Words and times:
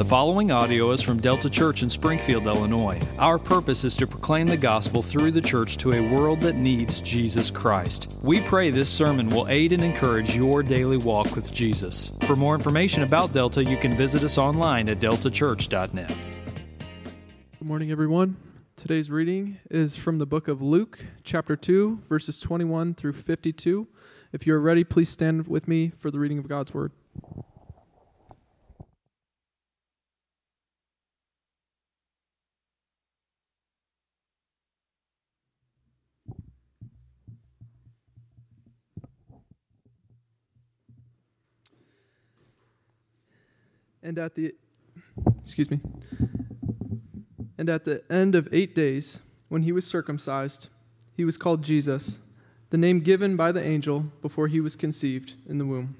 The 0.00 0.06
following 0.06 0.50
audio 0.50 0.92
is 0.92 1.02
from 1.02 1.20
Delta 1.20 1.50
Church 1.50 1.82
in 1.82 1.90
Springfield, 1.90 2.46
Illinois. 2.46 2.98
Our 3.18 3.38
purpose 3.38 3.84
is 3.84 3.94
to 3.96 4.06
proclaim 4.06 4.46
the 4.46 4.56
gospel 4.56 5.02
through 5.02 5.30
the 5.32 5.42
church 5.42 5.76
to 5.76 5.92
a 5.92 6.14
world 6.14 6.40
that 6.40 6.56
needs 6.56 7.02
Jesus 7.02 7.50
Christ. 7.50 8.18
We 8.22 8.40
pray 8.40 8.70
this 8.70 8.88
sermon 8.88 9.28
will 9.28 9.46
aid 9.48 9.72
and 9.72 9.84
encourage 9.84 10.34
your 10.34 10.62
daily 10.62 10.96
walk 10.96 11.36
with 11.36 11.52
Jesus. 11.52 12.16
For 12.22 12.34
more 12.34 12.54
information 12.54 13.02
about 13.02 13.34
Delta, 13.34 13.62
you 13.62 13.76
can 13.76 13.90
visit 13.90 14.24
us 14.24 14.38
online 14.38 14.88
at 14.88 15.00
deltachurch.net. 15.00 16.16
Good 17.58 17.68
morning, 17.68 17.90
everyone. 17.90 18.38
Today's 18.76 19.10
reading 19.10 19.58
is 19.70 19.96
from 19.96 20.16
the 20.16 20.24
book 20.24 20.48
of 20.48 20.62
Luke, 20.62 21.04
chapter 21.24 21.56
2, 21.56 22.04
verses 22.08 22.40
21 22.40 22.94
through 22.94 23.12
52. 23.12 23.86
If 24.32 24.46
you 24.46 24.54
are 24.54 24.60
ready, 24.60 24.82
please 24.82 25.10
stand 25.10 25.46
with 25.46 25.68
me 25.68 25.92
for 25.98 26.10
the 26.10 26.18
reading 26.18 26.38
of 26.38 26.48
God's 26.48 26.72
word. 26.72 26.92
And 44.02 44.18
at 44.18 44.34
the 44.34 44.54
excuse 45.40 45.70
me. 45.70 45.80
And 47.58 47.68
at 47.68 47.84
the 47.84 48.02
end 48.10 48.34
of 48.34 48.48
8 48.52 48.74
days, 48.74 49.20
when 49.48 49.62
he 49.62 49.72
was 49.72 49.86
circumcised, 49.86 50.68
he 51.14 51.24
was 51.24 51.36
called 51.36 51.62
Jesus, 51.62 52.18
the 52.70 52.78
name 52.78 53.00
given 53.00 53.36
by 53.36 53.52
the 53.52 53.62
angel 53.62 54.06
before 54.22 54.48
he 54.48 54.60
was 54.60 54.76
conceived 54.76 55.34
in 55.46 55.58
the 55.58 55.66
womb. 55.66 55.96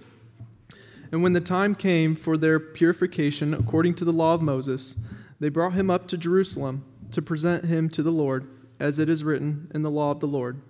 And 1.12 1.22
when 1.22 1.34
the 1.34 1.41
time 1.41 1.74
came 1.74 2.16
for 2.16 2.38
their 2.38 2.58
purification 2.58 3.52
according 3.52 3.96
to 3.96 4.05
the 4.05 4.12
law 4.12 4.32
of 4.32 4.41
Moses, 4.41 4.94
they 5.38 5.50
brought 5.50 5.74
him 5.74 5.91
up 5.91 6.06
to 6.08 6.16
Jerusalem 6.16 6.84
to 7.12 7.20
present 7.20 7.64
him 7.64 7.91
to 7.91 8.03
the 8.03 8.12
Lord, 8.12 8.48
as 8.78 8.98
it 8.98 9.10
is 9.10 9.25
written 9.25 9.70
in 9.75 9.82
the 9.82 9.91
law 9.91 10.12
of 10.12 10.20
the 10.20 10.27
Lord. 10.27 10.62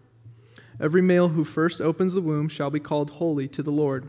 Every 0.81 1.03
male 1.03 1.29
who 1.29 1.45
first 1.45 1.81
opens 1.81 2.15
the 2.15 2.23
womb 2.23 2.49
shall 2.49 2.71
be 2.71 2.81
called 2.81 3.11
holy 3.11 3.47
to 3.49 3.63
the 3.63 3.71
Lord 3.71 4.09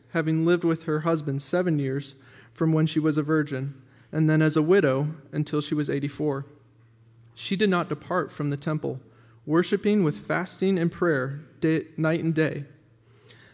having 0.11 0.45
lived 0.45 0.63
with 0.63 0.83
her 0.83 1.01
husband 1.01 1.41
seven 1.41 1.79
years 1.79 2.15
from 2.53 2.73
when 2.73 2.85
she 2.85 2.99
was 2.99 3.17
a 3.17 3.23
virgin, 3.23 3.73
and 4.11 4.29
then 4.29 4.41
as 4.41 4.57
a 4.57 4.61
widow 4.61 5.07
until 5.31 5.61
she 5.61 5.73
was 5.73 5.89
84. 5.89 6.45
She 7.33 7.55
did 7.55 7.69
not 7.69 7.89
depart 7.89 8.31
from 8.31 8.49
the 8.49 8.57
temple, 8.57 8.99
worshiping 9.45 10.03
with 10.03 10.25
fasting 10.27 10.77
and 10.77 10.91
prayer 10.91 11.41
day, 11.59 11.87
night 11.97 12.23
and 12.23 12.35
day. 12.35 12.65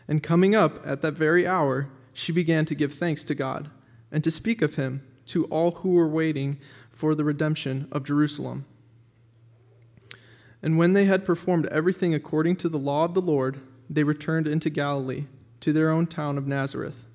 And 0.07 0.23
coming 0.23 0.56
up 0.56 0.85
at 0.85 1.01
that 1.01 1.13
very 1.13 1.45
hour, 1.45 1.90
she 2.13 2.31
began 2.31 2.66
to 2.66 2.75
give 2.75 2.94
thanks 2.94 3.24
to 3.25 3.35
God 3.35 3.69
and 4.12 4.24
to 4.24 4.31
speak 4.31 4.62
of 4.62 4.75
him 4.75 5.03
to 5.28 5.45
all 5.45 5.72
who 5.72 5.89
were 5.89 6.07
waiting 6.07 6.59
for 6.91 7.13
the 7.13 7.24
redemption 7.24 7.88
of 7.91 8.03
Jerusalem. 8.03 8.66
And 10.63 10.78
when 10.78 10.94
they 10.94 11.06
had 11.06 11.25
performed 11.25 11.68
everything 11.68 12.16
according 12.16 12.56
to 12.57 12.69
the 12.69 12.79
law 12.79 13.06
of 13.06 13.13
the 13.13 13.22
Lord, 13.22 13.59
they 13.89 14.03
returned 14.03 14.47
into 14.47 14.72
Galilee 14.72 15.28
to 15.62 15.73
their 15.73 15.90
own 15.90 16.07
town 16.07 16.38
of 16.38 16.47
Nazareth. 16.47 17.06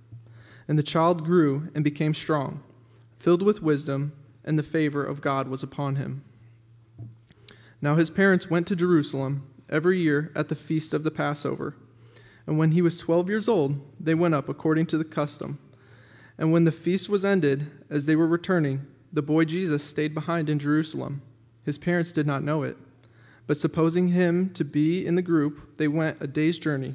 And 0.69 0.78
the 0.78 0.82
child 0.82 1.25
grew 1.25 1.69
and 1.75 1.82
became 1.82 2.14
strong, 2.14 2.62
filled 3.19 3.42
with 3.42 3.62
wisdom, 3.62 4.12
and 4.44 4.58
the 4.58 4.62
favor 4.62 5.04
of 5.04 5.20
God 5.20 5.48
was 5.48 5.62
upon 5.62 5.97
him. 5.97 6.25
Now 7.80 7.97
his 7.97 8.10
parents 8.10 8.50
went 8.50 8.66
to 8.69 8.76
Jerusalem 8.76 9.47
every 9.69 10.00
year 10.00 10.30
at 10.34 10.48
the 10.48 10.54
feast 10.54 10.94
of 10.94 11.03
the 11.03 11.10
Passover. 11.10 11.75
And 12.47 12.58
when 12.58 12.72
he 12.72 12.82
was 12.82 12.98
twelve 12.98 13.28
years 13.28 13.48
old, 13.48 13.80
they 14.00 14.14
went 14.14 14.34
up 14.34 14.48
according 14.48 14.86
to 14.86 14.98
the 14.98 15.04
custom. 15.04 15.59
And 16.38 16.53
when 16.53 16.64
the 16.64 16.72
feast 16.72 17.09
was 17.09 17.24
ended, 17.24 17.70
as 17.91 18.06
they 18.06 18.16
were 18.16 18.26
returning, 18.26 18.86
the 19.12 19.22
boy 19.22 19.44
Jesus 19.44 19.84
stayed 19.84 20.14
behind 20.14 20.48
in 20.48 20.59
Jerusalem. 20.59 21.22
His 21.64 21.78
parents 21.78 22.12
did 22.12 22.26
not 22.26 22.42
know 22.42 22.62
it. 22.62 22.76
But 23.47 23.59
supposing 23.59 24.09
him 24.09 24.50
to 24.54 24.64
be 24.64 25.06
in 25.06 25.14
the 25.14 25.22
group, 25.22 25.76
they 25.76 25.88
went 25.88 26.19
a 26.20 26.26
day's 26.26 26.59
journey. 26.59 26.94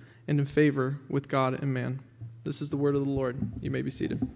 and 0.27 0.39
in 0.39 0.45
favor 0.45 0.99
with 1.09 1.27
God 1.27 1.53
and 1.61 1.73
man. 1.73 2.01
This 2.43 2.61
is 2.61 2.69
the 2.69 2.77
word 2.77 2.95
of 2.95 3.05
the 3.05 3.11
Lord. 3.11 3.37
You 3.61 3.71
may 3.71 3.81
be 3.81 3.91
seated. 3.91 4.27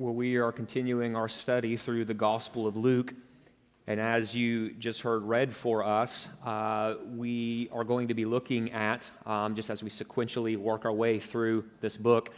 Well, 0.00 0.14
we 0.14 0.36
are 0.36 0.52
continuing 0.52 1.16
our 1.16 1.28
study 1.28 1.76
through 1.76 2.04
the 2.04 2.14
Gospel 2.14 2.68
of 2.68 2.76
Luke. 2.76 3.14
And 3.88 3.98
as 3.98 4.34
you 4.34 4.74
just 4.74 5.00
heard 5.00 5.24
read 5.24 5.52
for 5.52 5.82
us, 5.82 6.28
uh, 6.44 6.94
we 7.16 7.68
are 7.72 7.84
going 7.84 8.08
to 8.08 8.14
be 8.14 8.24
looking 8.24 8.70
at, 8.70 9.10
um, 9.26 9.56
just 9.56 9.70
as 9.70 9.82
we 9.82 9.90
sequentially 9.90 10.56
work 10.56 10.84
our 10.84 10.92
way 10.92 11.18
through 11.18 11.64
this 11.80 11.96
book, 11.96 12.30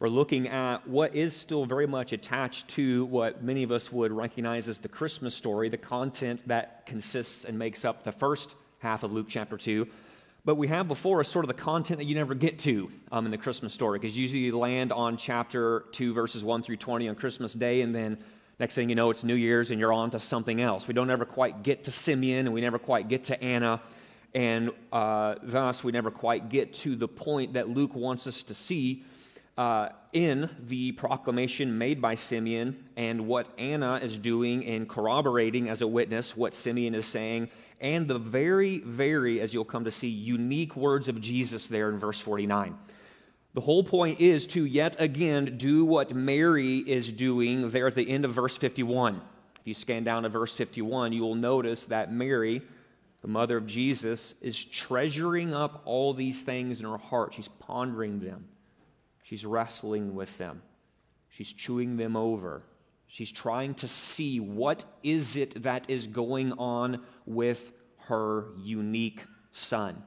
we're 0.00 0.08
looking 0.08 0.46
at 0.46 0.86
what 0.86 1.16
is 1.16 1.34
still 1.34 1.64
very 1.64 1.86
much 1.86 2.12
attached 2.12 2.68
to 2.68 3.04
what 3.06 3.42
many 3.42 3.64
of 3.64 3.72
us 3.72 3.90
would 3.90 4.12
recognize 4.12 4.68
as 4.68 4.78
the 4.78 4.88
Christmas 4.88 5.34
story, 5.34 5.68
the 5.68 5.76
content 5.76 6.46
that 6.46 6.86
consists 6.86 7.44
and 7.44 7.58
makes 7.58 7.84
up 7.84 8.04
the 8.04 8.12
first 8.12 8.54
half 8.78 9.02
of 9.02 9.12
Luke 9.12 9.26
chapter 9.28 9.56
2. 9.56 9.88
But 10.44 10.54
we 10.54 10.68
have 10.68 10.86
before 10.86 11.18
us 11.18 11.28
sort 11.28 11.44
of 11.44 11.48
the 11.48 11.60
content 11.60 11.98
that 11.98 12.04
you 12.04 12.14
never 12.14 12.34
get 12.34 12.60
to 12.60 12.92
um, 13.10 13.24
in 13.24 13.32
the 13.32 13.38
Christmas 13.38 13.74
story, 13.74 13.98
because 13.98 14.16
usually 14.16 14.42
you 14.42 14.56
land 14.56 14.92
on 14.92 15.16
chapter 15.16 15.84
2, 15.90 16.14
verses 16.14 16.44
1 16.44 16.62
through 16.62 16.76
20 16.76 17.08
on 17.08 17.16
Christmas 17.16 17.52
Day, 17.52 17.80
and 17.80 17.92
then 17.92 18.18
next 18.60 18.76
thing 18.76 18.88
you 18.88 18.94
know, 18.94 19.10
it's 19.10 19.24
New 19.24 19.34
Year's 19.34 19.72
and 19.72 19.80
you're 19.80 19.92
on 19.92 20.10
to 20.10 20.20
something 20.20 20.60
else. 20.60 20.86
We 20.86 20.94
don't 20.94 21.10
ever 21.10 21.24
quite 21.24 21.64
get 21.64 21.82
to 21.84 21.90
Simeon, 21.90 22.46
and 22.46 22.54
we 22.54 22.60
never 22.60 22.78
quite 22.78 23.08
get 23.08 23.24
to 23.24 23.42
Anna, 23.42 23.82
and 24.32 24.70
uh, 24.92 25.34
thus 25.42 25.82
we 25.82 25.90
never 25.90 26.12
quite 26.12 26.50
get 26.50 26.72
to 26.74 26.94
the 26.94 27.08
point 27.08 27.54
that 27.54 27.68
Luke 27.68 27.96
wants 27.96 28.28
us 28.28 28.44
to 28.44 28.54
see 28.54 29.02
uh, 29.58 29.88
in 30.12 30.48
the 30.68 30.92
proclamation 30.92 31.76
made 31.76 32.00
by 32.00 32.14
Simeon 32.14 32.84
and 32.96 33.26
what 33.26 33.48
Anna 33.58 33.96
is 33.96 34.16
doing 34.16 34.62
in 34.62 34.86
corroborating 34.86 35.68
as 35.68 35.82
a 35.82 35.86
witness 35.86 36.36
what 36.36 36.54
Simeon 36.54 36.94
is 36.94 37.06
saying, 37.06 37.50
and 37.80 38.06
the 38.06 38.20
very, 38.20 38.78
very, 38.78 39.40
as 39.40 39.52
you'll 39.52 39.64
come 39.64 39.84
to 39.84 39.90
see, 39.90 40.06
unique 40.06 40.76
words 40.76 41.08
of 41.08 41.20
Jesus 41.20 41.66
there 41.66 41.90
in 41.90 41.98
verse 41.98 42.20
49. 42.20 42.78
The 43.54 43.60
whole 43.60 43.82
point 43.82 44.20
is 44.20 44.46
to 44.48 44.64
yet 44.64 44.94
again 45.00 45.58
do 45.58 45.84
what 45.84 46.14
Mary 46.14 46.78
is 46.78 47.10
doing 47.10 47.70
there 47.72 47.88
at 47.88 47.96
the 47.96 48.08
end 48.08 48.24
of 48.24 48.32
verse 48.32 48.56
51. 48.56 49.16
If 49.60 49.66
you 49.66 49.74
scan 49.74 50.04
down 50.04 50.22
to 50.22 50.28
verse 50.28 50.54
51, 50.54 51.12
you 51.12 51.22
will 51.22 51.34
notice 51.34 51.84
that 51.86 52.12
Mary, 52.12 52.62
the 53.22 53.28
mother 53.28 53.56
of 53.56 53.66
Jesus, 53.66 54.36
is 54.40 54.62
treasuring 54.62 55.52
up 55.52 55.82
all 55.84 56.14
these 56.14 56.42
things 56.42 56.78
in 56.78 56.86
her 56.86 56.98
heart. 56.98 57.34
She's 57.34 57.48
pondering 57.48 58.20
them. 58.20 58.44
She's 59.28 59.44
wrestling 59.44 60.14
with 60.14 60.38
them. 60.38 60.62
She's 61.28 61.52
chewing 61.52 61.98
them 61.98 62.16
over. 62.16 62.62
She's 63.08 63.30
trying 63.30 63.74
to 63.74 63.86
see 63.86 64.40
what 64.40 64.86
is 65.02 65.36
it 65.36 65.64
that 65.64 65.90
is 65.90 66.06
going 66.06 66.52
on 66.52 67.02
with 67.26 67.72
her 68.06 68.46
unique 68.56 69.20
son. 69.52 70.02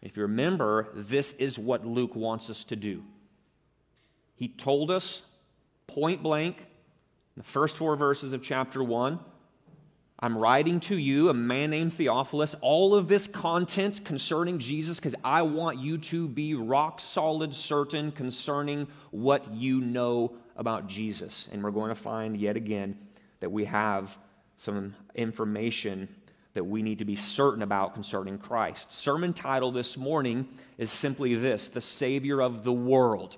If 0.00 0.16
you 0.16 0.22
remember, 0.22 0.90
this 0.94 1.32
is 1.32 1.58
what 1.58 1.84
Luke 1.84 2.14
wants 2.14 2.48
us 2.48 2.62
to 2.64 2.76
do. 2.76 3.02
He 4.36 4.46
told 4.46 4.92
us 4.92 5.24
point 5.88 6.22
blank 6.22 6.58
in 6.58 7.38
the 7.38 7.42
first 7.42 7.76
four 7.76 7.96
verses 7.96 8.32
of 8.32 8.44
chapter 8.44 8.80
1 8.80 9.18
I'm 10.26 10.36
writing 10.36 10.80
to 10.80 10.96
you, 10.96 11.28
a 11.28 11.34
man 11.34 11.70
named 11.70 11.94
Theophilus, 11.94 12.56
all 12.60 12.96
of 12.96 13.06
this 13.06 13.28
content 13.28 14.04
concerning 14.04 14.58
Jesus 14.58 14.98
because 14.98 15.14
I 15.22 15.42
want 15.42 15.78
you 15.78 15.98
to 15.98 16.26
be 16.26 16.54
rock 16.54 16.98
solid 16.98 17.54
certain 17.54 18.10
concerning 18.10 18.88
what 19.12 19.54
you 19.54 19.80
know 19.80 20.34
about 20.56 20.88
Jesus. 20.88 21.48
And 21.52 21.62
we're 21.62 21.70
going 21.70 21.90
to 21.90 21.94
find 21.94 22.36
yet 22.36 22.56
again 22.56 22.98
that 23.38 23.52
we 23.52 23.66
have 23.66 24.18
some 24.56 24.96
information 25.14 26.08
that 26.54 26.64
we 26.64 26.82
need 26.82 26.98
to 26.98 27.04
be 27.04 27.14
certain 27.14 27.62
about 27.62 27.94
concerning 27.94 28.36
Christ. 28.36 28.90
Sermon 28.90 29.32
title 29.32 29.70
this 29.70 29.96
morning 29.96 30.48
is 30.76 30.90
simply 30.90 31.36
this 31.36 31.68
The 31.68 31.80
Savior 31.80 32.42
of 32.42 32.64
the 32.64 32.72
World. 32.72 33.36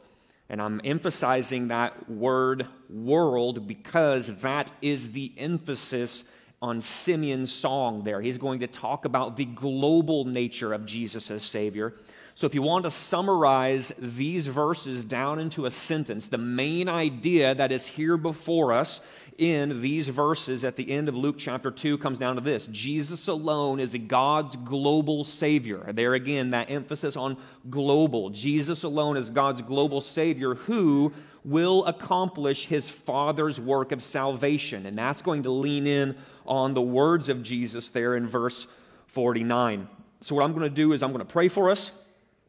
And 0.49 0.63
I'm 0.63 0.81
emphasizing 0.85 1.69
that 1.69 2.09
word 2.09 2.67
world 2.89 3.67
because 3.67 4.39
that 4.39 4.71
is 4.81 5.13
the 5.13 5.35
emphasis 5.37 6.25
on 6.61 6.81
Simeon's 6.81 7.53
song 7.53 8.03
there. 8.05 8.21
He's 8.21 8.39
going 8.39 8.61
to 8.61 8.67
talk 8.67 9.05
about 9.05 9.37
the 9.37 9.45
global 9.45 10.25
nature 10.25 10.73
of 10.73 10.87
Jesus 10.87 11.31
as 11.31 11.45
Savior. 11.45 11.95
So, 12.39 12.47
if 12.47 12.55
you 12.55 12.63
want 12.63 12.85
to 12.85 12.91
summarize 12.93 13.93
these 13.99 14.47
verses 14.47 15.03
down 15.03 15.41
into 15.41 15.67
a 15.67 15.73
sentence, 15.73 16.29
the 16.29 16.39
main 16.39 16.89
idea 16.89 17.53
that 17.53 17.73
is 17.73 17.89
here 17.89 18.17
before 18.17 18.73
us 18.73 19.01
in 19.39 19.83
these 19.83 20.07
verses 20.07 20.63
at 20.63 20.77
the 20.77 20.89
end 20.93 21.09
of 21.09 21.17
Luke 21.17 21.35
chapter 21.37 21.73
2 21.73 21.99
comes 21.99 22.17
down 22.17 22.37
to 22.37 22.41
this 22.41 22.67
Jesus 22.67 23.27
alone 23.27 23.81
is 23.81 23.97
God's 24.07 24.55
global 24.55 25.25
Savior. 25.25 25.91
There 25.93 26.15
again, 26.15 26.51
that 26.51 26.71
emphasis 26.71 27.17
on 27.17 27.39
global. 27.71 28.31
Jesus 28.31 28.85
alone 28.85 29.17
is 29.17 29.31
God's 29.31 29.63
global 29.63 30.01
Savior 30.01 30.55
who 30.55 31.13
will 31.45 31.85
accomplish 31.87 32.67
his 32.67 32.89
Father's 32.89 33.61
work 33.61 33.91
of 33.91 34.01
salvation. 34.01 34.87
And 34.87 34.97
that's 34.97 35.23
going 35.23 35.43
to 35.43 35.51
lean 35.51 35.89
in 35.89 36.17
on 36.47 36.75
the 36.75 36.83
words 36.83 37.29
of 37.29 37.43
Jesus 37.43 37.91
there 37.91 38.15
in 38.15 38.29
verse 38.29 38.69
49. 39.09 39.89
So, 40.21 40.37
what 40.37 40.45
I'm 40.45 40.53
going 40.53 40.63
to 40.63 40.71
do 40.71 40.93
is 40.93 41.03
I'm 41.03 41.11
going 41.11 41.27
to 41.27 41.33
pray 41.33 41.49
for 41.49 41.69
us. 41.69 41.91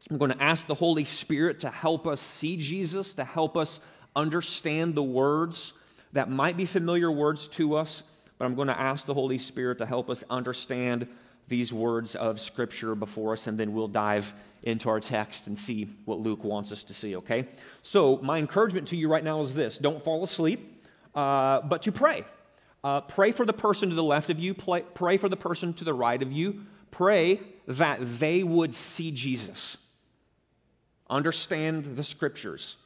I'm 0.08 0.18
going 0.18 0.30
to 0.30 0.42
ask 0.42 0.66
the 0.66 0.74
Holy 0.74 1.04
Spirit 1.04 1.60
to 1.60 1.70
help 1.70 2.06
us 2.06 2.20
see 2.20 2.56
Jesus, 2.56 3.14
to 3.14 3.24
help 3.24 3.56
us 3.56 3.80
understand 4.16 4.94
the 4.94 5.02
words 5.02 5.72
that 6.12 6.30
might 6.30 6.56
be 6.56 6.64
familiar 6.64 7.10
words 7.10 7.48
to 7.48 7.76
us, 7.76 8.02
but 8.38 8.44
I'm 8.46 8.54
going 8.54 8.68
to 8.68 8.78
ask 8.78 9.06
the 9.06 9.14
Holy 9.14 9.38
Spirit 9.38 9.78
to 9.78 9.86
help 9.86 10.08
us 10.10 10.24
understand 10.30 11.06
these 11.48 11.72
words 11.72 12.14
of 12.14 12.40
Scripture 12.40 12.94
before 12.94 13.32
us, 13.34 13.46
and 13.46 13.58
then 13.58 13.74
we'll 13.74 13.88
dive 13.88 14.32
into 14.62 14.88
our 14.88 15.00
text 15.00 15.46
and 15.46 15.58
see 15.58 15.88
what 16.04 16.20
Luke 16.20 16.44
wants 16.44 16.72
us 16.72 16.84
to 16.84 16.94
see, 16.94 17.16
okay? 17.16 17.48
So, 17.82 18.18
my 18.18 18.38
encouragement 18.38 18.88
to 18.88 18.96
you 18.96 19.08
right 19.08 19.24
now 19.24 19.40
is 19.40 19.52
this 19.52 19.76
don't 19.76 20.02
fall 20.02 20.22
asleep, 20.22 20.84
uh, 21.14 21.60
but 21.62 21.82
to 21.82 21.92
pray. 21.92 22.24
Uh, 22.82 23.02
pray 23.02 23.30
for 23.30 23.44
the 23.44 23.52
person 23.52 23.90
to 23.90 23.94
the 23.94 24.02
left 24.02 24.30
of 24.30 24.38
you, 24.38 24.54
pray, 24.54 24.82
pray 24.94 25.16
for 25.18 25.28
the 25.28 25.36
person 25.36 25.74
to 25.74 25.84
the 25.84 25.92
right 25.92 26.22
of 26.22 26.32
you. 26.32 26.62
Pray 26.90 27.40
that 27.66 27.98
they 28.18 28.42
would 28.42 28.74
see 28.74 29.10
Jesus, 29.10 29.76
understand 31.10 31.96
the 31.96 32.04
Scriptures. 32.04 32.76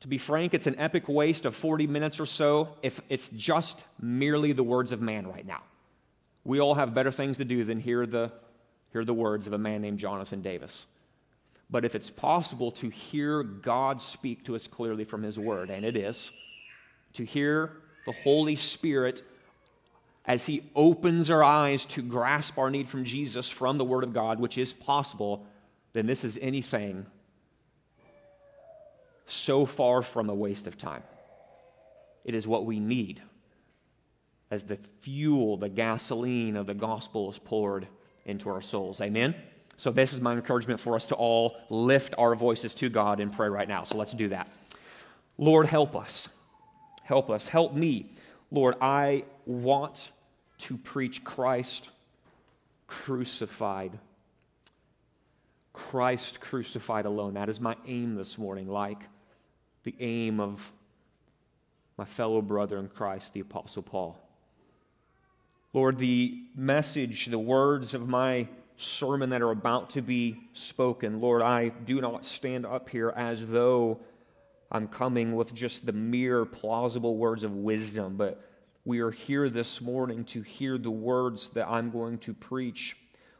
To 0.00 0.08
be 0.08 0.18
frank, 0.18 0.52
it's 0.52 0.66
an 0.66 0.78
epic 0.78 1.08
waste 1.08 1.46
of 1.46 1.54
40 1.54 1.86
minutes 1.86 2.18
or 2.18 2.26
so 2.26 2.76
if 2.82 3.00
it's 3.08 3.28
just 3.28 3.84
merely 4.00 4.52
the 4.52 4.64
words 4.64 4.90
of 4.90 5.00
man 5.00 5.28
right 5.28 5.46
now. 5.46 5.62
We 6.44 6.60
all 6.60 6.74
have 6.74 6.92
better 6.92 7.12
things 7.12 7.38
to 7.38 7.44
do 7.44 7.62
than 7.62 7.78
hear 7.78 8.04
the, 8.04 8.32
hear 8.92 9.04
the 9.04 9.14
words 9.14 9.46
of 9.46 9.52
a 9.52 9.58
man 9.58 9.80
named 9.80 9.98
Jonathan 9.98 10.42
Davis. 10.42 10.86
But 11.70 11.84
if 11.84 11.94
it's 11.94 12.10
possible 12.10 12.72
to 12.72 12.88
hear 12.90 13.42
God 13.42 14.02
speak 14.02 14.44
to 14.44 14.56
us 14.56 14.66
clearly 14.66 15.04
from 15.04 15.22
His 15.22 15.38
Word, 15.38 15.70
and 15.70 15.84
it 15.84 15.96
is, 15.96 16.30
to 17.14 17.24
hear 17.24 17.72
the 18.04 18.12
Holy 18.12 18.56
Spirit 18.56 19.22
as 20.26 20.46
He 20.46 20.68
opens 20.74 21.30
our 21.30 21.42
eyes 21.42 21.84
to 21.86 22.02
grasp 22.02 22.58
our 22.58 22.70
need 22.70 22.88
from 22.88 23.04
Jesus 23.04 23.48
from 23.48 23.78
the 23.78 23.84
Word 23.84 24.04
of 24.04 24.12
God, 24.12 24.40
which 24.40 24.58
is 24.58 24.72
possible, 24.72 25.46
then 25.92 26.06
this 26.06 26.24
is 26.24 26.38
anything 26.40 27.06
so 29.26 29.66
far 29.66 30.02
from 30.02 30.28
a 30.30 30.34
waste 30.34 30.66
of 30.66 30.76
time. 30.76 31.02
It 32.24 32.34
is 32.34 32.46
what 32.46 32.64
we 32.64 32.80
need 32.80 33.22
as 34.52 34.64
the 34.64 34.78
fuel, 35.00 35.56
the 35.56 35.70
gasoline 35.70 36.56
of 36.56 36.66
the 36.66 36.74
gospel 36.74 37.30
is 37.30 37.38
poured 37.38 37.88
into 38.26 38.50
our 38.50 38.60
souls. 38.60 39.00
Amen? 39.00 39.34
So, 39.78 39.90
this 39.90 40.12
is 40.12 40.20
my 40.20 40.34
encouragement 40.34 40.78
for 40.78 40.94
us 40.94 41.06
to 41.06 41.14
all 41.14 41.56
lift 41.70 42.14
our 42.18 42.34
voices 42.34 42.74
to 42.74 42.90
God 42.90 43.18
in 43.18 43.30
prayer 43.30 43.50
right 43.50 43.66
now. 43.66 43.84
So, 43.84 43.96
let's 43.96 44.12
do 44.12 44.28
that. 44.28 44.48
Lord, 45.38 45.66
help 45.66 45.96
us. 45.96 46.28
Help 47.02 47.30
us. 47.30 47.48
Help 47.48 47.72
me. 47.74 48.10
Lord, 48.50 48.74
I 48.82 49.24
want 49.46 50.10
to 50.58 50.76
preach 50.76 51.24
Christ 51.24 51.88
crucified. 52.86 53.98
Christ 55.72 56.40
crucified 56.40 57.06
alone. 57.06 57.34
That 57.34 57.48
is 57.48 57.60
my 57.60 57.76
aim 57.86 58.14
this 58.14 58.36
morning, 58.38 58.68
like 58.68 59.02
the 59.84 59.94
aim 60.00 60.40
of 60.40 60.72
my 61.96 62.04
fellow 62.04 62.42
brother 62.42 62.78
in 62.78 62.88
Christ, 62.88 63.32
the 63.32 63.40
Apostle 63.40 63.82
Paul. 63.82 64.18
Lord, 65.72 65.98
the 65.98 66.42
message, 66.54 67.26
the 67.26 67.38
words 67.38 67.94
of 67.94 68.08
my 68.08 68.48
sermon 68.76 69.30
that 69.30 69.42
are 69.42 69.50
about 69.50 69.90
to 69.90 70.02
be 70.02 70.40
spoken, 70.52 71.20
Lord, 71.20 71.40
I 71.42 71.68
do 71.68 72.00
not 72.00 72.24
stand 72.24 72.66
up 72.66 72.88
here 72.88 73.12
as 73.16 73.46
though 73.46 74.00
I'm 74.70 74.88
coming 74.88 75.34
with 75.34 75.54
just 75.54 75.86
the 75.86 75.92
mere 75.92 76.44
plausible 76.44 77.16
words 77.16 77.44
of 77.44 77.54
wisdom, 77.54 78.16
but 78.16 78.42
we 78.84 79.00
are 79.00 79.10
here 79.10 79.48
this 79.48 79.80
morning 79.80 80.24
to 80.24 80.42
hear 80.42 80.76
the 80.76 80.90
words 80.90 81.50
that 81.50 81.68
I'm 81.68 81.90
going 81.90 82.18
to 82.18 82.34
preach 82.34 82.96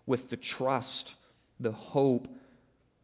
with 0.07 0.31
the 0.31 0.37
trust, 0.37 1.15
the 1.63 1.73
hope 1.73 2.29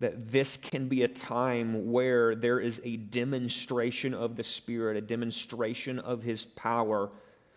that 0.00 0.30
this 0.30 0.56
can 0.56 0.88
be 0.88 1.02
a 1.02 1.08
time 1.08 1.90
where 1.90 2.34
there 2.34 2.60
is 2.60 2.80
a 2.84 2.96
demonstration 2.96 4.14
of 4.14 4.36
the 4.36 4.44
Spirit, 4.44 4.96
a 4.96 5.00
demonstration 5.00 5.98
of 5.98 6.22
His 6.22 6.44
power 6.44 7.10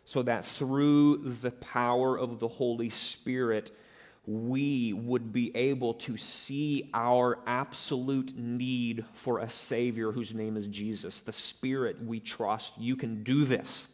so 0.05 0.23
that 0.23 0.45
through 0.45 1.17
the 1.41 1.51
power 1.51 2.17
of 2.17 2.39
the 2.39 2.47
Holy 2.47 2.89
Spirit, 2.89 3.71
we 4.25 4.93
would 4.93 5.31
be 5.31 5.55
able 5.55 5.93
to 5.95 6.17
see 6.17 6.89
our 6.93 7.39
absolute 7.45 8.35
need 8.35 9.05
for 9.13 9.39
a 9.39 9.49
Savior 9.49 10.11
whose 10.11 10.33
name 10.33 10.57
is 10.57 10.67
Jesus. 10.67 11.21
The 11.21 11.31
Spirit 11.31 12.03
we 12.03 12.19
trust. 12.19 12.73
You 12.77 12.95
can 12.95 13.23
do 13.23 13.45
this. 13.45 13.87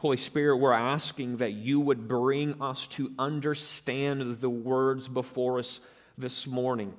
Holy 0.00 0.16
Spirit, 0.16 0.56
we're 0.56 0.72
asking 0.72 1.36
that 1.36 1.52
you 1.52 1.78
would 1.78 2.08
bring 2.08 2.62
us 2.62 2.86
to 2.86 3.12
understand 3.18 4.40
the 4.40 4.48
words 4.48 5.08
before 5.08 5.58
us 5.58 5.78
this 6.16 6.46
morning. 6.46 6.94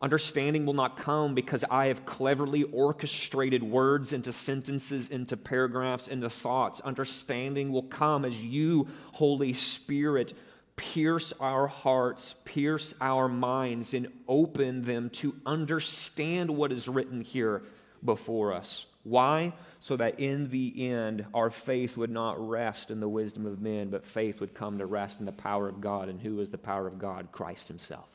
Understanding 0.00 0.64
will 0.64 0.72
not 0.72 0.96
come 0.96 1.34
because 1.34 1.66
I 1.70 1.88
have 1.88 2.06
cleverly 2.06 2.62
orchestrated 2.62 3.62
words 3.62 4.14
into 4.14 4.32
sentences, 4.32 5.10
into 5.10 5.36
paragraphs, 5.36 6.08
into 6.08 6.30
thoughts. 6.30 6.80
Understanding 6.80 7.72
will 7.72 7.82
come 7.82 8.24
as 8.24 8.42
you, 8.42 8.88
Holy 9.12 9.52
Spirit, 9.52 10.32
pierce 10.76 11.34
our 11.38 11.66
hearts, 11.66 12.36
pierce 12.46 12.94
our 13.02 13.28
minds, 13.28 13.92
and 13.92 14.08
open 14.26 14.80
them 14.80 15.10
to 15.10 15.36
understand 15.44 16.48
what 16.56 16.72
is 16.72 16.88
written 16.88 17.20
here 17.20 17.64
before 18.02 18.54
us. 18.54 18.86
Why? 19.08 19.52
So 19.80 19.96
that 19.96 20.20
in 20.20 20.50
the 20.50 20.90
end, 20.90 21.24
our 21.32 21.50
faith 21.50 21.96
would 21.96 22.10
not 22.10 22.36
rest 22.46 22.90
in 22.90 23.00
the 23.00 23.08
wisdom 23.08 23.46
of 23.46 23.60
men, 23.60 23.90
but 23.90 24.04
faith 24.04 24.40
would 24.40 24.54
come 24.54 24.78
to 24.78 24.86
rest 24.86 25.20
in 25.20 25.26
the 25.26 25.32
power 25.32 25.68
of 25.68 25.80
God. 25.80 26.08
And 26.08 26.20
who 26.20 26.40
is 26.40 26.50
the 26.50 26.58
power 26.58 26.86
of 26.86 26.98
God? 26.98 27.28
Christ 27.32 27.68
Himself. 27.68 28.08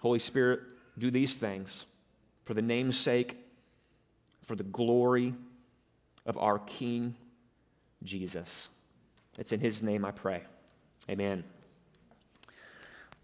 Holy 0.00 0.18
Spirit, 0.18 0.60
do 0.98 1.10
these 1.10 1.34
things 1.34 1.84
for 2.44 2.54
the 2.54 2.62
name's 2.62 2.98
sake, 2.98 3.36
for 4.42 4.56
the 4.56 4.64
glory 4.64 5.34
of 6.24 6.38
our 6.38 6.58
King, 6.58 7.14
Jesus. 8.02 8.68
It's 9.38 9.52
in 9.52 9.60
His 9.60 9.82
name 9.82 10.04
I 10.04 10.10
pray. 10.10 10.42
Amen. 11.08 11.44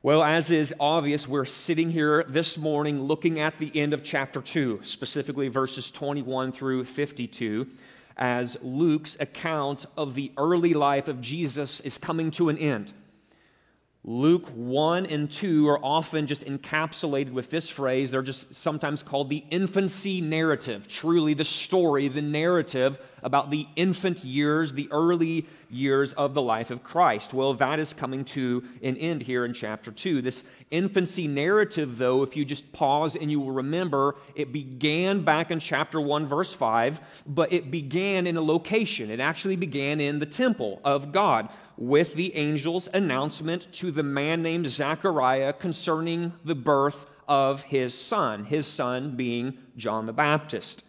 Well, 0.05 0.23
as 0.23 0.51
is 0.51 0.75
obvious, 0.79 1.27
we're 1.27 1.47
sitting 1.47 1.89
here 1.89 2.27
this 2.29 2.59
morning 2.59 3.05
looking 3.05 3.41
at 3.41 3.59
the 3.59 3.73
end 3.75 3.95
of 3.95 4.05
chapter 4.05 4.43
2, 4.43 4.81
specifically 4.83 5.49
verses 5.49 5.91
21 5.91 6.53
through 6.53 6.85
52, 6.85 7.67
as 8.19 8.59
Luke's 8.61 9.17
account 9.19 9.87
of 9.97 10.15
the 10.15 10.31
early 10.37 10.75
life 10.75 11.09
of 11.09 11.23
Jesus 11.23 11.81
is 11.81 11.97
coming 11.97 12.31
to 12.33 12.51
an 12.51 12.59
end. 12.59 12.93
Luke 14.05 14.47
1 14.49 15.07
and 15.07 15.31
2 15.31 15.67
are 15.71 15.83
often 15.83 16.27
just 16.27 16.45
encapsulated 16.45 17.33
with 17.33 17.49
this 17.49 17.71
phrase. 17.71 18.11
They're 18.11 18.21
just 18.21 18.55
sometimes 18.55 19.03
called 19.03 19.31
the 19.31 19.43
infancy 19.51 20.21
narrative, 20.21 20.87
truly 20.87 21.33
the 21.33 21.47
story, 21.47 22.09
the 22.09 22.21
narrative 22.21 22.99
about 23.25 23.51
the 23.51 23.67
infant 23.75 24.23
years, 24.23 24.75
the 24.75 24.89
early 24.93 25.47
years 25.71 26.13
of 26.13 26.35
the 26.35 26.43
life 26.43 26.71
of 26.71 26.85
Christ. 26.85 27.35
Well, 27.35 27.55
that 27.55 27.81
is 27.81 27.93
coming 27.93 28.25
to 28.27 28.63
an 28.83 28.97
end 28.99 29.23
here 29.23 29.45
in 29.45 29.55
chapter 29.55 29.91
2. 29.91 30.23
This 30.23 30.45
infancy 30.71 31.27
narrative, 31.27 31.99
though, 31.99 32.23
if 32.23 32.37
you 32.37 32.45
just 32.45 32.71
pause 32.73 33.17
and 33.17 33.31
you 33.31 33.41
will 33.41 33.51
remember, 33.51 34.15
it 34.37 34.53
began 34.53 35.23
back 35.23 35.51
in 35.51 35.59
chapter 35.59 36.01
1, 36.01 36.27
verse 36.27 36.53
5, 36.53 37.01
but 37.27 37.53
it 37.53 37.71
began 37.71 38.27
in 38.27 38.37
a 38.37 38.43
location. 38.43 39.11
It 39.11 39.21
actually 39.21 39.57
began 39.57 40.01
in 40.01 40.19
the 40.19 40.27
temple 40.27 40.81
of 40.85 41.11
God 41.11 41.49
with 41.77 42.15
the 42.15 42.35
angel's 42.37 42.89
announcement 42.93 43.73
to 43.73 43.91
the 43.91 44.03
man 44.03 44.43
named 44.43 44.71
Zechariah 44.71 45.55
concerning 45.55 46.33
the 46.45 46.55
birth 46.55 47.07
of 47.27 47.63
his 47.63 47.99
son, 47.99 48.45
his 48.45 48.67
son 48.67 49.17
being 49.17 49.59
John 49.77 50.07
the 50.07 50.13
Baptist. 50.13 50.85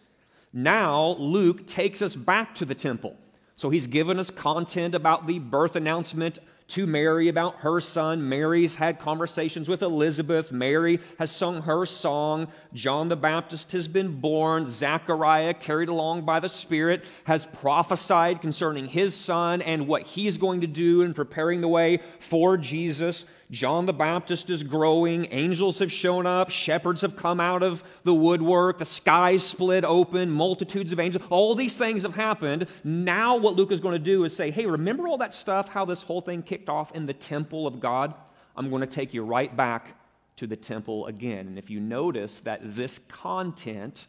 Now, 0.58 1.18
Luke 1.20 1.68
takes 1.68 2.02
us 2.02 2.16
back 2.16 2.56
to 2.56 2.66
the 2.66 2.74
temple. 2.74 3.18
So 3.58 3.70
he's 3.70 3.88
given 3.88 4.18
us 4.20 4.32
content 4.32 4.96
about 4.96 5.28
the 5.28 5.40
birth 5.40 5.76
announcement 5.76 6.40
to 6.68 6.88
Mary 6.88 7.28
about 7.28 7.58
her 7.58 7.80
son. 7.82 8.28
Mary's 8.28 8.76
had 8.76 8.98
conversations 9.00 9.68
with 9.68 9.84
Elizabeth. 9.84 10.54
Mary 10.54 11.00
has 11.20 11.30
sung 11.30 11.64
her 11.64 11.86
song. 11.86 12.48
John 12.74 13.10
the 13.10 13.18
Baptist 13.18 13.74
has 13.74 13.90
been 13.90 14.20
born. 14.22 14.66
Zechariah, 14.66 15.54
carried 15.54 15.90
along 15.90 16.24
by 16.24 16.40
the 16.40 16.50
Spirit, 16.50 17.04
has 17.26 17.46
prophesied 17.46 18.42
concerning 18.42 18.88
his 18.88 19.14
son 19.14 19.62
and 19.62 19.88
what 19.88 20.04
he's 20.04 20.38
going 20.38 20.62
to 20.62 20.68
do 20.68 21.02
in 21.02 21.14
preparing 21.14 21.60
the 21.60 21.68
way 21.68 22.00
for 22.20 22.58
Jesus. 22.58 23.26
John 23.52 23.86
the 23.86 23.94
Baptist 23.94 24.50
is 24.50 24.64
growing. 24.64 25.28
Angels 25.32 25.78
have 25.80 25.92
shown 25.92 26.26
up. 26.26 26.50
Shepherds 26.50 27.02
have 27.02 27.16
come 27.16 27.40
out 27.40 27.62
of 27.62 27.84
the 28.04 28.14
woodwork. 28.14 28.80
The 28.80 28.86
sky 28.86 29.38
split 29.38 29.84
open. 29.84 30.32
Multitudes 30.32 30.92
of 30.92 31.00
angels. 31.00 31.24
All 31.30 31.54
these 31.54 31.76
things 31.76 32.04
have 32.04 32.16
happened. 32.16 32.68
Now, 32.84 33.38
what 33.38 33.56
Luke 33.56 33.72
is 33.72 33.80
going 33.80 33.94
to 33.94 34.00
do 34.00 34.24
is 34.24 34.36
say, 34.36 34.50
hey, 34.50 34.66
remember 34.66 35.08
all 35.08 35.20
that 35.20 35.34
stuff, 35.34 35.70
how 35.70 35.86
this 35.86 36.02
whole 36.02 36.22
thing 36.22 36.42
kicked 36.42 36.70
off 36.70 36.96
in 36.96 37.06
the 37.06 37.14
temple 37.14 37.68
of 37.68 37.80
God? 37.80 38.16
I'm 38.56 38.70
going 38.70 38.82
to 38.82 38.88
take 38.88 39.14
you 39.14 39.24
right 39.24 39.56
back 39.56 39.96
to 40.38 40.48
the 40.48 40.56
temple 40.56 41.06
again. 41.06 41.48
And 41.48 41.58
if 41.60 41.70
you 41.70 41.80
notice 41.80 42.40
that 42.42 42.62
this 42.64 43.00
content 43.08 44.08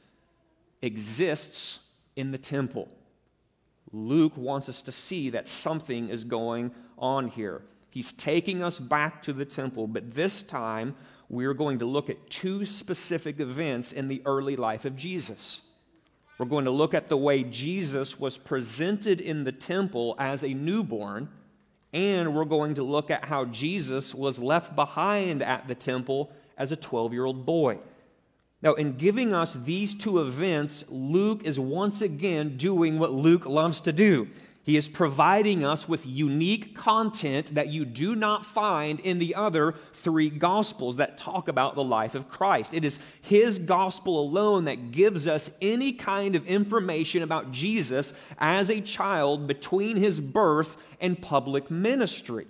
exists 0.80 1.80
in 2.16 2.32
the 2.32 2.38
temple, 2.38 2.88
Luke 3.92 4.36
wants 4.36 4.68
us 4.68 4.82
to 4.82 4.92
see 4.92 5.30
that 5.30 5.48
something 5.48 6.08
is 6.08 6.24
going 6.24 6.72
on 6.98 7.28
here. 7.28 7.62
He's 7.96 8.12
taking 8.12 8.62
us 8.62 8.78
back 8.78 9.22
to 9.22 9.32
the 9.32 9.46
temple, 9.46 9.86
but 9.86 10.12
this 10.12 10.42
time 10.42 10.96
we're 11.30 11.54
going 11.54 11.78
to 11.78 11.86
look 11.86 12.10
at 12.10 12.28
two 12.28 12.66
specific 12.66 13.40
events 13.40 13.90
in 13.90 14.08
the 14.08 14.20
early 14.26 14.54
life 14.54 14.84
of 14.84 14.96
Jesus. 14.96 15.62
We're 16.36 16.44
going 16.44 16.66
to 16.66 16.70
look 16.70 16.92
at 16.92 17.08
the 17.08 17.16
way 17.16 17.42
Jesus 17.42 18.20
was 18.20 18.36
presented 18.36 19.18
in 19.18 19.44
the 19.44 19.52
temple 19.52 20.14
as 20.18 20.44
a 20.44 20.52
newborn, 20.52 21.30
and 21.90 22.34
we're 22.34 22.44
going 22.44 22.74
to 22.74 22.82
look 22.82 23.10
at 23.10 23.24
how 23.24 23.46
Jesus 23.46 24.14
was 24.14 24.38
left 24.38 24.76
behind 24.76 25.42
at 25.42 25.66
the 25.66 25.74
temple 25.74 26.30
as 26.58 26.70
a 26.72 26.76
12 26.76 27.14
year 27.14 27.24
old 27.24 27.46
boy. 27.46 27.78
Now, 28.60 28.74
in 28.74 28.98
giving 28.98 29.32
us 29.32 29.54
these 29.54 29.94
two 29.94 30.20
events, 30.20 30.84
Luke 30.90 31.44
is 31.44 31.58
once 31.58 32.02
again 32.02 32.58
doing 32.58 32.98
what 32.98 33.12
Luke 33.12 33.46
loves 33.46 33.80
to 33.80 33.92
do. 33.94 34.28
He 34.66 34.76
is 34.76 34.88
providing 34.88 35.64
us 35.64 35.88
with 35.88 36.04
unique 36.04 36.74
content 36.74 37.54
that 37.54 37.68
you 37.68 37.84
do 37.84 38.16
not 38.16 38.44
find 38.44 38.98
in 38.98 39.20
the 39.20 39.36
other 39.36 39.76
three 39.94 40.28
gospels 40.28 40.96
that 40.96 41.16
talk 41.16 41.46
about 41.46 41.76
the 41.76 41.84
life 41.84 42.16
of 42.16 42.28
Christ. 42.28 42.74
It 42.74 42.84
is 42.84 42.98
his 43.20 43.60
gospel 43.60 44.18
alone 44.18 44.64
that 44.64 44.90
gives 44.90 45.28
us 45.28 45.52
any 45.62 45.92
kind 45.92 46.34
of 46.34 46.48
information 46.48 47.22
about 47.22 47.52
Jesus 47.52 48.12
as 48.38 48.68
a 48.68 48.80
child 48.80 49.46
between 49.46 49.98
his 49.98 50.18
birth 50.18 50.76
and 51.00 51.22
public 51.22 51.70
ministry. 51.70 52.48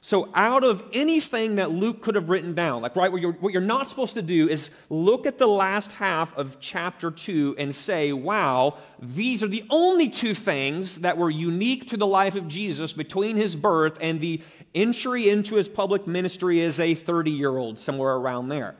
So, 0.00 0.30
out 0.32 0.62
of 0.62 0.84
anything 0.92 1.56
that 1.56 1.72
Luke 1.72 2.02
could 2.02 2.14
have 2.14 2.28
written 2.28 2.54
down, 2.54 2.82
like, 2.82 2.94
right, 2.94 3.10
what 3.10 3.20
you're, 3.20 3.32
what 3.32 3.52
you're 3.52 3.60
not 3.60 3.88
supposed 3.88 4.14
to 4.14 4.22
do 4.22 4.48
is 4.48 4.70
look 4.88 5.26
at 5.26 5.38
the 5.38 5.48
last 5.48 5.90
half 5.90 6.36
of 6.36 6.60
chapter 6.60 7.10
2 7.10 7.56
and 7.58 7.74
say, 7.74 8.12
wow, 8.12 8.78
these 9.00 9.42
are 9.42 9.48
the 9.48 9.64
only 9.70 10.08
two 10.08 10.34
things 10.34 10.98
that 11.00 11.18
were 11.18 11.30
unique 11.30 11.88
to 11.88 11.96
the 11.96 12.06
life 12.06 12.36
of 12.36 12.46
Jesus 12.46 12.92
between 12.92 13.36
his 13.36 13.56
birth 13.56 13.98
and 14.00 14.20
the 14.20 14.40
entry 14.72 15.28
into 15.28 15.56
his 15.56 15.66
public 15.66 16.06
ministry 16.06 16.62
as 16.62 16.78
a 16.78 16.94
30 16.94 17.32
year 17.32 17.56
old, 17.56 17.78
somewhere 17.78 18.14
around 18.14 18.50
there. 18.50 18.76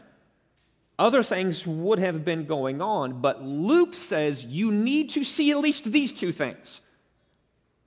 Other 1.00 1.24
things 1.24 1.66
would 1.66 1.98
have 1.98 2.24
been 2.24 2.44
going 2.44 2.80
on, 2.80 3.20
but 3.20 3.42
Luke 3.42 3.94
says 3.94 4.44
you 4.44 4.70
need 4.70 5.10
to 5.10 5.24
see 5.24 5.50
at 5.50 5.58
least 5.58 5.84
these 5.90 6.12
two 6.12 6.30
things 6.30 6.80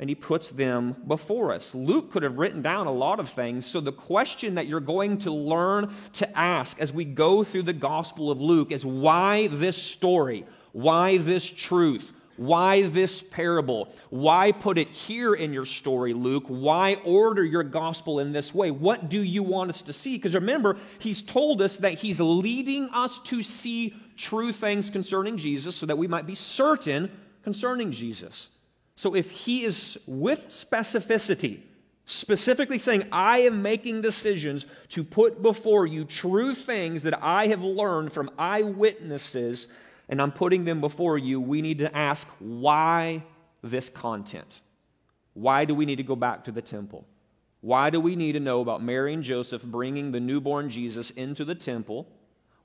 and 0.02 0.10
he 0.10 0.16
puts 0.16 0.50
them 0.50 0.96
before 1.08 1.54
us. 1.54 1.76
Luke 1.76 2.12
could 2.12 2.24
have 2.24 2.40
written 2.40 2.64
down 2.64 2.88
a 2.88 2.92
lot 2.92 3.20
of 3.20 3.30
things. 3.30 3.68
So, 3.68 3.80
the 3.80 3.92
question 3.92 4.56
that 4.56 4.66
you're 4.66 4.80
going 4.80 5.20
to 5.20 5.32
learn 5.32 5.94
to 6.14 6.38
ask 6.38 6.80
as 6.80 6.92
we 6.92 7.06
go 7.06 7.44
through 7.44 7.64
the 7.64 7.74
Gospel 7.74 8.32
of 8.32 8.42
Luke 8.42 8.72
is 8.72 8.84
why 8.84 9.48
this 9.48 9.78
story? 9.78 10.44
Why 10.72 11.18
this 11.18 11.48
truth? 11.48 12.12
Why 12.36 12.82
this 12.82 13.22
parable? 13.22 13.94
Why 14.10 14.52
put 14.52 14.80
it 14.80 14.90
here 14.90 15.36
in 15.36 15.54
your 15.54 15.66
story, 15.66 16.14
Luke? 16.14 16.46
Why 16.48 16.96
order 17.06 17.44
your 17.44 17.62
gospel 17.62 18.20
in 18.20 18.32
this 18.32 18.56
way? 18.56 18.72
What 18.72 19.10
do 19.10 19.22
you 19.22 19.44
want 19.44 19.70
us 19.70 19.84
to 19.84 19.94
see? 19.94 20.18
Because 20.18 20.34
remember, 20.34 20.78
he's 20.98 21.22
told 21.22 21.62
us 21.62 21.78
that 21.78 22.00
he's 22.00 22.20
leading 22.20 22.90
us 22.90 23.20
to 23.26 23.44
see 23.44 23.94
true 24.18 24.52
things 24.52 24.90
concerning 24.90 25.38
Jesus 25.38 25.76
so 25.76 25.86
that 25.86 26.00
we 26.00 26.08
might 26.08 26.26
be 26.26 26.34
certain 26.34 27.12
concerning 27.44 27.92
Jesus. 27.92 28.48
So 28.96 29.16
if 29.16 29.32
he 29.32 29.64
is 29.64 29.98
with 30.06 30.50
specificity, 30.50 31.62
specifically 32.06 32.78
saying, 32.78 33.06
I 33.12 33.40
am 33.40 33.62
making 33.62 34.02
decisions 34.02 34.66
to 34.90 35.04
put 35.04 35.42
before 35.42 35.86
you 35.86 36.06
true 36.06 36.54
things 36.54 37.04
that 37.04 37.24
I 37.24 37.48
have 37.48 37.62
learned 37.62 38.14
from 38.14 38.30
eyewitnesses, 38.38 39.68
and 40.10 40.22
I'm 40.22 40.32
putting 40.32 40.66
them 40.66 40.82
before 40.82 41.18
you, 41.18 41.40
we 41.40 41.62
need 41.62 41.80
to 41.80 41.96
ask 41.96 42.28
why 42.40 43.24
this 43.64 43.90
content? 43.90 44.62
Why 45.34 45.66
do 45.66 45.74
we 45.74 45.86
need 45.86 45.98
to 45.98 46.04
go 46.04 46.16
back 46.16 46.44
to 46.46 46.52
the 46.52 46.62
temple? 46.62 47.06
Why 47.62 47.90
do 47.90 48.02
we 48.02 48.16
need 48.16 48.34
to 48.34 48.40
know 48.40 48.62
about 48.62 48.84
Mary 48.84 49.14
and 49.14 49.24
Joseph 49.24 49.64
bringing 49.64 50.12
the 50.12 50.20
newborn 50.20 50.70
Jesus 50.70 51.12
into 51.12 51.46
the 51.46 51.56
temple? 51.56 52.08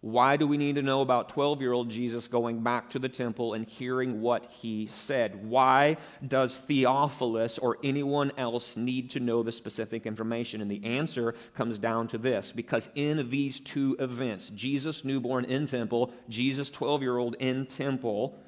Why 0.06 0.36
do 0.36 0.46
we 0.46 0.56
need 0.56 0.76
to 0.76 0.82
know 0.82 1.00
about 1.00 1.30
12 1.30 1.60
year 1.60 1.72
old 1.72 1.90
Jesus 1.90 2.28
going 2.28 2.62
back 2.62 2.90
to 2.90 3.00
the 3.00 3.08
temple 3.08 3.54
and 3.54 3.66
hearing 3.66 4.20
what 4.20 4.46
he 4.46 4.86
said? 4.86 5.48
Why 5.48 5.96
does 6.24 6.58
Theophilus 6.58 7.58
or 7.58 7.78
anyone 7.82 8.30
else 8.38 8.76
need 8.76 9.10
to 9.10 9.20
know 9.20 9.42
the 9.42 9.50
specific 9.50 10.06
information? 10.06 10.60
And 10.60 10.70
the 10.70 10.84
answer 10.84 11.34
comes 11.54 11.80
down 11.80 12.06
to 12.06 12.18
this 12.18 12.52
because 12.52 12.88
in 12.94 13.30
these 13.30 13.58
two 13.58 13.96
events, 13.98 14.52
Jesus 14.54 15.04
newborn 15.04 15.44
in 15.44 15.66
temple, 15.66 16.12
Jesus 16.28 16.70
12 16.70 17.02
year 17.02 17.18
old 17.18 17.34
in 17.40 17.66
temple, 17.66 18.38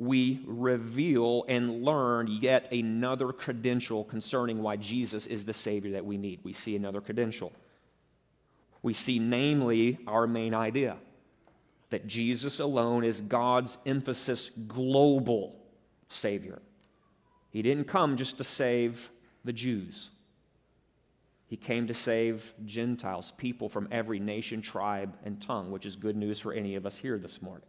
we 0.00 0.42
reveal 0.48 1.44
and 1.46 1.84
learn 1.84 2.26
yet 2.26 2.72
another 2.72 3.28
credential 3.28 4.02
concerning 4.02 4.62
why 4.62 4.74
Jesus 4.78 5.28
is 5.28 5.44
the 5.44 5.52
Savior 5.52 5.92
that 5.92 6.04
we 6.04 6.18
need. 6.18 6.40
We 6.42 6.52
see 6.52 6.74
another 6.74 7.00
credential. 7.00 7.52
We 8.84 8.92
see, 8.92 9.18
namely, 9.18 9.98
our 10.06 10.26
main 10.26 10.52
idea 10.52 10.98
that 11.88 12.06
Jesus 12.06 12.60
alone 12.60 13.02
is 13.02 13.22
God's 13.22 13.78
emphasis 13.86 14.50
global 14.68 15.56
Savior. 16.10 16.60
He 17.50 17.62
didn't 17.62 17.84
come 17.84 18.18
just 18.18 18.36
to 18.36 18.44
save 18.44 19.10
the 19.42 19.54
Jews. 19.54 20.10
He 21.46 21.56
came 21.56 21.86
to 21.86 21.94
save 21.94 22.52
Gentiles, 22.66 23.32
people 23.38 23.70
from 23.70 23.88
every 23.90 24.20
nation, 24.20 24.60
tribe, 24.60 25.16
and 25.24 25.40
tongue, 25.40 25.70
which 25.70 25.86
is 25.86 25.96
good 25.96 26.16
news 26.16 26.38
for 26.38 26.52
any 26.52 26.74
of 26.74 26.84
us 26.84 26.98
here 26.98 27.18
this 27.18 27.40
morning. 27.40 27.66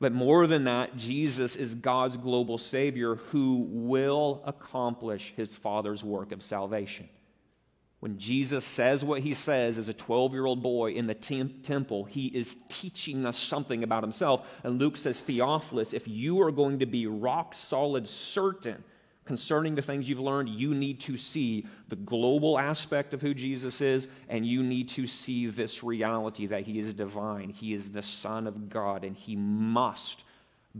But 0.00 0.12
more 0.12 0.48
than 0.48 0.64
that, 0.64 0.96
Jesus 0.96 1.54
is 1.54 1.76
God's 1.76 2.16
global 2.16 2.58
Savior 2.58 3.14
who 3.14 3.68
will 3.70 4.42
accomplish 4.44 5.32
his 5.36 5.54
Father's 5.54 6.02
work 6.02 6.32
of 6.32 6.42
salvation. 6.42 7.08
When 8.02 8.18
Jesus 8.18 8.64
says 8.64 9.04
what 9.04 9.20
he 9.20 9.32
says 9.32 9.78
as 9.78 9.88
a 9.88 9.92
12 9.92 10.32
year 10.32 10.44
old 10.44 10.60
boy 10.60 10.90
in 10.90 11.06
the 11.06 11.14
temple, 11.14 12.02
he 12.02 12.26
is 12.26 12.56
teaching 12.68 13.24
us 13.24 13.38
something 13.38 13.84
about 13.84 14.02
himself. 14.02 14.44
And 14.64 14.80
Luke 14.80 14.96
says, 14.96 15.20
Theophilus, 15.20 15.92
if 15.92 16.08
you 16.08 16.42
are 16.42 16.50
going 16.50 16.80
to 16.80 16.86
be 16.86 17.06
rock 17.06 17.54
solid 17.54 18.08
certain 18.08 18.82
concerning 19.24 19.76
the 19.76 19.82
things 19.82 20.08
you've 20.08 20.18
learned, 20.18 20.48
you 20.48 20.74
need 20.74 20.98
to 21.02 21.16
see 21.16 21.64
the 21.86 21.94
global 21.94 22.58
aspect 22.58 23.14
of 23.14 23.22
who 23.22 23.34
Jesus 23.34 23.80
is, 23.80 24.08
and 24.28 24.44
you 24.44 24.64
need 24.64 24.88
to 24.88 25.06
see 25.06 25.46
this 25.46 25.84
reality 25.84 26.46
that 26.48 26.64
he 26.64 26.80
is 26.80 26.92
divine. 26.94 27.50
He 27.50 27.72
is 27.72 27.92
the 27.92 28.02
Son 28.02 28.48
of 28.48 28.68
God, 28.68 29.04
and 29.04 29.16
he 29.16 29.36
must 29.36 30.24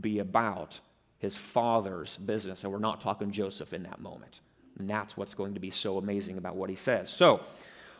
be 0.01 0.19
about 0.19 0.77
his 1.19 1.37
Father's 1.37 2.17
business. 2.17 2.65
And 2.65 2.73
we're 2.73 2.79
not 2.79 2.99
talking 2.99 3.31
Joseph 3.31 3.71
in 3.71 3.83
that 3.83 4.01
moment. 4.01 4.41
And 4.79 4.89
that's 4.89 5.15
what's 5.15 5.33
going 5.33 5.53
to 5.53 5.59
be 5.59 5.69
so 5.69 5.97
amazing 5.97 6.37
about 6.37 6.55
what 6.55 6.69
he 6.69 6.75
says. 6.75 7.09
So, 7.09 7.41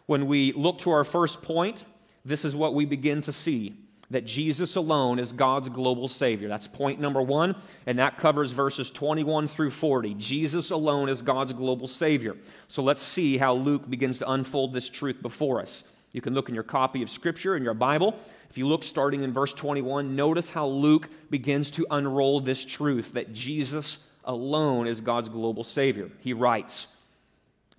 when 0.06 0.28
we 0.28 0.52
look 0.54 0.80
to 0.80 0.92
our 0.92 1.04
first 1.04 1.42
point, 1.42 1.86
this 2.26 2.44
is 2.44 2.56
what 2.56 2.74
we 2.74 2.86
begin 2.86 3.22
to 3.22 3.32
see 3.32 3.76
that 4.10 4.26
Jesus 4.26 4.76
alone 4.76 5.18
is 5.18 5.32
God's 5.32 5.70
global 5.70 6.08
Savior. 6.08 6.48
That's 6.48 6.68
point 6.68 7.00
number 7.00 7.22
one, 7.22 7.56
and 7.86 8.00
that 8.00 8.18
covers 8.18 8.52
verses 8.52 8.92
21 8.92 9.48
through 9.48 9.72
40. 9.72 10.14
Jesus 10.16 10.72
alone 10.72 11.10
is 11.10 11.22
God's 11.22 11.54
global 11.54 11.88
Savior. 11.88 12.36
So 12.68 12.84
let's 12.84 13.02
see 13.02 13.38
how 13.38 13.54
Luke 13.54 13.90
begins 13.90 14.20
to 14.20 14.32
unfold 14.32 14.74
this 14.74 14.90
truth 14.90 15.22
before 15.22 15.62
us. 15.62 15.84
You 16.12 16.22
can 16.22 16.36
look 16.36 16.48
in 16.48 16.54
your 16.54 16.64
copy 16.64 17.02
of 17.02 17.10
Scripture 17.10 17.56
in 17.56 17.64
your 17.64 17.74
Bible. 17.74 18.16
If 18.50 18.58
you 18.58 18.68
look 18.68 18.84
starting 18.84 19.24
in 19.24 19.34
verse 19.34 19.52
21, 19.52 20.16
notice 20.16 20.52
how 20.52 20.68
Luke 20.68 21.10
begins 21.32 21.72
to 21.72 21.88
unroll 21.90 22.40
this 22.40 22.64
truth 22.64 23.14
that 23.14 23.34
Jesus 23.34 23.98
alone 24.26 24.88
is 24.88 25.02
God's 25.02 25.30
global 25.30 25.64
Savior. 25.64 26.10
He 26.20 26.34
writes, 26.34 26.88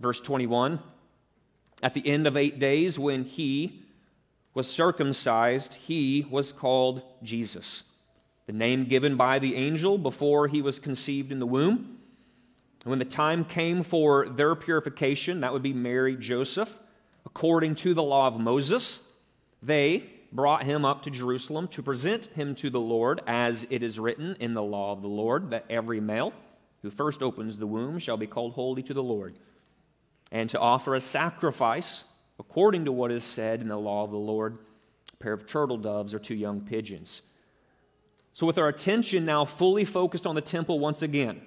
verse 0.01 0.21
21 0.21 0.81
At 1.83 1.95
the 1.95 2.07
end 2.07 2.27
of 2.27 2.37
eight 2.37 2.59
days, 2.59 2.99
when 2.99 3.25
he 3.25 3.83
was 4.55 4.71
circumcised, 4.71 5.75
he 5.75 6.27
was 6.31 6.53
called 6.53 7.03
Jesus, 7.23 7.83
the 8.47 8.53
name 8.53 8.85
given 8.85 9.17
by 9.17 9.39
the 9.39 9.57
angel 9.57 9.99
before 9.99 10.49
he 10.49 10.63
was 10.63 10.79
conceived 10.79 11.33
in 11.33 11.41
the 11.41 11.47
womb. 11.47 11.99
And 12.83 12.91
when 12.91 12.99
the 12.99 13.05
time 13.05 13.45
came 13.45 13.83
for 13.83 14.29
their 14.29 14.55
purification, 14.55 15.41
that 15.41 15.53
would 15.53 15.63
be 15.63 15.73
Mary, 15.73 16.17
Joseph, 16.17 16.79
according 17.27 17.75
to 17.77 17.95
the 17.95 18.03
law 18.03 18.29
of 18.29 18.39
Moses, 18.39 19.01
they 19.63 20.14
brought 20.35 20.65
him 20.65 20.85
up 20.85 21.03
to 21.03 21.11
Jerusalem 21.11 21.69
to 21.69 21.83
present 21.83 22.27
him 22.35 22.57
to 22.57 22.69
the 22.69 22.81
Lord, 22.81 23.23
as 23.27 23.67
it 23.71 23.85
is 23.85 24.01
written 24.01 24.37
in 24.41 24.53
the 24.53 24.63
law 24.63 24.93
of 24.93 25.01
the 25.01 25.09
Lord, 25.09 25.51
that 25.51 25.65
every 25.71 26.01
male 26.01 26.33
who 26.83 26.91
first 26.91 27.23
opens 27.23 27.57
the 27.57 27.69
womb 27.69 28.01
shall 28.01 28.17
be 28.17 28.27
called 28.27 28.53
holy 28.53 28.83
to 28.83 28.93
the 28.93 29.03
Lord, 29.03 29.39
and 30.33 30.51
to 30.51 30.59
offer 30.59 30.97
a 30.97 31.01
sacrifice 31.01 32.05
according 32.41 32.85
to 32.85 32.93
what 32.93 33.13
is 33.13 33.23
said 33.23 33.61
in 33.61 33.69
the 33.69 33.79
law 33.79 34.03
of 34.03 34.11
the 34.11 34.17
Lord, 34.17 34.59
a 35.13 35.17
pair 35.17 35.33
of 35.33 35.47
turtle 35.47 35.79
doves 35.79 36.13
or 36.13 36.19
two 36.19 36.35
young 36.35 36.61
pigeons. 36.61 37.23
So, 38.33 38.45
with 38.45 38.59
our 38.59 38.67
attention 38.67 39.25
now 39.25 39.45
fully 39.45 39.85
focused 39.85 40.27
on 40.27 40.35
the 40.35 40.41
temple 40.41 40.81
once 40.81 41.03
again, 41.03 41.41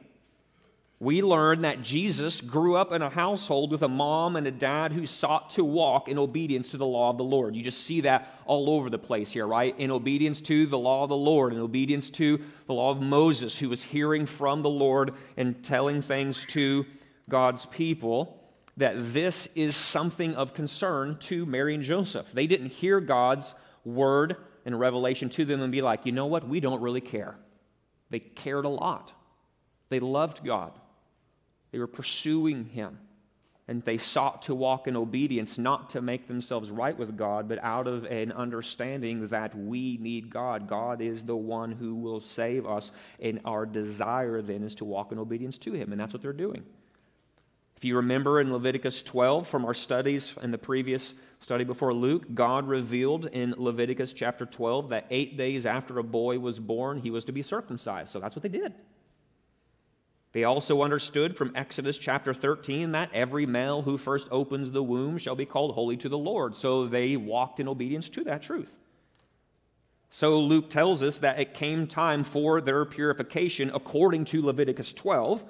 we 0.99 1.21
learn 1.21 1.61
that 1.61 1.83
Jesus 1.83 2.41
grew 2.41 2.75
up 2.75 2.91
in 2.91 3.03
a 3.03 3.09
household 3.09 3.71
with 3.71 3.83
a 3.83 3.87
mom 3.87 4.35
and 4.35 4.47
a 4.47 4.51
dad 4.51 4.91
who 4.91 5.05
sought 5.05 5.51
to 5.51 5.63
walk 5.63 6.07
in 6.07 6.17
obedience 6.17 6.69
to 6.69 6.77
the 6.77 6.87
law 6.87 7.11
of 7.11 7.17
the 7.17 7.23
Lord. 7.23 7.55
You 7.55 7.61
just 7.61 7.83
see 7.83 8.01
that 8.01 8.33
all 8.45 8.71
over 8.71 8.89
the 8.89 8.97
place 8.97 9.29
here, 9.29 9.45
right? 9.45 9.77
In 9.77 9.91
obedience 9.91 10.41
to 10.41 10.65
the 10.65 10.77
law 10.77 11.03
of 11.03 11.09
the 11.09 11.15
Lord, 11.15 11.53
in 11.53 11.59
obedience 11.59 12.09
to 12.11 12.39
the 12.65 12.73
law 12.73 12.89
of 12.89 12.99
Moses, 12.99 13.59
who 13.59 13.69
was 13.69 13.83
hearing 13.83 14.25
from 14.25 14.63
the 14.63 14.71
Lord 14.71 15.13
and 15.35 15.63
telling 15.63 16.01
things 16.01 16.45
to 16.47 16.83
God's 17.29 17.67
people, 17.67 18.43
that 18.77 19.13
this 19.13 19.49
is 19.53 19.75
something 19.75 20.33
of 20.33 20.55
concern 20.55 21.17
to 21.19 21.45
Mary 21.45 21.75
and 21.75 21.83
Joseph. 21.83 22.31
They 22.33 22.47
didn't 22.47 22.69
hear 22.69 22.99
God's 22.99 23.53
word 23.85 24.37
and 24.65 24.79
revelation 24.79 25.29
to 25.29 25.45
them 25.45 25.61
and 25.61 25.71
be 25.71 25.83
like, 25.83 26.07
you 26.07 26.11
know 26.11 26.25
what? 26.25 26.47
We 26.47 26.59
don't 26.59 26.81
really 26.81 27.01
care. 27.01 27.35
They 28.09 28.19
cared 28.19 28.65
a 28.65 28.69
lot. 28.69 29.13
They 29.89 29.99
loved 29.99 30.43
God. 30.43 30.73
They 31.71 31.79
were 31.79 31.87
pursuing 31.87 32.65
Him. 32.65 32.99
And 33.69 33.83
they 33.83 33.97
sought 33.97 34.43
to 34.43 34.55
walk 34.55 34.87
in 34.87 34.95
obedience, 34.95 35.57
not 35.57 35.89
to 35.89 36.01
make 36.01 36.27
themselves 36.27 36.71
right 36.71 36.97
with 36.97 37.17
God, 37.17 37.49
but 37.49 37.61
out 37.61 37.85
of 37.85 38.05
an 38.05 38.31
understanding 38.31 39.27
that 39.27 39.57
we 39.57 39.97
need 39.97 40.29
God. 40.29 40.69
God 40.69 41.01
is 41.01 41.23
the 41.23 41.35
one 41.35 41.73
who 41.73 41.95
will 41.95 42.21
save 42.21 42.65
us. 42.65 42.93
And 43.19 43.41
our 43.43 43.65
desire 43.65 44.41
then 44.41 44.63
is 44.63 44.75
to 44.75 44.85
walk 44.85 45.11
in 45.11 45.19
obedience 45.19 45.57
to 45.59 45.73
Him. 45.73 45.91
And 45.91 45.99
that's 45.99 46.13
what 46.13 46.21
they're 46.21 46.31
doing. 46.31 46.63
If 47.77 47.85
you 47.85 47.97
remember 47.97 48.41
in 48.41 48.51
Leviticus 48.51 49.03
12 49.03 49.47
from 49.47 49.63
our 49.63 49.75
studies 49.75 50.33
in 50.41 50.49
the 50.49 50.57
previous 50.57 51.13
study 51.41 51.63
before 51.63 51.93
Luke, 51.93 52.25
God 52.33 52.67
revealed 52.67 53.27
in 53.27 53.53
Leviticus 53.55 54.13
chapter 54.13 54.47
12 54.47 54.89
that 54.89 55.05
eight 55.11 55.37
days 55.37 55.67
after 55.67 55.99
a 55.99 56.03
boy 56.03 56.39
was 56.39 56.59
born, 56.59 56.99
he 56.99 57.11
was 57.11 57.25
to 57.25 57.31
be 57.31 57.43
circumcised. 57.43 58.09
So 58.09 58.19
that's 58.19 58.35
what 58.35 58.41
they 58.41 58.49
did. 58.49 58.73
They 60.37 60.43
also 60.43 60.83
understood 60.83 61.35
from 61.35 61.51
Exodus 61.55 61.97
chapter 61.97 62.31
13 62.31 62.91
that 62.91 63.09
every 63.11 63.47
male 63.47 63.81
who 63.81 63.97
first 63.97 64.27
opens 64.29 64.69
the 64.69 64.83
womb 64.83 65.17
shall 65.17 65.33
be 65.33 65.47
called 65.47 65.73
holy 65.73 65.97
to 65.97 66.09
the 66.09 66.17
Lord. 66.19 66.55
So 66.55 66.85
they 66.85 67.17
walked 67.17 67.59
in 67.59 67.67
obedience 67.67 68.07
to 68.09 68.23
that 68.25 68.43
truth. 68.43 68.75
So 70.11 70.39
Luke 70.39 70.69
tells 70.69 71.01
us 71.01 71.17
that 71.17 71.39
it 71.39 71.55
came 71.55 71.87
time 71.87 72.23
for 72.23 72.61
their 72.61 72.85
purification 72.85 73.71
according 73.73 74.25
to 74.25 74.45
Leviticus 74.45 74.93
12. 74.93 75.43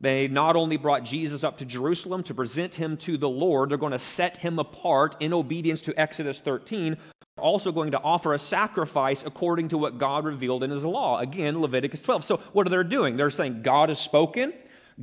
They 0.00 0.26
not 0.26 0.56
only 0.56 0.78
brought 0.78 1.04
Jesus 1.04 1.44
up 1.44 1.58
to 1.58 1.66
Jerusalem 1.66 2.22
to 2.22 2.34
present 2.34 2.76
him 2.76 2.96
to 2.96 3.18
the 3.18 3.28
Lord, 3.28 3.68
they're 3.68 3.76
going 3.76 3.92
to 3.92 3.98
set 3.98 4.38
him 4.38 4.58
apart 4.58 5.16
in 5.20 5.34
obedience 5.34 5.82
to 5.82 6.00
Exodus 6.00 6.40
13, 6.40 6.96
also 7.38 7.72
going 7.72 7.92
to 7.92 8.00
offer 8.00 8.34
a 8.34 8.38
sacrifice 8.38 9.22
according 9.24 9.68
to 9.68 9.78
what 9.78 9.98
God 9.98 10.24
revealed 10.24 10.62
in 10.62 10.70
his 10.70 10.84
law. 10.84 11.18
Again, 11.18 11.60
Leviticus 11.60 12.02
12. 12.02 12.24
So, 12.24 12.36
what 12.52 12.66
are 12.66 12.70
they 12.70 12.88
doing? 12.88 13.16
They're 13.16 13.30
saying 13.30 13.62
God 13.62 13.88
has 13.88 14.00
spoken, 14.00 14.52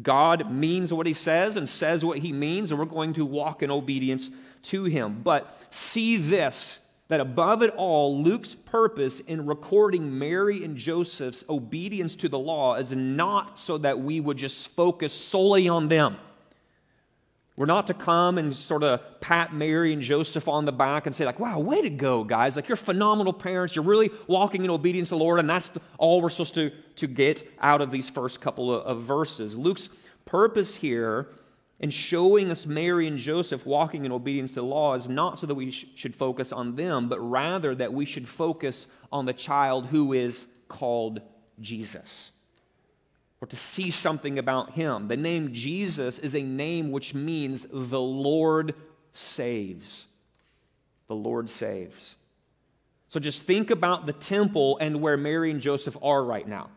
God 0.01 0.51
means 0.51 0.91
what 0.91 1.07
he 1.07 1.13
says 1.13 1.55
and 1.55 1.67
says 1.67 2.03
what 2.03 2.19
he 2.19 2.31
means, 2.31 2.71
and 2.71 2.79
we're 2.79 2.85
going 2.85 3.13
to 3.13 3.25
walk 3.25 3.63
in 3.63 3.71
obedience 3.71 4.29
to 4.63 4.85
him. 4.85 5.21
But 5.23 5.57
see 5.69 6.17
this 6.17 6.79
that 7.07 7.19
above 7.19 7.61
it 7.61 7.69
all, 7.75 8.19
Luke's 8.19 8.55
purpose 8.55 9.19
in 9.19 9.45
recording 9.45 10.17
Mary 10.17 10.63
and 10.63 10.75
Joseph's 10.75 11.45
obedience 11.47 12.15
to 12.15 12.29
the 12.29 12.39
law 12.39 12.75
is 12.75 12.91
not 12.93 13.59
so 13.59 13.77
that 13.77 13.99
we 13.99 14.19
would 14.19 14.37
just 14.37 14.69
focus 14.69 15.13
solely 15.13 15.69
on 15.69 15.87
them. 15.87 16.17
We're 17.57 17.65
not 17.65 17.87
to 17.87 17.93
come 17.93 18.37
and 18.37 18.53
sort 18.53 18.83
of 18.83 19.21
pat 19.21 19.53
Mary 19.53 19.93
and 19.93 20.01
Joseph 20.01 20.47
on 20.47 20.65
the 20.65 20.73
back 20.73 21.05
and 21.05 21.15
say, 21.15 21.25
like, 21.25 21.39
wow, 21.39 21.57
way 21.59 21.81
to 21.81 21.89
go, 21.89 22.25
guys. 22.25 22.57
Like, 22.57 22.67
you're 22.67 22.75
phenomenal 22.75 23.31
parents. 23.31 23.75
You're 23.75 23.85
really 23.85 24.11
walking 24.27 24.65
in 24.65 24.69
obedience 24.69 25.07
to 25.09 25.15
the 25.15 25.19
Lord. 25.19 25.39
And 25.39 25.49
that's 25.49 25.71
all 25.97 26.21
we're 26.21 26.29
supposed 26.29 26.55
to, 26.55 26.71
to 26.97 27.07
get 27.07 27.49
out 27.61 27.81
of 27.81 27.91
these 27.91 28.09
first 28.09 28.41
couple 28.41 28.75
of, 28.75 28.83
of 28.83 29.03
verses. 29.03 29.55
Luke's 29.55 29.87
purpose 30.25 30.75
here 30.75 31.29
in 31.79 31.91
showing 31.91 32.51
us 32.51 32.65
Mary 32.65 33.07
and 33.07 33.17
Joseph 33.17 33.65
walking 33.65 34.03
in 34.03 34.11
obedience 34.11 34.51
to 34.51 34.55
the 34.55 34.63
law 34.63 34.93
is 34.95 35.07
not 35.07 35.39
so 35.39 35.47
that 35.47 35.55
we 35.55 35.71
sh- 35.71 35.85
should 35.95 36.15
focus 36.15 36.51
on 36.51 36.75
them, 36.75 37.07
but 37.07 37.19
rather 37.19 37.73
that 37.73 37.93
we 37.93 38.03
should 38.03 38.27
focus 38.27 38.87
on 39.13 39.25
the 39.25 39.33
child 39.33 39.87
who 39.87 40.11
is 40.11 40.47
called 40.67 41.21
Jesus 41.61 42.31
or 43.45 43.47
to 43.47 43.55
see 43.55 43.91
something 43.91 44.39
about 44.39 44.71
him. 44.71 45.07
The 45.07 45.15
name 45.15 45.53
Jesus 45.53 46.17
is 46.17 46.33
a 46.33 46.41
name 46.41 46.91
which 46.91 47.13
means 47.13 47.67
the 47.71 48.01
Lord 48.01 48.73
saves. 49.13 50.07
The 51.07 51.15
Lord 51.15 51.51
saves. 51.51 52.15
So 53.07 53.19
just 53.19 53.43
think 53.43 53.69
about 53.69 54.07
the 54.07 54.13
temple 54.13 54.79
and 54.81 54.99
where 54.99 55.15
Mary 55.15 55.51
and 55.51 55.61
Joseph 55.61 55.95
are 56.01 56.23
right 56.23 56.47
now. 56.47 56.71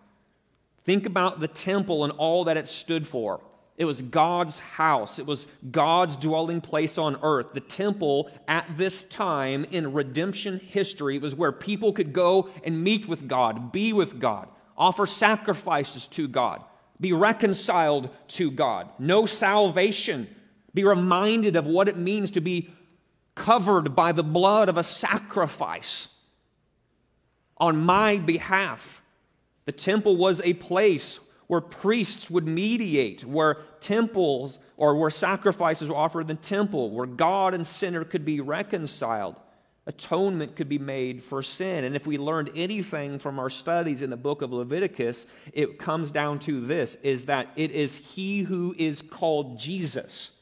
Think 0.85 1.07
about 1.07 1.41
the 1.41 1.49
temple 1.49 2.05
and 2.05 2.13
all 2.19 2.45
that 2.45 2.59
it 2.59 2.69
stood 2.69 3.09
for. 3.09 3.41
It 3.79 3.87
was 3.87 4.03
God's 4.03 4.59
house. 4.59 5.19
It 5.19 5.25
was 5.25 5.47
God's 5.71 6.19
dwelling 6.19 6.61
place 6.61 6.99
on 6.99 7.19
earth. 7.23 7.55
The 7.55 7.61
temple 7.61 8.31
at 8.47 8.77
this 8.77 9.05
time 9.05 9.65
in 9.71 9.95
redemption 9.95 10.59
history 10.59 11.19
was 11.19 11.35
where 11.35 11.51
people 11.51 11.95
could 11.95 12.13
go 12.13 12.51
and 12.63 12.85
meet 12.85 13.09
with 13.09 13.27
God, 13.27 13.73
be 13.73 13.95
with 13.95 14.21
God, 14.21 14.49
offer 14.79 15.07
sacrifices 15.07 16.07
to 16.07 16.29
God, 16.29 16.62
be 17.01 17.12
reconciled 17.12 18.09
to 18.29 18.51
God, 18.51 18.88
know 18.99 19.27
salvation, 19.27 20.29
be 20.73 20.85
reminded 20.85 21.57
of 21.57 21.67
what 21.67 21.88
it 21.88 21.97
means 21.97 22.31
to 22.31 22.41
be 22.41 22.71
covered 23.35 23.95
by 23.95 24.12
the 24.12 24.23
blood 24.23 24.69
of 24.69 24.77
a 24.77 24.83
sacrifice 24.83 26.09
on 27.57 27.77
my 27.77 28.19
behalf. 28.19 29.03
The 29.64 29.73
temple 29.73 30.17
was 30.17 30.41
a 30.43 30.55
place 30.55 31.21
where 31.47 31.61
priests 31.61 32.31
would 32.31 32.47
mediate, 32.47 33.25
where 33.25 33.59
temples 33.81 34.59
or 34.77 34.97
where 34.97 35.11
sacrifices 35.11 35.88
were 35.88 35.97
offered 35.97 36.23
in 36.23 36.27
the 36.29 36.35
temple, 36.35 36.91
where 36.91 37.07
God 37.07 37.55
and 37.55 37.67
sinner 37.67 38.05
could 38.05 38.25
be 38.25 38.41
reconciled. 38.41 39.35
Atonement 39.88 40.55
could 40.55 40.68
be 40.68 40.79
made 40.79 41.22
for 41.22 41.42
sin. 41.42 41.83
And 41.83 41.96
if 41.96 42.07
we 42.07 42.18
learned 42.18 42.51
anything 42.55 43.18
from 43.18 43.38
our 43.38 43.48
studies 43.48 44.03
in 44.03 44.11
the 44.11 44.18
book 44.18 44.42
of 44.42 44.53
Leviticus, 44.53 45.24
it 45.55 45.79
comes 45.79 46.11
down 46.11 46.40
to 46.40 46.61
this 46.61 46.96
is 46.96 47.24
that 47.24 47.48
it 47.57 47.70
is 47.70 47.96
he 47.96 48.42
who 48.42 48.74
is 48.77 49.01
called 49.01 49.59
Jesus, 49.59 50.33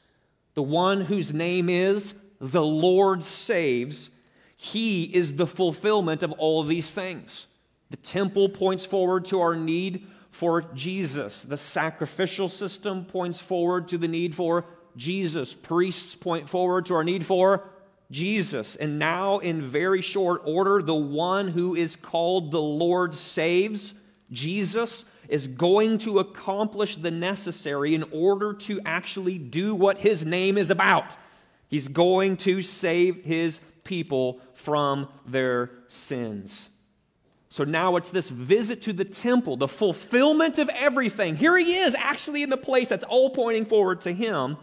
the 0.54 0.64
one 0.64 1.02
whose 1.02 1.32
name 1.32 1.68
is 1.68 2.12
the 2.40 2.64
Lord 2.64 3.22
saves. 3.22 4.10
He 4.56 5.04
is 5.04 5.36
the 5.36 5.46
fulfillment 5.46 6.24
of 6.24 6.32
all 6.32 6.60
of 6.60 6.66
these 6.66 6.90
things. 6.90 7.46
The 7.90 7.98
temple 7.98 8.48
points 8.48 8.84
forward 8.84 9.26
to 9.26 9.40
our 9.40 9.54
need 9.54 10.08
for 10.32 10.62
Jesus. 10.74 11.44
The 11.44 11.56
sacrificial 11.56 12.48
system 12.48 13.04
points 13.04 13.38
forward 13.38 13.86
to 13.88 13.98
the 13.98 14.08
need 14.08 14.34
for 14.34 14.64
Jesus. 14.96 15.54
Priests 15.54 16.16
point 16.16 16.48
forward 16.50 16.86
to 16.86 16.94
our 16.94 17.04
need 17.04 17.24
for 17.24 17.70
Jesus. 18.10 18.76
And 18.76 18.98
now, 18.98 19.38
in 19.38 19.62
very 19.62 20.02
short 20.02 20.42
order, 20.44 20.82
the 20.82 20.94
one 20.94 21.48
who 21.48 21.74
is 21.74 21.96
called 21.96 22.50
the 22.50 22.60
Lord 22.60 23.14
saves, 23.14 23.94
Jesus, 24.30 25.04
is 25.28 25.48
going 25.48 25.98
to 25.98 26.18
accomplish 26.18 26.96
the 26.96 27.10
necessary 27.10 27.94
in 27.94 28.04
order 28.12 28.52
to 28.52 28.80
actually 28.84 29.38
do 29.38 29.74
what 29.74 29.98
his 29.98 30.24
name 30.24 30.56
is 30.56 30.70
about. 30.70 31.16
He's 31.68 31.88
going 31.88 32.36
to 32.38 32.62
save 32.62 33.24
his 33.24 33.60
people 33.82 34.40
from 34.54 35.08
their 35.26 35.70
sins. 35.88 36.68
So 37.48 37.64
now 37.64 37.96
it's 37.96 38.10
this 38.10 38.28
visit 38.28 38.82
to 38.82 38.92
the 38.92 39.04
temple, 39.04 39.56
the 39.56 39.68
fulfillment 39.68 40.58
of 40.58 40.68
everything. 40.70 41.36
Here 41.36 41.56
he 41.56 41.76
is, 41.76 41.94
actually 41.94 42.42
in 42.42 42.50
the 42.50 42.56
place 42.56 42.88
that's 42.88 43.04
all 43.04 43.30
pointing 43.30 43.64
forward 43.64 44.02
to 44.02 44.12
him. 44.12 44.58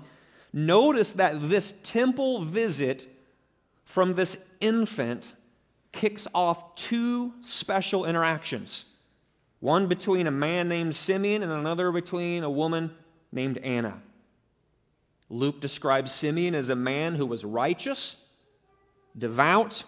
Notice 0.53 1.11
that 1.13 1.49
this 1.49 1.73
temple 1.81 2.43
visit 2.43 3.07
from 3.93 4.15
this 4.15 4.37
infant 4.59 5.35
kicks 5.91 6.27
off 6.33 6.73
two 6.73 7.31
special 7.41 8.05
interactions 8.05 8.85
one 9.59 9.85
between 9.85 10.25
a 10.25 10.31
man 10.31 10.67
named 10.67 10.95
Simeon 10.95 11.43
and 11.43 11.51
another 11.51 11.91
between 11.91 12.43
a 12.43 12.49
woman 12.49 12.89
named 13.31 13.59
Anna. 13.59 14.01
Luke 15.29 15.61
describes 15.61 16.11
Simeon 16.11 16.55
as 16.55 16.69
a 16.69 16.75
man 16.75 17.13
who 17.13 17.27
was 17.27 17.45
righteous, 17.45 18.17
devout, 19.15 19.83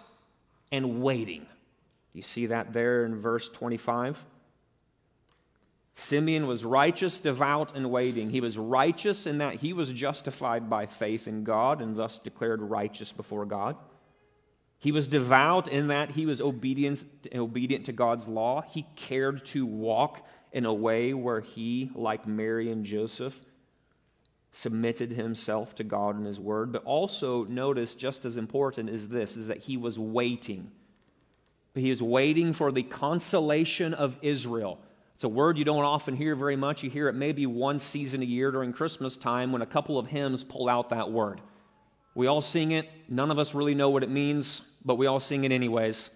and 0.70 1.02
waiting. 1.02 1.44
You 2.12 2.22
see 2.22 2.46
that 2.46 2.72
there 2.72 3.04
in 3.04 3.20
verse 3.20 3.48
25? 3.48 4.24
Simeon 5.94 6.46
was 6.46 6.64
righteous, 6.64 7.18
devout, 7.18 7.74
and 7.74 7.90
waiting. 7.90 8.30
He 8.30 8.40
was 8.40 8.56
righteous 8.56 9.26
in 9.26 9.38
that 9.38 9.56
he 9.56 9.72
was 9.72 9.92
justified 9.92 10.70
by 10.70 10.86
faith 10.86 11.26
in 11.26 11.42
God 11.42 11.80
and 11.80 11.96
thus 11.96 12.20
declared 12.20 12.62
righteous 12.62 13.12
before 13.12 13.44
God. 13.44 13.76
He 14.78 14.92
was 14.92 15.08
devout 15.08 15.68
in 15.68 15.88
that 15.88 16.10
he 16.10 16.26
was 16.26 16.40
obedient, 16.40 17.04
obedient 17.34 17.86
to 17.86 17.92
God's 17.92 18.28
law. 18.28 18.62
He 18.62 18.86
cared 18.94 19.44
to 19.46 19.66
walk 19.66 20.26
in 20.52 20.64
a 20.64 20.74
way 20.74 21.14
where 21.14 21.40
he, 21.40 21.90
like 21.94 22.26
Mary 22.26 22.70
and 22.70 22.84
Joseph, 22.84 23.40
submitted 24.52 25.12
himself 25.12 25.74
to 25.76 25.84
God 25.84 26.16
and 26.16 26.26
his 26.26 26.40
word. 26.40 26.72
But 26.72 26.84
also 26.84 27.44
notice, 27.44 27.94
just 27.94 28.24
as 28.24 28.36
important 28.36 28.90
is 28.90 29.08
this, 29.08 29.36
is 29.36 29.48
that 29.48 29.58
he 29.58 29.76
was 29.76 29.98
waiting 29.98 30.70
he 31.80 31.90
is 31.90 32.02
waiting 32.02 32.52
for 32.52 32.72
the 32.72 32.82
consolation 32.82 33.94
of 33.94 34.16
Israel. 34.22 34.78
It's 35.14 35.24
a 35.24 35.28
word 35.28 35.58
you 35.58 35.64
don't 35.64 35.84
often 35.84 36.16
hear 36.16 36.34
very 36.34 36.56
much. 36.56 36.82
You 36.82 36.90
hear 36.90 37.08
it 37.08 37.14
maybe 37.14 37.46
one 37.46 37.78
season 37.78 38.22
a 38.22 38.26
year 38.26 38.50
during 38.50 38.72
Christmas 38.72 39.16
time 39.16 39.52
when 39.52 39.62
a 39.62 39.66
couple 39.66 39.98
of 39.98 40.06
hymns 40.06 40.44
pull 40.44 40.68
out 40.68 40.90
that 40.90 41.10
word. 41.10 41.40
We 42.16 42.28
all 42.28 42.40
sing 42.40 42.72
it. 42.72 42.88
None 43.10 43.30
of 43.30 43.38
us 43.38 43.54
really 43.54 43.74
know 43.74 43.90
what 43.90 44.02
it 44.02 44.08
means, 44.08 44.62
but 44.82 44.94
we 44.94 45.06
all 45.06 45.20
sing 45.20 45.44
it 45.44 45.52
anyways. 45.52 46.08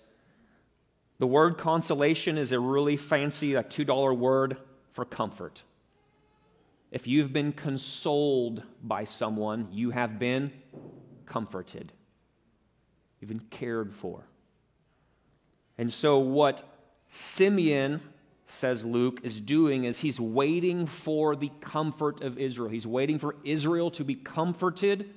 The 1.19 1.27
word 1.27 1.59
consolation 1.59 2.39
is 2.39 2.53
a 2.53 2.59
really 2.59 2.97
fancy, 2.97 3.55
a 3.55 3.63
$2 3.63 4.17
word 4.17 4.57
for 4.95 5.05
comfort. 5.05 5.63
If 6.91 7.07
you've 7.07 7.35
been 7.35 7.53
consoled 7.53 8.63
by 8.83 9.05
someone, 9.05 9.69
you 9.71 9.91
have 9.91 10.19
been 10.19 10.53
comforted. 11.27 11.93
You've 13.21 13.29
been 13.29 13.47
cared 13.51 13.95
for. 13.95 14.25
And 15.77 15.93
so, 15.93 16.19
what 16.19 16.63
Simeon, 17.09 18.01
says 18.47 18.87
Luke, 18.87 19.21
is 19.23 19.39
doing 19.39 19.85
is 19.85 20.01
he's 20.01 20.19
waiting 20.19 20.87
for 20.87 21.37
the 21.37 21.51
comfort 21.61 22.23
of 22.23 22.39
Israel. 22.39 22.71
He's 22.71 22.87
waiting 22.87 23.19
for 23.19 23.37
Israel 23.45 23.91
to 23.91 24.03
be 24.03 24.15
comforted, 24.15 25.11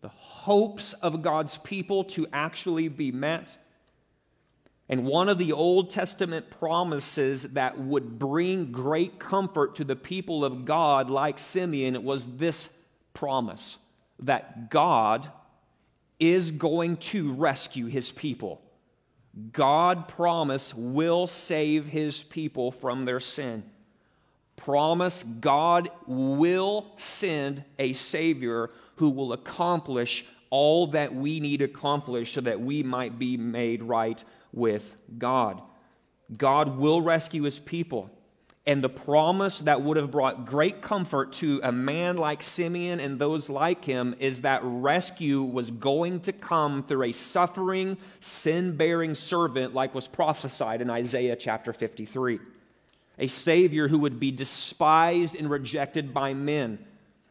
the 0.00 0.08
hopes 0.08 0.92
of 0.94 1.22
God's 1.22 1.58
people 1.58 2.04
to 2.04 2.26
actually 2.32 2.88
be 2.88 3.12
met. 3.12 3.56
And 4.88 5.04
one 5.04 5.28
of 5.28 5.38
the 5.38 5.52
Old 5.52 5.90
Testament 5.90 6.48
promises 6.50 7.42
that 7.42 7.78
would 7.78 8.18
bring 8.18 8.70
great 8.70 9.18
comfort 9.18 9.74
to 9.76 9.84
the 9.84 9.96
people 9.96 10.44
of 10.44 10.64
God, 10.64 11.10
like 11.10 11.38
Simeon, 11.38 12.04
was 12.04 12.24
this 12.36 12.68
promise 13.14 13.78
that 14.20 14.70
God 14.70 15.30
is 16.20 16.50
going 16.50 16.96
to 16.96 17.32
rescue 17.32 17.86
his 17.86 18.10
people. 18.10 18.62
God 19.52 20.08
promise 20.08 20.72
will 20.74 21.26
save 21.26 21.86
his 21.88 22.22
people 22.22 22.70
from 22.70 23.04
their 23.04 23.20
sin. 23.20 23.64
Promise 24.56 25.24
God 25.40 25.90
will 26.06 26.86
send 26.96 27.64
a 27.78 27.92
Savior 27.92 28.70
who 28.96 29.10
will 29.10 29.32
accomplish 29.32 30.24
all 30.50 30.88
that 30.88 31.14
we 31.14 31.40
need 31.40 31.62
accomplished 31.62 32.34
so 32.34 32.40
that 32.40 32.60
we 32.60 32.82
might 32.82 33.18
be 33.18 33.36
made 33.36 33.82
right 33.82 34.22
with 34.52 34.96
God. 35.18 35.62
God 36.36 36.76
will 36.76 37.00
rescue 37.02 37.42
his 37.42 37.58
people 37.58 38.10
and 38.68 38.82
the 38.82 38.88
promise 38.88 39.60
that 39.60 39.80
would 39.82 39.96
have 39.96 40.10
brought 40.10 40.44
great 40.44 40.82
comfort 40.82 41.32
to 41.34 41.60
a 41.62 41.70
man 41.70 42.16
like 42.16 42.42
Simeon 42.42 42.98
and 42.98 43.16
those 43.16 43.48
like 43.48 43.84
him 43.84 44.16
is 44.18 44.40
that 44.40 44.60
rescue 44.64 45.42
was 45.42 45.70
going 45.70 46.18
to 46.20 46.32
come 46.32 46.82
through 46.82 47.04
a 47.04 47.12
suffering, 47.12 47.96
sin 48.18 48.76
bearing 48.76 49.14
servant, 49.14 49.72
like 49.72 49.94
was 49.94 50.08
prophesied 50.08 50.80
in 50.80 50.90
Isaiah 50.90 51.36
chapter 51.36 51.72
53. 51.72 52.40
A 53.20 53.28
Savior 53.28 53.86
who 53.86 54.00
would 54.00 54.18
be 54.18 54.32
despised 54.32 55.36
and 55.36 55.48
rejected 55.48 56.12
by 56.12 56.34
men 56.34 56.84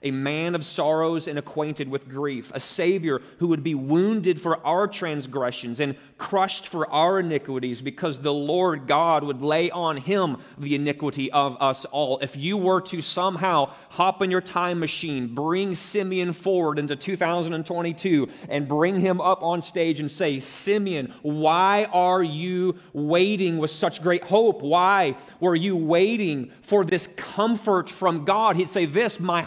a 0.06 0.12
man 0.12 0.54
of 0.54 0.64
sorrows 0.64 1.28
and 1.28 1.40
acquainted 1.40 1.90
with 1.90 2.08
grief, 2.08 2.52
a 2.54 2.60
Savior 2.60 3.22
who 3.40 3.48
would 3.48 3.64
be 3.64 3.74
wounded 3.76 4.40
for 4.40 4.66
our 4.66 4.88
transgressions 4.88 5.80
and 5.80 5.96
crushed 6.18 6.68
for 6.68 6.90
our 6.92 7.20
iniquities, 7.20 7.82
because 7.82 8.20
the 8.20 8.34
Lord 8.34 8.88
God 8.88 9.24
would 9.24 9.42
lay 9.42 9.72
on 9.72 9.98
him 9.98 10.38
the 10.58 10.76
iniquity 10.76 11.32
of 11.32 11.58
us 11.60 11.86
all. 11.86 12.20
If 12.20 12.38
you 12.38 12.56
were 12.56 12.82
to 12.82 13.02
somehow 13.02 13.72
hop 13.90 14.22
in 14.22 14.30
your 14.30 14.42
time 14.42 14.80
machine, 14.80 15.34
bring 15.34 15.74
Simeon 15.74 16.34
forward 16.34 16.78
into 16.78 16.96
2022, 16.96 18.30
and 18.48 18.68
bring 18.68 19.00
him 19.00 19.20
up 19.20 19.42
on 19.42 19.64
stage 19.64 20.00
and 20.00 20.10
say, 20.10 20.40
Simeon, 20.40 21.12
why 21.24 21.86
are 21.92 22.24
you 22.24 22.78
waiting 22.94 23.58
with 23.58 23.72
such 23.72 24.04
great 24.04 24.24
hope? 24.24 24.62
Why 24.62 25.18
were 25.40 25.56
you 25.56 25.76
waiting 25.76 26.52
for 26.62 26.86
this 26.86 27.08
comfort 27.16 27.90
from 27.90 28.24
God? 28.24 28.56
He'd 28.56 28.70
say, 28.70 28.86
This, 28.86 29.20
my 29.20 29.42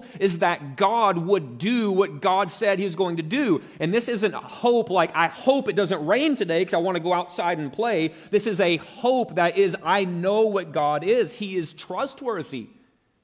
hope 0.00 0.20
is 0.20 0.38
that 0.38 0.76
God 0.76 1.18
would 1.18 1.58
do 1.58 1.92
what 1.92 2.20
God 2.20 2.50
said 2.50 2.78
he 2.78 2.84
was 2.84 2.96
going 2.96 3.16
to 3.16 3.22
do. 3.22 3.62
And 3.78 3.92
this 3.92 4.08
isn't 4.08 4.34
a 4.34 4.40
hope 4.40 4.90
like, 4.90 5.10
I 5.14 5.28
hope 5.28 5.68
it 5.68 5.76
doesn't 5.76 6.04
rain 6.04 6.36
today 6.36 6.60
because 6.60 6.74
I 6.74 6.78
want 6.78 6.96
to 6.96 7.02
go 7.02 7.12
outside 7.12 7.58
and 7.58 7.72
play. 7.72 8.12
This 8.30 8.46
is 8.46 8.60
a 8.60 8.76
hope 8.78 9.36
that 9.36 9.56
is, 9.56 9.76
I 9.82 10.04
know 10.04 10.42
what 10.42 10.72
God 10.72 11.04
is. 11.04 11.36
He 11.36 11.56
is 11.56 11.72
trustworthy, 11.72 12.68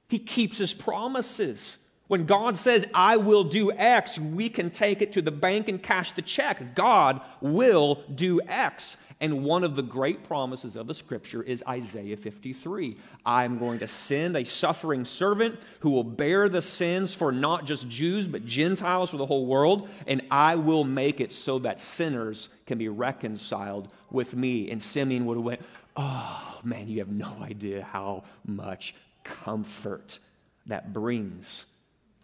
He 0.08 0.18
keeps 0.18 0.58
His 0.58 0.74
promises. 0.74 1.78
When 2.08 2.24
God 2.24 2.56
says, 2.56 2.86
I 2.94 3.16
will 3.16 3.42
do 3.42 3.72
X, 3.72 4.16
we 4.16 4.48
can 4.48 4.70
take 4.70 5.02
it 5.02 5.10
to 5.14 5.22
the 5.22 5.32
bank 5.32 5.68
and 5.68 5.82
cash 5.82 6.12
the 6.12 6.22
check. 6.22 6.76
God 6.76 7.20
will 7.40 8.04
do 8.14 8.40
X. 8.46 8.96
And 9.18 9.44
one 9.44 9.64
of 9.64 9.76
the 9.76 9.82
great 9.82 10.24
promises 10.24 10.76
of 10.76 10.86
the 10.86 10.94
scripture 10.94 11.42
is 11.42 11.64
Isaiah 11.66 12.18
53. 12.18 12.98
I'm 13.24 13.58
going 13.58 13.78
to 13.78 13.88
send 13.88 14.36
a 14.36 14.44
suffering 14.44 15.06
servant 15.06 15.58
who 15.80 15.90
will 15.90 16.04
bear 16.04 16.50
the 16.50 16.60
sins 16.60 17.14
for 17.14 17.32
not 17.32 17.64
just 17.64 17.88
Jews, 17.88 18.26
but 18.26 18.44
Gentiles 18.44 19.10
for 19.10 19.16
the 19.16 19.24
whole 19.24 19.46
world. 19.46 19.88
And 20.06 20.20
I 20.30 20.56
will 20.56 20.84
make 20.84 21.22
it 21.22 21.32
so 21.32 21.58
that 21.60 21.80
sinners 21.80 22.50
can 22.66 22.76
be 22.76 22.88
reconciled 22.88 23.88
with 24.10 24.34
me. 24.36 24.70
And 24.70 24.82
Simeon 24.82 25.24
would 25.24 25.38
have 25.38 25.44
went, 25.44 25.62
Oh, 25.96 26.60
man, 26.62 26.88
you 26.88 26.98
have 26.98 27.08
no 27.08 27.38
idea 27.40 27.82
how 27.82 28.24
much 28.44 28.94
comfort 29.24 30.18
that 30.66 30.92
brings 30.92 31.64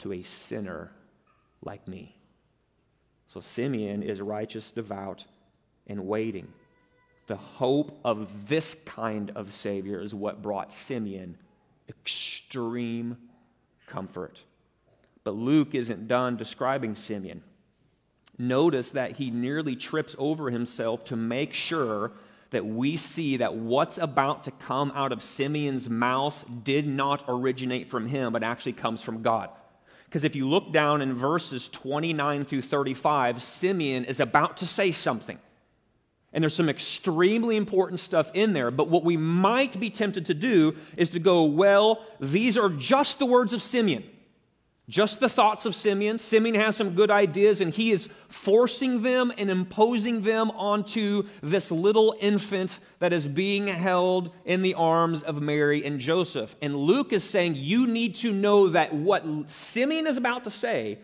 to 0.00 0.12
a 0.12 0.22
sinner 0.24 0.90
like 1.62 1.88
me. 1.88 2.14
So 3.28 3.40
Simeon 3.40 4.02
is 4.02 4.20
righteous, 4.20 4.70
devout, 4.72 5.24
and 5.86 6.06
waiting. 6.06 6.52
The 7.26 7.36
hope 7.36 8.00
of 8.04 8.48
this 8.48 8.74
kind 8.84 9.30
of 9.34 9.52
Savior 9.52 10.00
is 10.00 10.14
what 10.14 10.42
brought 10.42 10.72
Simeon 10.72 11.36
extreme 11.88 13.16
comfort. 13.86 14.40
But 15.24 15.32
Luke 15.32 15.74
isn't 15.74 16.08
done 16.08 16.36
describing 16.36 16.94
Simeon. 16.94 17.42
Notice 18.38 18.90
that 18.90 19.12
he 19.12 19.30
nearly 19.30 19.76
trips 19.76 20.16
over 20.18 20.50
himself 20.50 21.04
to 21.06 21.16
make 21.16 21.52
sure 21.52 22.12
that 22.50 22.66
we 22.66 22.96
see 22.96 23.38
that 23.38 23.54
what's 23.54 23.98
about 23.98 24.44
to 24.44 24.50
come 24.50 24.92
out 24.94 25.12
of 25.12 25.22
Simeon's 25.22 25.88
mouth 25.88 26.44
did 26.64 26.86
not 26.86 27.24
originate 27.28 27.88
from 27.88 28.06
him, 28.08 28.32
but 28.32 28.42
actually 28.42 28.74
comes 28.74 29.00
from 29.00 29.22
God. 29.22 29.48
Because 30.04 30.24
if 30.24 30.36
you 30.36 30.48
look 30.48 30.72
down 30.72 31.00
in 31.00 31.14
verses 31.14 31.68
29 31.70 32.44
through 32.44 32.62
35, 32.62 33.42
Simeon 33.42 34.04
is 34.04 34.20
about 34.20 34.58
to 34.58 34.66
say 34.66 34.90
something. 34.90 35.38
And 36.32 36.42
there's 36.42 36.54
some 36.54 36.68
extremely 36.68 37.56
important 37.56 38.00
stuff 38.00 38.30
in 38.32 38.54
there. 38.54 38.70
But 38.70 38.88
what 38.88 39.04
we 39.04 39.16
might 39.16 39.78
be 39.78 39.90
tempted 39.90 40.26
to 40.26 40.34
do 40.34 40.74
is 40.96 41.10
to 41.10 41.18
go, 41.18 41.44
well, 41.44 42.04
these 42.20 42.56
are 42.56 42.70
just 42.70 43.18
the 43.18 43.26
words 43.26 43.52
of 43.52 43.60
Simeon. 43.60 44.04
Just 44.88 45.20
the 45.20 45.28
thoughts 45.28 45.64
of 45.64 45.76
Simeon. 45.76 46.18
Simeon 46.18 46.56
has 46.56 46.76
some 46.76 46.94
good 46.94 47.10
ideas, 47.10 47.60
and 47.60 47.72
he 47.72 47.92
is 47.92 48.08
forcing 48.28 49.02
them 49.02 49.32
and 49.38 49.48
imposing 49.48 50.22
them 50.22 50.50
onto 50.50 51.28
this 51.40 51.70
little 51.70 52.16
infant 52.20 52.78
that 52.98 53.12
is 53.12 53.28
being 53.28 53.68
held 53.68 54.34
in 54.44 54.60
the 54.60 54.74
arms 54.74 55.22
of 55.22 55.40
Mary 55.40 55.84
and 55.84 56.00
Joseph. 56.00 56.56
And 56.60 56.76
Luke 56.76 57.12
is 57.12 57.22
saying, 57.22 57.54
You 57.56 57.86
need 57.86 58.16
to 58.16 58.32
know 58.32 58.68
that 58.68 58.92
what 58.92 59.24
Simeon 59.48 60.06
is 60.06 60.16
about 60.16 60.44
to 60.44 60.50
say 60.50 60.98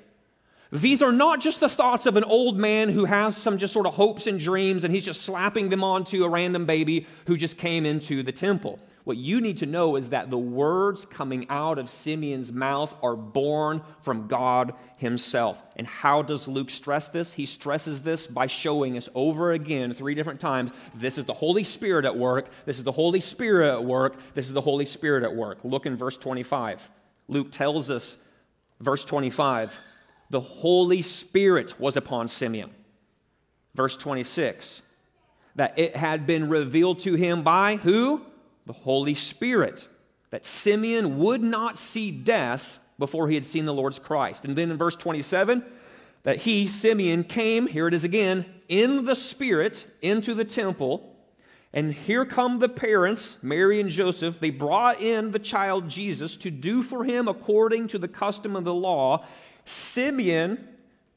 these 0.71 1.01
are 1.01 1.13
not 1.13 1.41
just 1.41 1.61
the 1.61 1.69
thoughts 1.69 2.07
of 2.07 2.17
an 2.17 2.25
old 2.25 2.59
man 2.59 2.91
who 2.91 3.07
has 3.07 3.37
some 3.37 3.59
just 3.59 3.73
sort 3.73 3.87
of 3.87 3.95
hopes 3.95 4.27
and 4.27 4.39
dreams 4.39 4.85
and 4.85 4.95
he's 4.95 5.05
just 5.05 5.23
slapping 5.23 5.71
them 5.71 5.83
onto 5.83 6.25
a 6.25 6.29
random 6.29 6.67
baby 6.67 7.07
who 7.27 7.37
just 7.37 7.57
came 7.57 7.87
into 7.87 8.23
the 8.23 8.33
temple. 8.33 8.79
What 9.09 9.17
you 9.17 9.41
need 9.41 9.57
to 9.59 9.67
know 9.67 9.97
is 9.97 10.11
that 10.11 10.29
the 10.29 10.37
words 10.37 11.07
coming 11.07 11.47
out 11.49 11.79
of 11.79 11.89
Simeon's 11.89 12.53
mouth 12.53 12.95
are 13.03 13.17
born 13.17 13.81
from 14.03 14.27
God 14.27 14.75
himself. 14.99 15.63
And 15.77 15.87
how 15.87 16.21
does 16.21 16.47
Luke 16.47 16.69
stress 16.69 17.09
this? 17.09 17.33
He 17.33 17.47
stresses 17.47 18.03
this 18.03 18.27
by 18.27 18.49
showing 18.49 18.99
us 18.99 19.09
over 19.15 19.53
again, 19.53 19.95
three 19.95 20.15
different 20.15 20.41
times, 20.41 20.73
this 20.95 21.17
is 21.17 21.25
the 21.25 21.33
Holy 21.33 21.65
Spirit 21.65 22.05
at 22.05 22.19
work, 22.19 22.51
this 22.67 22.77
is 22.77 22.85
the 22.85 22.93
Holy 22.93 23.21
Spirit 23.21 23.73
at 23.73 23.83
work, 23.83 24.17
this 24.35 24.47
is 24.47 24.53
the 24.53 24.61
Holy 24.61 24.85
Spirit 24.85 25.25
at 25.25 25.35
work. 25.35 25.57
Look 25.65 25.87
in 25.87 25.97
verse 25.97 26.19
25. 26.19 26.87
Luke 27.29 27.51
tells 27.51 27.89
us, 27.89 28.19
verse 28.79 29.07
25, 29.07 29.75
the 30.31 30.41
Holy 30.41 31.03
Spirit 31.03 31.79
was 31.81 31.97
upon 31.97 32.29
Simeon. 32.29 32.71
Verse 33.75 33.97
26, 33.97 34.83
that 35.55 35.79
it 35.79 35.97
had 35.97 36.27
been 36.27 36.49
revealed 36.49 36.99
to 37.01 37.15
him 37.15 37.43
by 37.43 37.77
who? 37.77 38.23
The 38.67 38.73
Holy 38.73 39.15
Spirit. 39.15 39.89
That 40.31 40.45
Simeon 40.45 41.19
would 41.19 41.43
not 41.43 41.79
see 41.79 42.11
death 42.11 42.79
before 42.99 43.29
he 43.29 43.35
had 43.35 43.47
seen 43.47 43.65
the 43.65 43.75
Lord's 43.75 43.99
Christ. 43.99 44.45
And 44.45 44.57
then 44.57 44.71
in 44.71 44.77
verse 44.77 44.97
27, 44.97 45.65
that 46.25 46.39
he, 46.39 46.67
Simeon, 46.67 47.25
came, 47.25 47.67
here 47.67 47.89
it 47.89 47.95
is 47.95 48.05
again, 48.05 48.45
in 48.69 49.05
the 49.05 49.17
Spirit 49.17 49.87
into 50.03 50.35
the 50.35 50.45
temple. 50.45 51.17
And 51.73 51.93
here 51.93 52.25
come 52.25 52.59
the 52.59 52.69
parents, 52.69 53.37
Mary 53.43 53.81
and 53.81 53.91
Joseph. 53.91 54.41
They 54.41 54.51
brought 54.51 55.01
in 55.01 55.31
the 55.31 55.39
child 55.39 55.89
Jesus 55.89 56.37
to 56.39 56.51
do 56.51 56.83
for 56.83 57.05
him 57.05 57.29
according 57.29 57.89
to 57.89 57.99
the 57.99 58.09
custom 58.09 58.57
of 58.57 58.65
the 58.65 58.75
law. 58.75 59.25
Simeon 59.69 60.67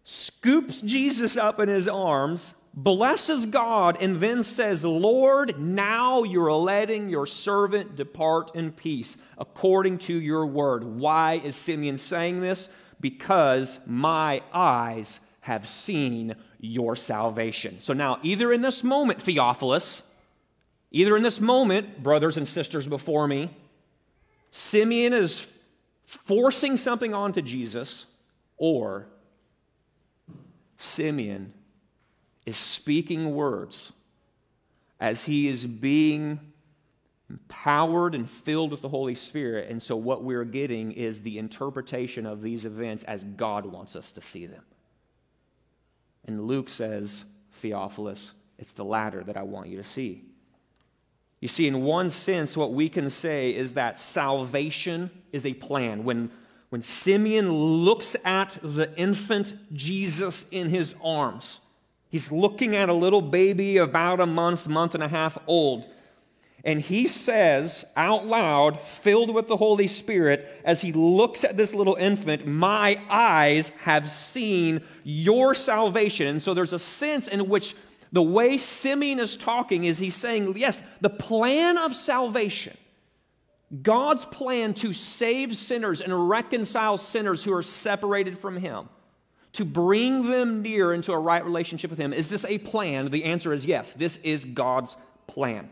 scoops 0.03 0.81
Jesus 0.81 1.37
up 1.37 1.59
in 1.59 1.69
his 1.69 1.87
arms, 1.87 2.53
blesses 2.73 3.45
God, 3.45 3.97
and 4.01 4.17
then 4.17 4.43
says, 4.43 4.83
Lord, 4.83 5.57
now 5.57 6.23
you're 6.23 6.51
letting 6.51 7.09
your 7.09 7.25
servant 7.25 7.95
depart 7.95 8.53
in 8.53 8.73
peace 8.73 9.15
according 9.37 9.99
to 9.99 10.13
your 10.13 10.45
word. 10.45 10.83
Why 10.83 11.35
is 11.43 11.55
Simeon 11.55 11.97
saying 11.97 12.41
this? 12.41 12.67
Because 12.99 13.79
my 13.85 14.41
eyes 14.53 15.21
have 15.41 15.67
seen 15.67 16.35
your 16.59 16.95
salvation. 16.95 17.79
So 17.79 17.93
now, 17.93 18.19
either 18.21 18.51
in 18.51 18.61
this 18.61 18.83
moment, 18.83 19.21
Theophilus, 19.21 20.03
either 20.91 21.15
in 21.15 21.23
this 21.23 21.39
moment, 21.39 22.03
brothers 22.03 22.37
and 22.37 22.47
sisters 22.47 22.85
before 22.85 23.27
me, 23.27 23.49
Simeon 24.51 25.13
is 25.13 25.47
forcing 26.05 26.75
something 26.75 27.13
onto 27.13 27.41
Jesus 27.41 28.07
or 28.61 29.07
Simeon 30.77 31.51
is 32.45 32.57
speaking 32.57 33.33
words 33.33 33.91
as 34.99 35.23
he 35.23 35.47
is 35.47 35.65
being 35.65 36.39
empowered 37.27 38.13
and 38.13 38.29
filled 38.29 38.69
with 38.69 38.83
the 38.83 38.89
Holy 38.89 39.15
Spirit. 39.15 39.71
And 39.71 39.81
so, 39.81 39.95
what 39.95 40.23
we're 40.23 40.45
getting 40.45 40.91
is 40.91 41.21
the 41.21 41.39
interpretation 41.39 42.27
of 42.27 42.43
these 42.43 42.63
events 42.63 43.03
as 43.05 43.23
God 43.23 43.65
wants 43.65 43.95
us 43.95 44.11
to 44.11 44.21
see 44.21 44.45
them. 44.45 44.63
And 46.25 46.45
Luke 46.45 46.69
says, 46.69 47.25
Theophilus, 47.53 48.33
it's 48.59 48.73
the 48.73 48.85
latter 48.85 49.23
that 49.23 49.37
I 49.37 49.41
want 49.41 49.69
you 49.69 49.77
to 49.77 49.83
see. 49.83 50.23
You 51.39 51.47
see, 51.47 51.65
in 51.65 51.81
one 51.81 52.11
sense, 52.11 52.55
what 52.55 52.73
we 52.73 52.89
can 52.89 53.09
say 53.09 53.55
is 53.55 53.73
that 53.73 53.99
salvation 53.99 55.09
is 55.31 55.47
a 55.47 55.55
plan. 55.55 56.03
When 56.03 56.29
when 56.71 56.81
Simeon 56.81 57.51
looks 57.51 58.15
at 58.23 58.57
the 58.63 58.97
infant 58.97 59.55
Jesus 59.73 60.45
in 60.51 60.69
his 60.69 60.95
arms, 61.03 61.59
he's 62.07 62.31
looking 62.31 62.77
at 62.77 62.87
a 62.87 62.93
little 62.93 63.21
baby 63.21 63.75
about 63.75 64.21
a 64.21 64.25
month, 64.25 64.67
month 64.67 64.95
and 64.95 65.03
a 65.03 65.09
half 65.09 65.37
old. 65.47 65.85
And 66.63 66.79
he 66.79 67.07
says 67.07 67.83
out 67.97 68.25
loud, 68.25 68.79
filled 68.79 69.35
with 69.35 69.49
the 69.49 69.57
Holy 69.57 69.87
Spirit, 69.87 70.47
as 70.63 70.79
he 70.79 70.93
looks 70.93 71.43
at 71.43 71.57
this 71.57 71.73
little 71.73 71.95
infant, 71.95 72.47
My 72.47 73.01
eyes 73.09 73.71
have 73.81 74.09
seen 74.09 74.81
your 75.03 75.53
salvation. 75.53 76.27
And 76.27 76.41
so 76.41 76.53
there's 76.53 76.71
a 76.71 76.79
sense 76.79 77.27
in 77.27 77.49
which 77.49 77.75
the 78.13 78.23
way 78.23 78.57
Simeon 78.57 79.19
is 79.19 79.35
talking 79.35 79.83
is 79.83 79.99
he's 79.99 80.15
saying, 80.15 80.55
Yes, 80.55 80.81
the 81.01 81.09
plan 81.09 81.77
of 81.77 81.93
salvation 81.93 82.77
God's 83.81 84.25
plan 84.25 84.73
to 84.75 84.91
save 84.91 85.57
sinners 85.57 86.01
and 86.01 86.29
reconcile 86.29 86.97
sinners 86.97 87.43
who 87.43 87.53
are 87.53 87.63
separated 87.63 88.37
from 88.37 88.57
Him, 88.57 88.89
to 89.53 89.65
bring 89.65 90.29
them 90.29 90.61
near 90.61 90.93
into 90.93 91.13
a 91.13 91.19
right 91.19 91.43
relationship 91.43 91.89
with 91.89 91.99
Him, 91.99 92.11
is 92.13 92.29
this 92.29 92.45
a 92.45 92.57
plan? 92.57 93.09
The 93.09 93.25
answer 93.25 93.53
is 93.53 93.65
yes. 93.65 93.91
This 93.91 94.17
is 94.23 94.45
God's 94.45 94.97
plan. 95.27 95.69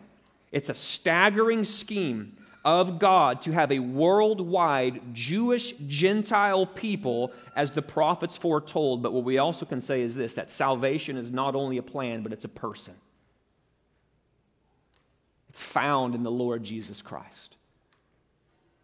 It's 0.52 0.70
a 0.70 0.74
staggering 0.74 1.64
scheme 1.64 2.38
of 2.66 3.00
God 3.00 3.42
to 3.44 3.52
have 3.52 3.72
a 3.72 3.80
worldwide 3.80 5.14
Jewish 5.14 5.74
Gentile 5.88 6.66
people 6.66 7.32
as 7.56 7.72
the 7.72 7.82
prophets 7.82 8.36
foretold. 8.36 9.02
But 9.02 9.14
what 9.14 9.24
we 9.24 9.38
also 9.38 9.66
can 9.66 9.82
say 9.82 10.02
is 10.02 10.16
this 10.16 10.34
that 10.34 10.52
salvation 10.52 11.18
is 11.18 11.32
not 11.32 11.56
only 11.56 11.78
a 11.78 11.84
plan, 11.84 12.22
but 12.22 12.34
it's 12.34 12.46
a 12.46 12.50
person. 12.50 12.96
It's 15.50 15.62
found 15.62 16.16
in 16.16 16.24
the 16.24 16.32
Lord 16.32 16.64
Jesus 16.64 17.02
Christ. 17.02 17.56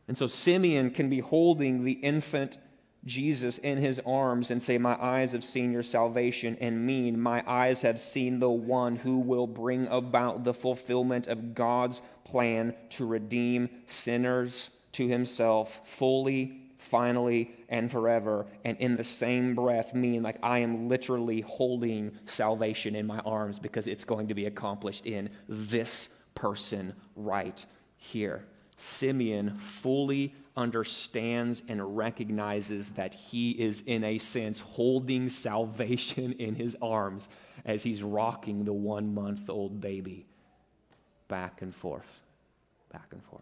And 0.08 0.18
so 0.18 0.28
Simeon 0.28 0.92
can 0.92 1.10
be 1.10 1.20
holding 1.20 1.84
the 1.84 1.94
infant 1.94 2.58
Jesus 3.06 3.60
in 3.60 3.78
his 3.78 4.02
arms 4.06 4.50
and 4.50 4.62
say, 4.62 4.78
My 4.78 5.02
eyes 5.02 5.32
have 5.32 5.44
seen 5.44 5.72
your 5.72 5.84
salvation, 5.84 6.58
and 6.60 6.86
mean, 6.86 7.20
My 7.20 7.44
eyes 7.46 7.82
have 7.82 8.00
seen 8.00 8.40
the 8.40 8.50
one 8.50 8.98
who 8.98 9.20
will 9.20 9.48
bring 9.48 9.88
about 9.88 10.44
the 10.44 10.54
fulfillment 10.54 11.28
of 11.28 11.54
God's 11.54 12.02
plan 12.24 12.76
to 12.92 13.06
redeem 13.06 13.70
sinners 13.86 14.72
to 14.94 15.08
himself 15.08 15.82
fully, 15.86 16.62
finally, 16.78 17.54
and 17.70 17.92
forever. 17.92 18.48
And 18.64 18.78
in 18.78 18.96
the 18.96 19.04
same 19.04 19.54
breath, 19.54 19.94
mean, 19.94 20.24
like 20.24 20.40
I 20.42 20.60
am 20.60 20.88
literally 20.88 21.42
holding 21.42 22.18
salvation 22.26 22.96
in 22.96 23.06
my 23.06 23.20
arms 23.20 23.60
because 23.60 23.86
it's 23.86 24.04
going 24.04 24.30
to 24.30 24.34
be 24.34 24.46
accomplished 24.46 25.06
in 25.06 25.30
this 25.48 26.10
person 26.34 26.94
right 27.16 27.64
here. 27.98 28.46
Simeon 28.76 29.58
fully 29.58 30.34
understands 30.58 31.62
and 31.68 31.98
recognizes 31.98 32.90
that 32.90 33.14
he 33.14 33.52
is, 33.52 33.84
in 33.86 34.04
a 34.04 34.18
sense, 34.18 34.60
holding 34.60 35.30
salvation 35.30 36.34
in 36.34 36.56
his 36.56 36.76
arms 36.82 37.30
as 37.66 37.84
he's 37.84 38.04
rocking 38.04 38.66
the 38.66 38.74
one 38.74 39.14
month 39.14 39.50
old 39.50 39.82
baby 39.82 40.26
back 41.28 41.62
and 41.62 41.74
forth, 41.74 42.22
back 42.92 43.08
and 43.12 43.24
forth. 43.24 43.42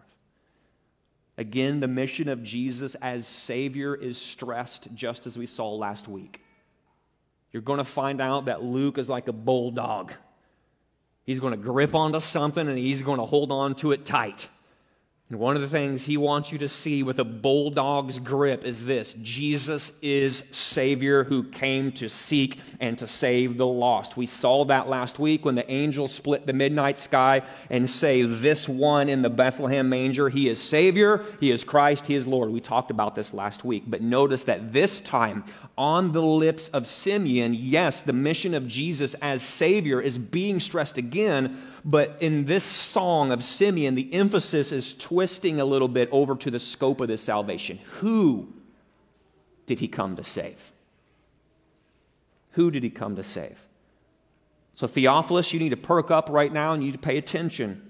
Again, 1.38 1.80
the 1.80 1.88
mission 1.88 2.30
of 2.30 2.44
Jesus 2.44 2.96
as 2.96 3.26
Savior 3.26 3.96
is 3.96 4.18
stressed 4.18 4.88
just 4.94 5.26
as 5.26 5.38
we 5.38 5.48
saw 5.48 5.74
last 5.74 6.08
week. 6.08 6.42
You're 7.52 7.64
going 7.64 7.80
to 7.80 7.84
find 7.84 8.22
out 8.22 8.46
that 8.46 8.64
Luke 8.64 8.98
is 8.98 9.10
like 9.10 9.28
a 9.28 9.34
bulldog. 9.34 10.14
He's 11.24 11.40
going 11.40 11.52
to 11.52 11.58
grip 11.58 11.96
onto 11.96 12.20
something 12.20 12.68
and 12.68 12.78
he's 12.78 13.02
going 13.02 13.20
to 13.20 13.26
hold 13.26 13.52
on 13.52 13.76
to 13.76 13.92
it 13.92 14.06
tight. 14.06 14.48
And 15.30 15.40
one 15.40 15.56
of 15.56 15.62
the 15.62 15.70
things 15.70 16.04
he 16.04 16.18
wants 16.18 16.52
you 16.52 16.58
to 16.60 16.70
see 16.70 17.02
with 17.02 17.18
a 17.18 17.24
bulldog's 17.24 18.20
grip 18.20 18.66
is 18.66 18.84
this 18.84 19.16
Jesus 19.22 19.94
is 20.02 20.44
Savior 20.52 21.24
who 21.24 21.44
came 21.44 21.94
to 21.94 22.10
seek 22.10 22.60
and 22.82 22.98
to 22.98 23.08
save 23.08 23.58
the 23.58 23.66
lost. 23.66 24.18
We 24.18 24.26
saw 24.26 24.66
that 24.66 24.90
last 24.90 25.20
week 25.20 25.46
when 25.46 25.56
the 25.56 25.70
angels 25.72 26.14
split 26.14 26.46
the 26.46 26.54
midnight 26.54 27.00
sky 27.00 27.42
and 27.70 27.90
say, 27.90 28.24
This 28.24 28.68
one 28.68 29.08
in 29.08 29.22
the 29.22 29.30
Bethlehem 29.30 29.88
manger, 29.88 30.28
he 30.28 30.50
is 30.50 30.62
Savior, 30.62 31.24
he 31.40 31.52
is 31.52 31.64
Christ, 31.64 32.06
he 32.08 32.16
is 32.16 32.28
Lord. 32.28 32.52
We 32.52 32.60
talked 32.60 32.92
about 32.92 33.16
this 33.16 33.34
last 33.34 33.64
week. 33.64 33.84
But 33.88 34.02
notice 34.02 34.44
that 34.44 34.74
this 34.74 35.00
time, 35.00 35.46
on 35.78 36.12
the 36.12 36.22
lips 36.22 36.68
of 36.68 36.86
Simeon, 36.86 37.54
yes, 37.54 38.02
the 38.02 38.14
mission 38.14 38.54
of 38.54 38.68
Jesus 38.68 39.16
as 39.22 39.42
Savior 39.42 40.02
is 40.02 40.18
being 40.18 40.60
stressed 40.60 40.98
again 40.98 41.58
but 41.86 42.18
in 42.22 42.46
this 42.46 42.64
song 42.64 43.32
of 43.32 43.44
Simeon, 43.44 43.96
the 43.96 44.14
emphasis 44.14 44.72
is 44.72 44.94
twisting 44.94 45.60
a 45.60 45.66
little 45.66 45.90
bit 45.90 46.08
over 46.12 46.36
to 46.36 46.50
the 46.50 46.60
scope 46.60 47.02
of 47.02 47.10
this 47.10 47.22
salvation. 47.22 47.80
Who 48.00 48.54
did 49.66 49.80
he 49.80 49.90
come 49.90 50.16
to 50.16 50.24
save? 50.24 50.72
Who 52.52 52.72
did 52.72 52.84
he 52.84 52.90
come 52.90 53.16
to 53.18 53.24
save? 53.24 53.60
So, 54.76 54.88
Theophilus, 54.88 55.52
you 55.52 55.60
need 55.60 55.70
to 55.70 55.78
perk 55.78 56.10
up 56.10 56.30
right 56.30 56.52
now 56.52 56.74
and 56.74 56.82
you 56.82 56.92
need 56.92 57.02
to 57.02 57.06
pay 57.06 57.18
attention. 57.18 57.90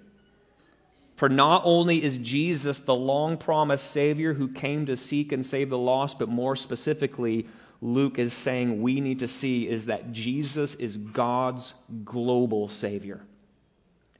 For 1.15 1.29
not 1.29 1.61
only 1.63 2.03
is 2.03 2.17
Jesus 2.17 2.79
the 2.79 2.95
long 2.95 3.37
promised 3.37 3.91
Savior 3.91 4.33
who 4.33 4.47
came 4.47 4.87
to 4.87 4.97
seek 4.97 5.31
and 5.31 5.45
save 5.45 5.69
the 5.69 5.77
lost, 5.77 6.17
but 6.17 6.29
more 6.29 6.55
specifically, 6.55 7.47
Luke 7.79 8.17
is 8.17 8.33
saying 8.33 8.81
we 8.81 8.99
need 8.99 9.19
to 9.19 9.27
see 9.27 9.67
is 9.67 9.85
that 9.85 10.11
Jesus 10.11 10.73
is 10.75 10.97
God's 10.97 11.75
global 12.03 12.67
Savior 12.67 13.21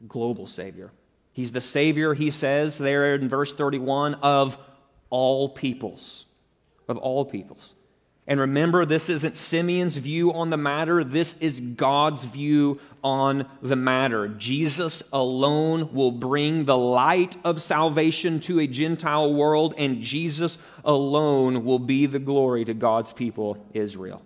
global 0.07 0.47
Savior. 0.47 0.91
He's 1.31 1.51
the 1.51 1.61
Savior, 1.61 2.13
he 2.13 2.29
says 2.29 2.77
there 2.77 3.15
in 3.15 3.27
verse 3.27 3.53
31, 3.53 4.15
of 4.15 4.57
all 5.09 5.49
peoples. 5.49 6.25
Of 6.87 6.97
all 6.97 7.25
peoples. 7.25 7.73
And 8.25 8.39
remember, 8.39 8.85
this 8.85 9.09
isn't 9.09 9.35
Simeon's 9.35 9.97
view 9.97 10.31
on 10.31 10.49
the 10.49 10.57
matter, 10.57 11.03
this 11.03 11.35
is 11.41 11.59
God's 11.59 12.23
view 12.23 12.79
on 13.03 13.45
the 13.61 13.75
matter. 13.75 14.29
Jesus 14.29 15.03
alone 15.11 15.93
will 15.93 16.11
bring 16.11 16.63
the 16.63 16.77
light 16.77 17.35
of 17.43 17.61
salvation 17.61 18.39
to 18.41 18.59
a 18.59 18.67
Gentile 18.67 19.33
world, 19.33 19.73
and 19.77 20.01
Jesus 20.01 20.57
alone 20.85 21.65
will 21.65 21.79
be 21.79 22.05
the 22.05 22.19
glory 22.19 22.63
to 22.63 22.73
God's 22.73 23.11
people, 23.11 23.57
Israel. 23.73 24.21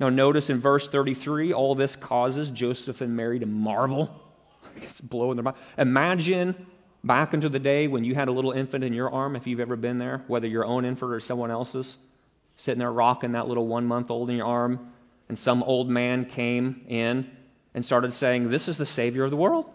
Now, 0.00 0.08
notice 0.08 0.48
in 0.48 0.58
verse 0.58 0.88
33, 0.88 1.52
all 1.52 1.74
this 1.74 1.96
causes 1.96 2.50
Joseph 2.50 3.00
and 3.00 3.14
Mary 3.14 3.38
to 3.38 3.46
marvel 3.46 4.23
it's 4.82 5.00
blowing 5.00 5.36
their 5.36 5.42
mind. 5.42 5.56
Imagine 5.78 6.66
back 7.02 7.34
into 7.34 7.48
the 7.48 7.58
day 7.58 7.86
when 7.86 8.04
you 8.04 8.14
had 8.14 8.28
a 8.28 8.32
little 8.32 8.52
infant 8.52 8.82
in 8.82 8.92
your 8.92 9.10
arm, 9.10 9.36
if 9.36 9.46
you've 9.46 9.60
ever 9.60 9.76
been 9.76 9.98
there, 9.98 10.24
whether 10.26 10.46
your 10.46 10.64
own 10.64 10.84
infant 10.84 11.12
or 11.12 11.20
someone 11.20 11.50
else's, 11.50 11.98
sitting 12.56 12.78
there 12.78 12.92
rocking 12.92 13.32
that 13.32 13.48
little 13.48 13.66
one 13.66 13.84
month 13.84 14.10
old 14.10 14.30
in 14.30 14.36
your 14.36 14.46
arm, 14.46 14.92
and 15.28 15.38
some 15.38 15.62
old 15.62 15.88
man 15.88 16.24
came 16.24 16.84
in 16.88 17.30
and 17.74 17.84
started 17.84 18.12
saying, 18.12 18.50
This 18.50 18.68
is 18.68 18.78
the 18.78 18.86
Savior 18.86 19.24
of 19.24 19.30
the 19.30 19.36
world. 19.36 19.70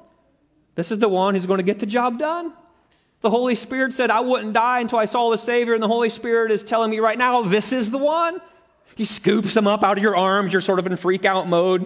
This 0.76 0.92
is 0.92 1.00
the 1.00 1.10
one 1.10 1.34
who's 1.34 1.46
going 1.46 1.58
to 1.58 1.64
get 1.64 1.80
the 1.80 1.86
job 1.86 2.20
done. 2.20 2.54
The 3.22 3.30
Holy 3.30 3.56
Spirit 3.56 3.94
said, 3.94 4.12
I 4.12 4.22
wouldn't 4.22 4.54
die 4.54 4.80
until 4.80 5.00
I 5.00 5.06
saw 5.06 5.30
the 5.30 5.38
Savior, 5.38 5.74
and 5.74 5.84
the 5.84 5.88
Holy 5.88 6.10
Spirit 6.10 6.52
is 6.52 6.64
telling 6.64 6.90
me 6.90 7.00
right 7.00 7.18
now, 7.18 7.42
this 7.42 7.74
is 7.74 7.92
the 7.92 7.98
one. 7.98 8.40
He 8.96 9.04
scoops 9.06 9.56
him 9.56 9.68
up 9.68 9.84
out 9.84 9.98
of 9.98 10.04
your 10.04 10.16
arms. 10.16 10.54
You're 10.54 10.62
sort 10.62 10.80
of 10.80 10.88
in 10.88 10.96
freak 10.96 11.26
out 11.26 11.48
mode. 11.48 11.86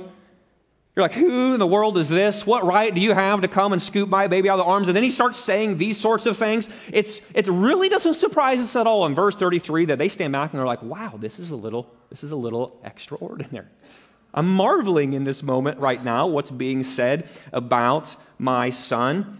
You're 0.95 1.03
like, 1.03 1.13
who 1.13 1.53
in 1.53 1.59
the 1.59 1.65
world 1.65 1.97
is 1.97 2.07
this? 2.07 2.45
What 2.45 2.65
right 2.65 2.93
do 2.93 3.01
you 3.01 3.13
have 3.13 3.41
to 3.41 3.47
come 3.47 3.73
and 3.73 3.81
scoop 3.81 4.09
my 4.09 4.27
baby 4.27 4.47
out 4.47 4.59
of 4.59 4.65
the 4.65 4.71
arms? 4.71 4.87
And 4.87 4.95
then 4.95 5.03
he 5.03 5.09
starts 5.09 5.39
saying 5.39 5.77
these 5.77 5.99
sorts 5.99 6.27
of 6.27 6.37
things. 6.37 6.69
It's, 6.91 7.19
it 7.33 7.47
really 7.47 7.89
doesn't 7.89 8.13
surprise 8.13 8.59
us 8.59 8.75
at 8.75 8.85
all 8.85 9.07
in 9.07 9.15
verse 9.15 9.33
33 9.33 9.85
that 9.85 9.97
they 9.97 10.07
stand 10.07 10.33
back 10.33 10.51
and 10.51 10.59
they're 10.59 10.67
like, 10.67 10.83
wow, 10.83 11.15
this 11.17 11.39
is 11.39 11.49
a 11.49 11.55
little, 11.55 11.91
this 12.11 12.23
is 12.23 12.29
a 12.29 12.35
little 12.35 12.79
extraordinary. 12.83 13.65
I'm 14.35 14.47
marveling 14.47 15.13
in 15.13 15.23
this 15.23 15.41
moment 15.41 15.79
right 15.79 16.03
now 16.03 16.27
what's 16.27 16.51
being 16.51 16.83
said 16.83 17.27
about 17.51 18.15
my 18.37 18.69
son. 18.69 19.39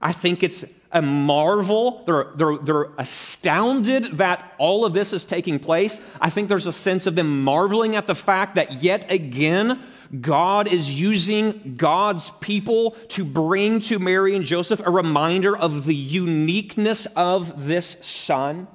I 0.00 0.12
think 0.12 0.42
it's 0.42 0.64
a 0.92 1.02
marvel. 1.02 2.02
They're, 2.04 2.32
they're, 2.34 2.58
they're 2.58 2.88
astounded 2.98 4.18
that 4.18 4.54
all 4.58 4.84
of 4.84 4.92
this 4.92 5.12
is 5.12 5.24
taking 5.24 5.60
place. 5.60 6.00
I 6.20 6.30
think 6.30 6.48
there's 6.48 6.66
a 6.66 6.72
sense 6.72 7.06
of 7.06 7.14
them 7.14 7.42
marveling 7.44 7.94
at 7.94 8.06
the 8.08 8.14
fact 8.14 8.56
that 8.56 8.82
yet 8.82 9.10
again, 9.10 9.80
God 10.18 10.66
is 10.66 10.98
using 10.98 11.74
God's 11.76 12.30
people 12.40 12.92
to 13.08 13.24
bring 13.24 13.78
to 13.80 13.98
Mary 13.98 14.34
and 14.34 14.44
Joseph 14.44 14.80
a 14.84 14.90
reminder 14.90 15.56
of 15.56 15.84
the 15.84 15.94
uniqueness 15.94 17.06
of 17.14 17.66
this 17.66 17.96
son. 18.00 18.66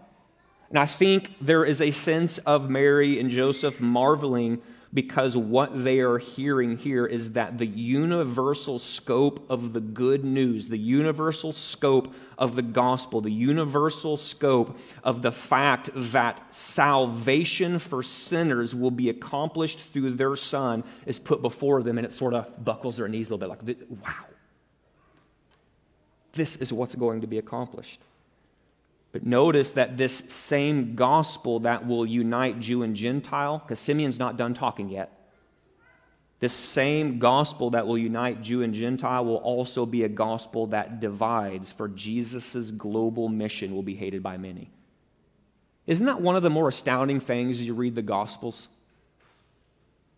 And 0.69 0.79
I 0.79 0.85
think 0.85 1.31
there 1.41 1.65
is 1.65 1.81
a 1.81 1.91
sense 1.91 2.37
of 2.39 2.69
Mary 2.69 3.19
and 3.19 3.29
Joseph 3.29 3.81
marveling 3.81 4.61
because 4.95 5.35
what 5.35 5.83
they 5.83 5.99
are 5.99 6.17
hearing 6.17 6.77
here 6.77 7.05
is 7.05 7.33
that 7.33 7.57
the 7.57 7.65
universal 7.65 8.79
scope 8.79 9.45
of 9.49 9.73
the 9.73 9.81
good 9.81 10.23
news, 10.23 10.69
the 10.69 10.77
universal 10.77 11.51
scope 11.51 12.13
of 12.37 12.55
the 12.55 12.61
gospel, 12.61 13.19
the 13.19 13.29
universal 13.29 14.15
scope 14.15 14.79
of 15.03 15.21
the 15.21 15.33
fact 15.33 15.89
that 15.93 16.41
salvation 16.55 17.77
for 17.77 18.01
sinners 18.01 18.73
will 18.73 18.89
be 18.89 19.09
accomplished 19.09 19.81
through 19.91 20.11
their 20.11 20.37
son 20.37 20.81
is 21.05 21.19
put 21.19 21.41
before 21.41 21.83
them, 21.83 21.97
and 21.97 22.07
it 22.07 22.13
sort 22.13 22.33
of 22.33 22.63
buckles 22.63 22.95
their 22.95 23.09
knees 23.09 23.29
a 23.29 23.35
little 23.35 23.55
bit 23.55 23.67
like, 23.67 23.87
wow, 24.01 24.25
this 26.31 26.55
is 26.55 26.71
what's 26.71 26.95
going 26.95 27.19
to 27.19 27.27
be 27.27 27.37
accomplished. 27.37 27.99
But 29.15 29.25
notice 29.25 29.71
that 29.71 29.97
this 29.97 30.23
same 30.27 30.95
gospel 30.95 31.61
that 31.61 31.87
will 31.87 32.05
unite 32.05 32.59
Jew 32.59 32.83
and 32.83 32.93
Gentile, 32.97 33.59
because 33.59 33.79
Simeon's 33.79 34.19
not 34.19 34.35
done 34.35 34.53
talking 34.53 34.89
yet, 34.89 35.09
this 36.41 36.51
same 36.51 37.17
gospel 37.17 37.69
that 37.69 37.87
will 37.87 37.97
unite 37.97 38.41
Jew 38.41 38.61
and 38.61 38.73
Gentile 38.73 39.23
will 39.23 39.37
also 39.37 39.85
be 39.85 40.03
a 40.03 40.09
gospel 40.09 40.67
that 40.67 40.99
divides, 40.99 41.71
for 41.71 41.87
Jesus' 41.87 42.71
global 42.71 43.29
mission 43.29 43.73
will 43.73 43.83
be 43.83 43.95
hated 43.95 44.21
by 44.21 44.35
many. 44.35 44.69
Isn't 45.87 46.07
that 46.07 46.19
one 46.19 46.35
of 46.35 46.43
the 46.43 46.49
more 46.49 46.67
astounding 46.67 47.21
things 47.21 47.61
as 47.61 47.67
you 47.67 47.73
read 47.73 47.95
the 47.95 48.01
Gospels? 48.01 48.67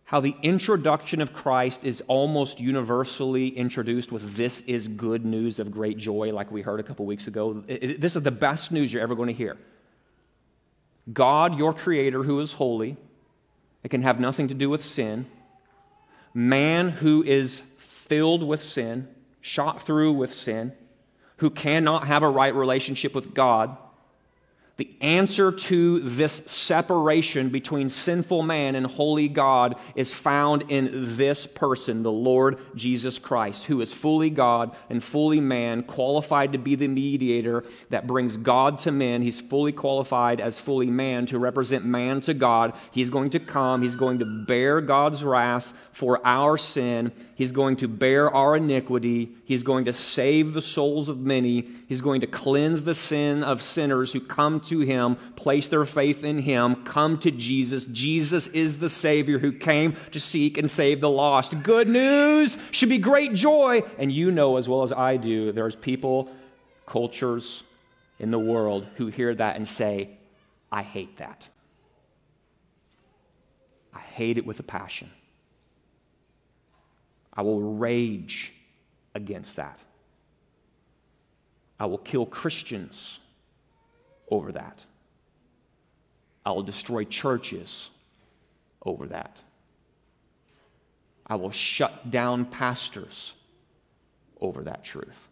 How 0.08 0.20
the 0.20 0.34
introduction 0.40 1.20
of 1.20 1.34
Christ 1.34 1.84
is 1.84 2.02
almost 2.06 2.60
universally 2.60 3.48
introduced 3.48 4.10
with 4.10 4.36
this 4.36 4.62
is 4.62 4.88
good 4.88 5.22
news 5.22 5.58
of 5.58 5.70
great 5.70 5.98
joy, 5.98 6.32
like 6.32 6.50
we 6.50 6.62
heard 6.62 6.80
a 6.80 6.82
couple 6.82 7.04
weeks 7.04 7.26
ago. 7.26 7.62
This 7.68 8.16
is 8.16 8.22
the 8.22 8.30
best 8.30 8.72
news 8.72 8.90
you're 8.90 9.02
ever 9.02 9.14
going 9.14 9.26
to 9.26 9.34
hear. 9.34 9.58
God, 11.12 11.58
your 11.58 11.74
creator, 11.74 12.22
who 12.22 12.40
is 12.40 12.54
holy, 12.54 12.96
it 13.82 13.90
can 13.90 14.00
have 14.00 14.18
nothing 14.18 14.48
to 14.48 14.54
do 14.54 14.70
with 14.70 14.82
sin. 14.82 15.26
Man 16.32 16.88
who 16.88 17.22
is 17.22 17.62
filled 17.76 18.42
with 18.42 18.62
sin, 18.62 19.08
shot 19.42 19.82
through 19.82 20.14
with 20.14 20.32
sin, 20.32 20.72
who 21.36 21.50
cannot 21.50 22.06
have 22.06 22.22
a 22.22 22.30
right 22.30 22.54
relationship 22.54 23.14
with 23.14 23.34
God 23.34 23.76
the 24.78 24.88
answer 25.00 25.50
to 25.50 25.98
this 25.98 26.40
separation 26.46 27.48
between 27.48 27.88
sinful 27.88 28.42
man 28.42 28.76
and 28.76 28.86
holy 28.86 29.26
God 29.26 29.74
is 29.96 30.14
found 30.14 30.70
in 30.70 31.16
this 31.16 31.48
person, 31.48 32.04
the 32.04 32.12
Lord 32.12 32.60
Jesus 32.76 33.18
Christ, 33.18 33.64
who 33.64 33.80
is 33.80 33.92
fully 33.92 34.30
God 34.30 34.76
and 34.88 35.02
fully 35.02 35.40
man, 35.40 35.82
qualified 35.82 36.52
to 36.52 36.58
be 36.58 36.76
the 36.76 36.86
mediator 36.86 37.64
that 37.90 38.06
brings 38.06 38.36
God 38.36 38.78
to 38.78 38.92
men. 38.92 39.22
He's 39.22 39.40
fully 39.40 39.72
qualified 39.72 40.40
as 40.40 40.60
fully 40.60 40.86
man 40.86 41.26
to 41.26 41.40
represent 41.40 41.84
man 41.84 42.20
to 42.22 42.32
God. 42.32 42.72
He's 42.92 43.10
going 43.10 43.30
to 43.30 43.40
come, 43.40 43.82
he's 43.82 43.96
going 43.96 44.20
to 44.20 44.24
bear 44.24 44.80
God's 44.80 45.24
wrath 45.24 45.72
for 45.90 46.24
our 46.24 46.56
sin, 46.56 47.10
he's 47.38 47.52
going 47.52 47.76
to 47.76 47.86
bear 47.86 48.28
our 48.34 48.56
iniquity, 48.56 49.30
he's 49.44 49.62
going 49.62 49.84
to 49.84 49.92
save 49.92 50.54
the 50.54 50.60
souls 50.60 51.08
of 51.08 51.20
many, 51.20 51.64
he's 51.86 52.00
going 52.00 52.20
to 52.20 52.26
cleanse 52.26 52.82
the 52.82 52.94
sin 52.94 53.44
of 53.44 53.62
sinners 53.62 54.12
who 54.12 54.20
come 54.20 54.58
to 54.58 54.80
him, 54.80 55.14
place 55.36 55.68
their 55.68 55.84
faith 55.84 56.24
in 56.24 56.38
him, 56.38 56.82
come 56.82 57.16
to 57.16 57.30
Jesus. 57.30 57.86
Jesus 57.86 58.48
is 58.48 58.78
the 58.78 58.88
Savior 58.88 59.38
who 59.38 59.52
came 59.52 59.94
to 60.10 60.18
seek 60.18 60.58
and 60.58 60.68
save 60.68 61.00
the 61.00 61.08
lost. 61.08 61.62
Good 61.62 61.88
news 61.88 62.58
should 62.72 62.88
be 62.88 62.98
great 62.98 63.34
joy. 63.34 63.82
And 63.98 64.10
you 64.10 64.32
know 64.32 64.56
as 64.56 64.68
well 64.68 64.82
as 64.82 64.90
I 64.92 65.16
do, 65.16 65.52
there's 65.52 65.76
people 65.76 66.28
cultures 66.86 67.62
in 68.18 68.32
the 68.32 68.38
world 68.38 68.84
who 68.96 69.06
hear 69.06 69.32
that 69.32 69.54
and 69.54 69.68
say, 69.68 70.10
I 70.72 70.82
hate 70.82 71.18
that. 71.18 71.46
I 73.94 74.00
hate 74.00 74.38
it 74.38 74.44
with 74.44 74.58
a 74.58 74.64
passion. 74.64 75.10
I 77.38 77.42
will 77.42 77.60
rage 77.60 78.52
against 79.14 79.54
that. 79.56 79.78
I 81.78 81.86
will 81.86 81.98
kill 81.98 82.26
Christians 82.26 83.20
over 84.28 84.50
that. 84.50 84.84
I 86.44 86.50
will 86.50 86.64
destroy 86.64 87.04
churches 87.04 87.90
over 88.84 89.06
that. 89.06 89.40
I 91.28 91.36
will 91.36 91.52
shut 91.52 92.10
down 92.10 92.44
pastors 92.44 93.34
over 94.40 94.62
that 94.64 94.82
truth. 94.82 95.28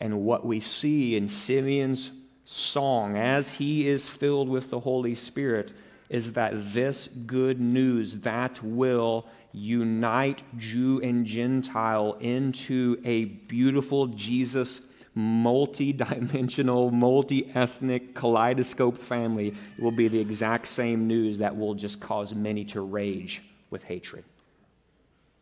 And 0.00 0.20
what 0.20 0.46
we 0.46 0.60
see 0.60 1.16
in 1.16 1.26
Simeon's 1.26 2.12
song 2.44 3.16
as 3.16 3.54
he 3.54 3.88
is 3.88 4.08
filled 4.08 4.48
with 4.48 4.70
the 4.70 4.78
Holy 4.78 5.16
Spirit 5.16 5.72
is 6.08 6.32
that 6.32 6.72
this 6.72 7.08
good 7.26 7.60
news 7.60 8.20
that 8.20 8.62
will 8.62 9.26
unite 9.52 10.42
Jew 10.56 11.00
and 11.02 11.26
Gentile 11.26 12.16
into 12.20 13.00
a 13.04 13.24
beautiful 13.24 14.06
Jesus 14.08 14.80
multi 15.14 15.92
dimensional, 15.92 16.90
multi 16.90 17.50
ethnic 17.54 18.14
kaleidoscope 18.14 18.96
family 18.96 19.54
will 19.78 19.90
be 19.90 20.08
the 20.08 20.20
exact 20.20 20.68
same 20.68 21.06
news 21.06 21.38
that 21.38 21.56
will 21.56 21.74
just 21.74 22.00
cause 22.00 22.34
many 22.34 22.64
to 22.64 22.80
rage 22.80 23.42
with 23.70 23.84
hatred. 23.84 24.24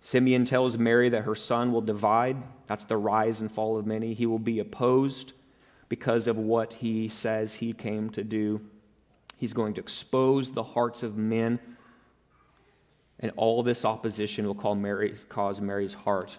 Simeon 0.00 0.44
tells 0.44 0.78
Mary 0.78 1.08
that 1.10 1.24
her 1.24 1.34
son 1.34 1.72
will 1.72 1.80
divide. 1.80 2.36
That's 2.66 2.84
the 2.84 2.96
rise 2.96 3.40
and 3.40 3.52
fall 3.52 3.76
of 3.76 3.86
many. 3.86 4.14
He 4.14 4.24
will 4.24 4.38
be 4.38 4.60
opposed 4.60 5.32
because 5.88 6.26
of 6.26 6.36
what 6.36 6.72
he 6.72 7.08
says 7.08 7.54
he 7.54 7.72
came 7.72 8.10
to 8.10 8.24
do. 8.24 8.60
He's 9.37 9.53
going 9.53 9.74
to 9.74 9.80
expose 9.80 10.53
the 10.53 10.62
hearts 10.62 11.03
of 11.03 11.16
men. 11.16 11.59
And 13.20 13.32
all 13.37 13.62
this 13.62 13.84
opposition 13.84 14.47
will 14.47 14.55
cause 14.55 14.76
Mary's, 14.76 15.24
cause 15.28 15.61
Mary's 15.61 15.95
heart 15.95 16.37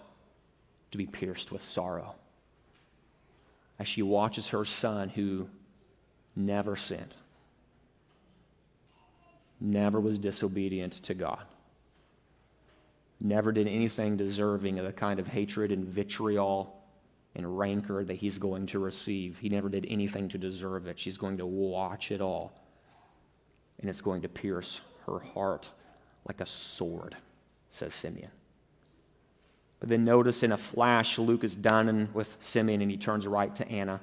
to 0.90 0.98
be 0.98 1.06
pierced 1.06 1.50
with 1.50 1.62
sorrow 1.62 2.14
as 3.78 3.86
she 3.86 4.02
watches 4.02 4.48
her 4.48 4.64
son 4.64 5.08
who 5.08 5.48
never 6.34 6.76
sinned, 6.76 7.14
never 9.60 10.00
was 10.00 10.18
disobedient 10.18 10.94
to 11.04 11.14
God, 11.14 11.44
never 13.20 13.52
did 13.52 13.68
anything 13.68 14.16
deserving 14.16 14.78
of 14.78 14.84
the 14.84 14.92
kind 14.92 15.20
of 15.20 15.28
hatred 15.28 15.72
and 15.72 15.84
vitriol 15.84 16.74
and 17.34 17.58
rancor 17.58 18.04
that 18.04 18.14
he's 18.14 18.38
going 18.38 18.66
to 18.66 18.78
receive. 18.78 19.38
He 19.38 19.48
never 19.48 19.68
did 19.68 19.86
anything 19.88 20.28
to 20.30 20.38
deserve 20.38 20.86
it. 20.86 20.98
She's 20.98 21.18
going 21.18 21.38
to 21.38 21.46
watch 21.46 22.10
it 22.10 22.20
all, 22.20 22.52
and 23.80 23.88
it's 23.88 24.00
going 24.00 24.22
to 24.22 24.28
pierce 24.28 24.80
her 25.06 25.18
heart 25.18 25.70
like 26.26 26.40
a 26.40 26.46
sword, 26.46 27.16
says 27.70 27.94
Simeon. 27.94 28.30
But 29.80 29.88
then 29.88 30.04
notice 30.04 30.42
in 30.42 30.52
a 30.52 30.58
flash, 30.58 31.18
Luke 31.18 31.44
is 31.44 31.54
done 31.54 32.08
with 32.12 32.36
Simeon 32.40 32.82
and 32.82 32.90
he 32.90 32.96
turns 32.96 33.26
right 33.26 33.54
to 33.56 33.68
Anna. 33.68 34.00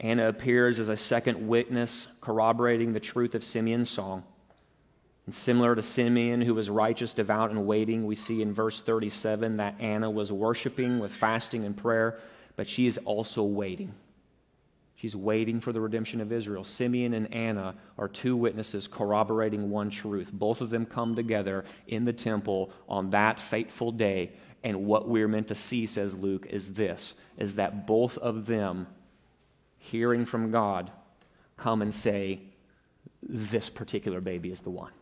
Anna 0.00 0.28
appears 0.28 0.80
as 0.80 0.88
a 0.88 0.96
second 0.96 1.46
witness 1.46 2.08
corroborating 2.20 2.92
the 2.92 3.00
truth 3.00 3.34
of 3.34 3.44
Simeon's 3.44 3.90
song. 3.90 4.24
And 5.26 5.34
similar 5.34 5.76
to 5.76 5.82
Simeon, 5.82 6.40
who 6.40 6.54
was 6.54 6.68
righteous, 6.68 7.14
devout, 7.14 7.50
and 7.50 7.64
waiting, 7.64 8.06
we 8.06 8.16
see 8.16 8.42
in 8.42 8.52
verse 8.52 8.82
37 8.82 9.58
that 9.58 9.80
Anna 9.80 10.10
was 10.10 10.32
worshiping 10.32 10.98
with 10.98 11.12
fasting 11.12 11.64
and 11.64 11.76
prayer, 11.76 12.18
but 12.56 12.68
she 12.68 12.86
is 12.86 12.98
also 13.04 13.44
waiting. 13.44 13.94
She's 15.02 15.16
waiting 15.16 15.58
for 15.58 15.72
the 15.72 15.80
redemption 15.80 16.20
of 16.20 16.30
Israel. 16.30 16.62
Simeon 16.62 17.12
and 17.12 17.34
Anna 17.34 17.74
are 17.98 18.06
two 18.06 18.36
witnesses 18.36 18.86
corroborating 18.86 19.68
one 19.68 19.90
truth. 19.90 20.30
Both 20.32 20.60
of 20.60 20.70
them 20.70 20.86
come 20.86 21.16
together 21.16 21.64
in 21.88 22.04
the 22.04 22.12
temple 22.12 22.70
on 22.88 23.10
that 23.10 23.40
fateful 23.40 23.90
day. 23.90 24.30
And 24.62 24.86
what 24.86 25.08
we're 25.08 25.26
meant 25.26 25.48
to 25.48 25.56
see, 25.56 25.86
says 25.86 26.14
Luke, 26.14 26.46
is 26.48 26.74
this 26.74 27.14
is 27.36 27.54
that 27.54 27.84
both 27.84 28.16
of 28.18 28.46
them, 28.46 28.86
hearing 29.76 30.24
from 30.24 30.52
God, 30.52 30.92
come 31.56 31.82
and 31.82 31.92
say, 31.92 32.38
This 33.24 33.68
particular 33.68 34.20
baby 34.20 34.52
is 34.52 34.60
the 34.60 34.70
one. 34.70 34.92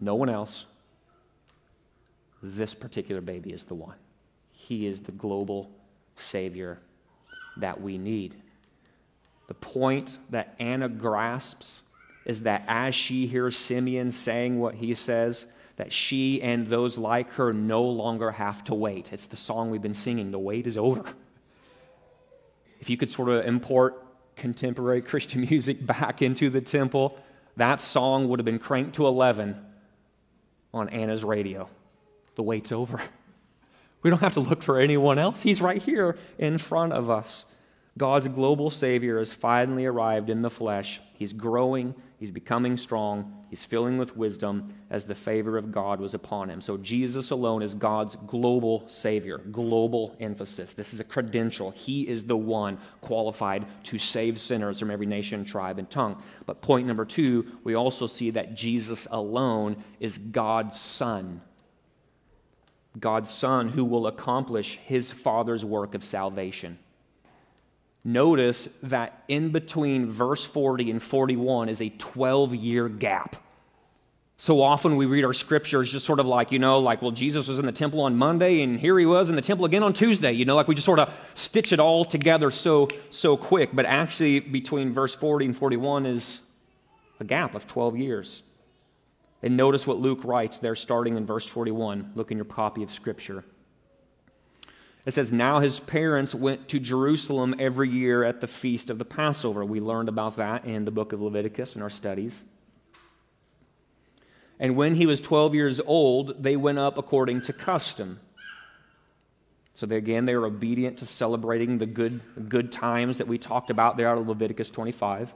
No 0.00 0.14
one 0.14 0.30
else. 0.30 0.64
This 2.42 2.72
particular 2.72 3.20
baby 3.20 3.52
is 3.52 3.64
the 3.64 3.74
one. 3.74 3.98
He 4.52 4.86
is 4.86 5.00
the 5.00 5.12
global 5.12 5.70
Savior 6.16 6.78
that 7.56 7.80
we 7.80 7.98
need. 7.98 8.34
The 9.48 9.54
point 9.54 10.18
that 10.30 10.54
Anna 10.58 10.88
grasps 10.88 11.82
is 12.24 12.42
that 12.42 12.64
as 12.68 12.94
she 12.94 13.26
hears 13.26 13.56
Simeon 13.56 14.12
saying 14.12 14.58
what 14.58 14.76
he 14.76 14.94
says, 14.94 15.46
that 15.76 15.92
she 15.92 16.40
and 16.42 16.66
those 16.66 16.96
like 16.98 17.32
her 17.32 17.52
no 17.52 17.82
longer 17.82 18.30
have 18.30 18.62
to 18.64 18.74
wait. 18.74 19.12
It's 19.12 19.26
the 19.26 19.36
song 19.36 19.70
we've 19.70 19.82
been 19.82 19.94
singing, 19.94 20.30
The 20.30 20.38
Wait 20.38 20.66
is 20.66 20.76
Over. 20.76 21.04
If 22.80 22.90
you 22.90 22.96
could 22.96 23.10
sort 23.10 23.28
of 23.28 23.44
import 23.46 24.04
contemporary 24.36 25.02
Christian 25.02 25.42
music 25.42 25.84
back 25.84 26.22
into 26.22 26.50
the 26.50 26.60
temple, 26.60 27.18
that 27.56 27.80
song 27.80 28.28
would 28.28 28.38
have 28.38 28.44
been 28.44 28.58
cranked 28.58 28.96
to 28.96 29.06
11 29.06 29.56
on 30.72 30.88
Anna's 30.88 31.24
radio. 31.24 31.68
The 32.34 32.42
wait's 32.42 32.72
over. 32.72 33.00
We 34.02 34.10
don't 34.10 34.20
have 34.20 34.34
to 34.34 34.40
look 34.40 34.62
for 34.62 34.78
anyone 34.78 35.18
else. 35.18 35.42
He's 35.42 35.60
right 35.60 35.80
here 35.80 36.18
in 36.38 36.58
front 36.58 36.92
of 36.92 37.08
us. 37.08 37.44
God's 37.98 38.26
global 38.28 38.70
Savior 38.70 39.18
has 39.18 39.34
finally 39.34 39.84
arrived 39.84 40.30
in 40.30 40.40
the 40.40 40.48
flesh. 40.48 41.00
He's 41.12 41.34
growing, 41.34 41.94
he's 42.18 42.30
becoming 42.30 42.78
strong, 42.78 43.44
he's 43.50 43.66
filling 43.66 43.98
with 43.98 44.16
wisdom 44.16 44.74
as 44.88 45.04
the 45.04 45.14
favor 45.14 45.58
of 45.58 45.70
God 45.70 46.00
was 46.00 46.14
upon 46.14 46.48
him. 46.48 46.62
So, 46.62 46.78
Jesus 46.78 47.30
alone 47.30 47.62
is 47.62 47.74
God's 47.74 48.16
global 48.26 48.88
Savior, 48.88 49.38
global 49.38 50.16
emphasis. 50.20 50.72
This 50.72 50.94
is 50.94 51.00
a 51.00 51.04
credential. 51.04 51.70
He 51.72 52.08
is 52.08 52.24
the 52.24 52.36
one 52.36 52.78
qualified 53.02 53.66
to 53.84 53.98
save 53.98 54.40
sinners 54.40 54.78
from 54.78 54.90
every 54.90 55.06
nation, 55.06 55.44
tribe, 55.44 55.78
and 55.78 55.88
tongue. 55.90 56.22
But, 56.46 56.62
point 56.62 56.86
number 56.86 57.04
two, 57.04 57.44
we 57.62 57.74
also 57.74 58.06
see 58.06 58.30
that 58.30 58.54
Jesus 58.54 59.06
alone 59.10 59.76
is 60.00 60.16
God's 60.16 60.80
Son. 60.80 61.42
God's 62.98 63.30
Son 63.30 63.68
who 63.68 63.84
will 63.84 64.06
accomplish 64.06 64.78
his 64.84 65.10
Father's 65.10 65.64
work 65.64 65.94
of 65.94 66.04
salvation. 66.04 66.78
Notice 68.04 68.68
that 68.82 69.22
in 69.28 69.50
between 69.50 70.10
verse 70.10 70.44
40 70.44 70.90
and 70.90 71.02
41 71.02 71.68
is 71.68 71.80
a 71.80 71.88
12 71.90 72.54
year 72.54 72.88
gap. 72.88 73.36
So 74.36 74.60
often 74.60 74.96
we 74.96 75.06
read 75.06 75.24
our 75.24 75.32
scriptures 75.32 75.92
just 75.92 76.04
sort 76.04 76.18
of 76.18 76.26
like, 76.26 76.50
you 76.50 76.58
know, 76.58 76.80
like, 76.80 77.00
well, 77.00 77.12
Jesus 77.12 77.46
was 77.46 77.60
in 77.60 77.66
the 77.66 77.70
temple 77.70 78.00
on 78.00 78.16
Monday 78.16 78.62
and 78.62 78.80
here 78.80 78.98
he 78.98 79.06
was 79.06 79.30
in 79.30 79.36
the 79.36 79.42
temple 79.42 79.64
again 79.64 79.84
on 79.84 79.92
Tuesday. 79.92 80.32
You 80.32 80.44
know, 80.44 80.56
like 80.56 80.66
we 80.66 80.74
just 80.74 80.84
sort 80.84 80.98
of 80.98 81.14
stitch 81.34 81.72
it 81.72 81.78
all 81.78 82.04
together 82.04 82.50
so, 82.50 82.88
so 83.10 83.36
quick. 83.36 83.70
But 83.72 83.86
actually, 83.86 84.40
between 84.40 84.92
verse 84.92 85.14
40 85.14 85.46
and 85.46 85.56
41 85.56 86.06
is 86.06 86.42
a 87.20 87.24
gap 87.24 87.54
of 87.54 87.68
12 87.68 87.96
years. 87.96 88.42
And 89.42 89.56
notice 89.56 89.86
what 89.86 89.98
Luke 89.98 90.24
writes 90.24 90.58
there, 90.58 90.76
starting 90.76 91.16
in 91.16 91.26
verse 91.26 91.46
41. 91.46 92.12
Look 92.14 92.30
in 92.30 92.38
your 92.38 92.44
copy 92.44 92.82
of 92.82 92.92
Scripture. 92.92 93.44
It 95.04 95.14
says, 95.14 95.32
Now 95.32 95.58
his 95.58 95.80
parents 95.80 96.34
went 96.34 96.68
to 96.68 96.78
Jerusalem 96.78 97.56
every 97.58 97.88
year 97.88 98.22
at 98.22 98.40
the 98.40 98.46
feast 98.46 98.88
of 98.88 98.98
the 98.98 99.04
Passover. 99.04 99.64
We 99.64 99.80
learned 99.80 100.08
about 100.08 100.36
that 100.36 100.64
in 100.64 100.84
the 100.84 100.92
book 100.92 101.12
of 101.12 101.20
Leviticus 101.20 101.74
in 101.74 101.82
our 101.82 101.90
studies. 101.90 102.44
And 104.60 104.76
when 104.76 104.94
he 104.94 105.06
was 105.06 105.20
12 105.20 105.56
years 105.56 105.80
old, 105.80 106.40
they 106.40 106.56
went 106.56 106.78
up 106.78 106.96
according 106.96 107.42
to 107.42 107.52
custom. 107.52 108.20
So 109.74 109.86
they, 109.86 109.96
again, 109.96 110.24
they 110.24 110.36
were 110.36 110.46
obedient 110.46 110.98
to 110.98 111.06
celebrating 111.06 111.78
the 111.78 111.86
good, 111.86 112.20
good 112.48 112.70
times 112.70 113.18
that 113.18 113.26
we 113.26 113.38
talked 113.38 113.70
about 113.70 113.96
there 113.96 114.08
out 114.08 114.18
of 114.18 114.28
Leviticus 114.28 114.70
25. 114.70 115.34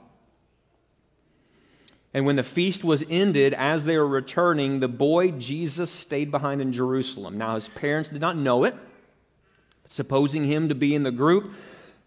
And 2.13 2.25
when 2.25 2.37
the 2.37 2.43
feast 2.43 2.83
was 2.83 3.03
ended, 3.09 3.53
as 3.53 3.83
they 3.83 3.97
were 3.97 4.07
returning, 4.07 4.79
the 4.79 4.87
boy 4.87 5.31
Jesus 5.31 5.91
stayed 5.91 6.31
behind 6.31 6.61
in 6.61 6.71
Jerusalem. 6.71 7.37
Now, 7.37 7.55
his 7.55 7.67
parents 7.67 8.09
did 8.09 8.21
not 8.21 8.37
know 8.37 8.63
it. 8.63 8.75
Supposing 9.87 10.45
him 10.45 10.69
to 10.69 10.75
be 10.75 10.95
in 10.95 11.03
the 11.03 11.11
group, 11.11 11.53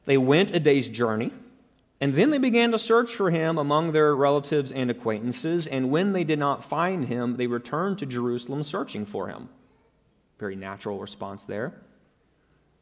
they 0.07 0.19
went 0.19 0.55
a 0.55 0.61
day's 0.61 0.89
journey. 0.89 1.33
And 2.01 2.15
then 2.15 2.31
they 2.31 2.39
began 2.39 2.73
to 2.73 2.79
search 2.79 3.15
for 3.15 3.31
him 3.31 3.59
among 3.59 3.93
their 3.93 4.15
relatives 4.17 4.73
and 4.73 4.91
acquaintances. 4.91 5.67
And 5.67 5.91
when 5.91 6.13
they 6.13 6.25
did 6.25 6.39
not 6.39 6.65
find 6.65 7.07
him, 7.07 7.37
they 7.37 7.47
returned 7.47 7.99
to 7.99 8.07
Jerusalem 8.07 8.63
searching 8.63 9.05
for 9.05 9.29
him. 9.29 9.51
Very 10.39 10.57
natural 10.57 10.99
response 10.99 11.45
there. 11.45 11.75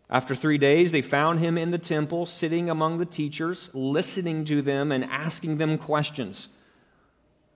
After 0.09 0.35
three 0.37 0.57
days, 0.57 0.93
they 0.93 1.03
found 1.03 1.41
him 1.41 1.59
in 1.59 1.73
the 1.73 1.79
temple, 1.79 2.27
sitting 2.27 2.71
among 2.71 2.99
the 2.99 3.05
teachers, 3.05 3.69
listening 3.75 4.45
to 4.47 4.63
them 4.63 4.93
and 4.93 5.05
asking 5.05 5.59
them 5.59 5.77
questions. 5.77 6.49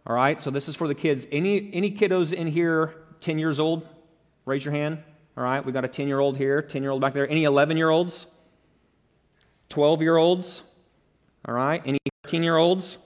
All 0.07 0.17
right, 0.17 0.41
so 0.41 0.51
this 0.51 0.69
is 0.69 0.75
for 0.75 0.89
the 0.89 0.95
kids. 0.95 1.27
Any, 1.31 1.71
any 1.73 1.91
kiddos 1.91 2.33
in 2.33 2.49
here 2.49 2.95
10 3.21 3.39
years 3.39 3.61
old? 3.61 3.87
Raise 4.45 4.65
your 4.65 4.75
hand. 4.75 4.99
All 5.37 5.45
right, 5.45 5.65
we 5.65 5.73
got 5.73 5.85
a 5.85 5.89
10 5.89 6.09
year 6.09 6.19
old 6.19 6.37
here, 6.37 6.61
10 6.61 6.83
year 6.83 6.91
old 6.91 7.01
back 7.01 7.15
there. 7.15 7.29
Any 7.29 7.45
11 7.45 7.77
year 7.77 7.91
olds? 7.91 8.27
12 9.69 10.03
year 10.03 10.17
olds? 10.17 10.63
All 11.47 11.55
right, 11.55 11.83
any 11.87 11.99
13 12.25 12.43
year 12.43 12.57
olds? 12.57 12.99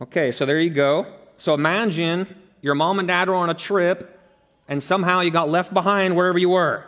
Okay, 0.00 0.30
so 0.30 0.44
there 0.44 0.60
you 0.60 0.70
go. 0.70 1.06
So 1.36 1.54
imagine 1.54 2.26
your 2.60 2.74
mom 2.74 2.98
and 2.98 3.08
dad 3.08 3.28
are 3.28 3.34
on 3.34 3.50
a 3.50 3.54
trip 3.54 4.20
and 4.68 4.82
somehow 4.82 5.20
you 5.20 5.30
got 5.30 5.48
left 5.48 5.74
behind 5.74 6.14
wherever 6.14 6.38
you 6.38 6.50
were. 6.50 6.84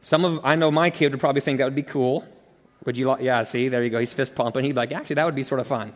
Some 0.00 0.24
of, 0.24 0.40
I 0.44 0.56
know 0.56 0.70
my 0.70 0.90
kid 0.90 1.12
would 1.12 1.20
probably 1.20 1.40
think 1.40 1.58
that 1.58 1.64
would 1.64 1.74
be 1.74 1.82
cool. 1.82 2.24
Would 2.84 2.96
you 2.96 3.06
like, 3.06 3.22
yeah, 3.22 3.42
see, 3.42 3.68
there 3.68 3.82
you 3.82 3.90
go. 3.90 3.98
He's 3.98 4.12
fist 4.12 4.34
pumping. 4.34 4.64
He'd 4.64 4.72
be 4.72 4.76
like, 4.76 4.92
actually, 4.92 5.14
that 5.16 5.24
would 5.26 5.34
be 5.34 5.42
sort 5.42 5.60
of 5.60 5.66
fun. 5.66 5.92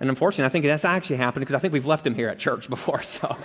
And 0.00 0.08
unfortunately, 0.08 0.46
I 0.46 0.48
think 0.48 0.64
that's 0.64 0.84
actually 0.84 1.16
happened 1.16 1.42
because 1.42 1.54
I 1.54 1.58
think 1.58 1.72
we've 1.72 1.86
left 1.86 2.06
him 2.06 2.14
here 2.14 2.28
at 2.28 2.38
church 2.38 2.68
before. 2.70 3.02
So 3.02 3.36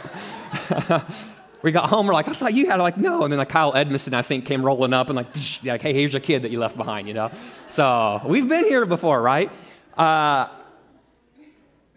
we 1.62 1.72
got 1.72 1.89
home, 1.89 2.08
we're 2.08 2.14
like, 2.14 2.28
I 2.28 2.34
thought 2.34 2.54
you 2.54 2.68
had, 2.68 2.78
like, 2.78 2.98
no. 2.98 3.24
And 3.24 3.32
then 3.32 3.38
like 3.38 3.50
Kyle 3.50 3.76
Edmondson, 3.76 4.14
I 4.14 4.22
think, 4.22 4.45
came 4.45 4.64
rolling 4.64 4.93
up 4.93 5.10
and 5.10 5.16
like, 5.16 5.28
like, 5.64 5.82
hey, 5.82 5.93
here's 5.93 6.14
your 6.14 6.20
kid 6.22 6.43
that 6.43 6.52
you 6.52 6.60
left 6.60 6.78
behind, 6.78 7.08
you 7.08 7.14
know? 7.14 7.32
So 7.68 8.22
we've 8.26 8.48
been 8.48 8.66
here 8.66 8.86
before, 8.86 9.22
right? 9.22 9.52
Uh, 9.98 10.48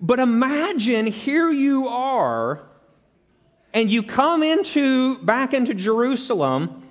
but 0.01 0.18
imagine 0.18 1.07
here 1.07 1.51
you 1.51 1.88
are, 1.88 2.62
and 3.74 3.90
you 3.90 4.03
come 4.03 4.42
into 4.42 5.18
back 5.18 5.53
into 5.53 5.74
Jerusalem 5.74 6.89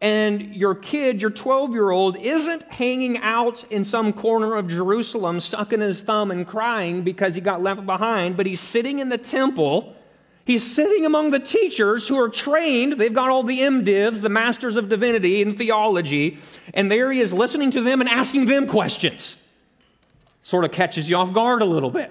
and 0.00 0.54
your 0.54 0.76
kid, 0.76 1.20
your 1.20 1.30
12 1.30 1.72
year 1.72 1.90
old, 1.90 2.16
isn't 2.18 2.62
hanging 2.64 3.18
out 3.18 3.64
in 3.64 3.82
some 3.84 4.12
corner 4.12 4.54
of 4.54 4.68
Jerusalem, 4.68 5.40
sucking 5.40 5.80
his 5.80 6.02
thumb 6.02 6.30
and 6.30 6.46
crying 6.46 7.02
because 7.02 7.34
he 7.34 7.40
got 7.40 7.62
left 7.62 7.84
behind, 7.84 8.36
but 8.36 8.46
he's 8.46 8.60
sitting 8.60 9.00
in 9.00 9.08
the 9.08 9.18
temple. 9.18 9.94
He's 10.44 10.64
sitting 10.64 11.04
among 11.04 11.30
the 11.30 11.40
teachers 11.40 12.08
who 12.08 12.16
are 12.16 12.28
trained. 12.28 12.94
They've 12.94 13.12
got 13.12 13.28
all 13.28 13.42
the 13.42 13.58
MDivs, 13.58 14.22
the 14.22 14.30
masters 14.30 14.76
of 14.76 14.88
divinity 14.88 15.42
and 15.42 15.58
theology, 15.58 16.38
and 16.72 16.90
there 16.90 17.12
he 17.12 17.20
is 17.20 17.34
listening 17.34 17.70
to 17.72 17.82
them 17.82 18.00
and 18.00 18.08
asking 18.08 18.46
them 18.46 18.66
questions. 18.66 19.36
Sort 20.42 20.64
of 20.64 20.72
catches 20.72 21.10
you 21.10 21.16
off 21.16 21.32
guard 21.34 21.60
a 21.60 21.66
little 21.66 21.90
bit. 21.90 22.10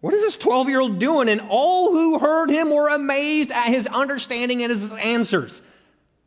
What 0.00 0.12
is 0.12 0.20
this 0.20 0.36
12 0.36 0.68
year 0.68 0.80
old 0.80 0.98
doing? 0.98 1.30
And 1.30 1.40
all 1.48 1.90
who 1.90 2.18
heard 2.18 2.50
him 2.50 2.68
were 2.68 2.88
amazed 2.88 3.50
at 3.50 3.68
his 3.68 3.86
understanding 3.86 4.62
and 4.62 4.70
his 4.70 4.92
answers 4.92 5.62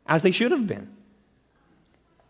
as 0.08 0.22
they 0.22 0.30
should 0.30 0.50
have 0.50 0.66
been. 0.66 0.90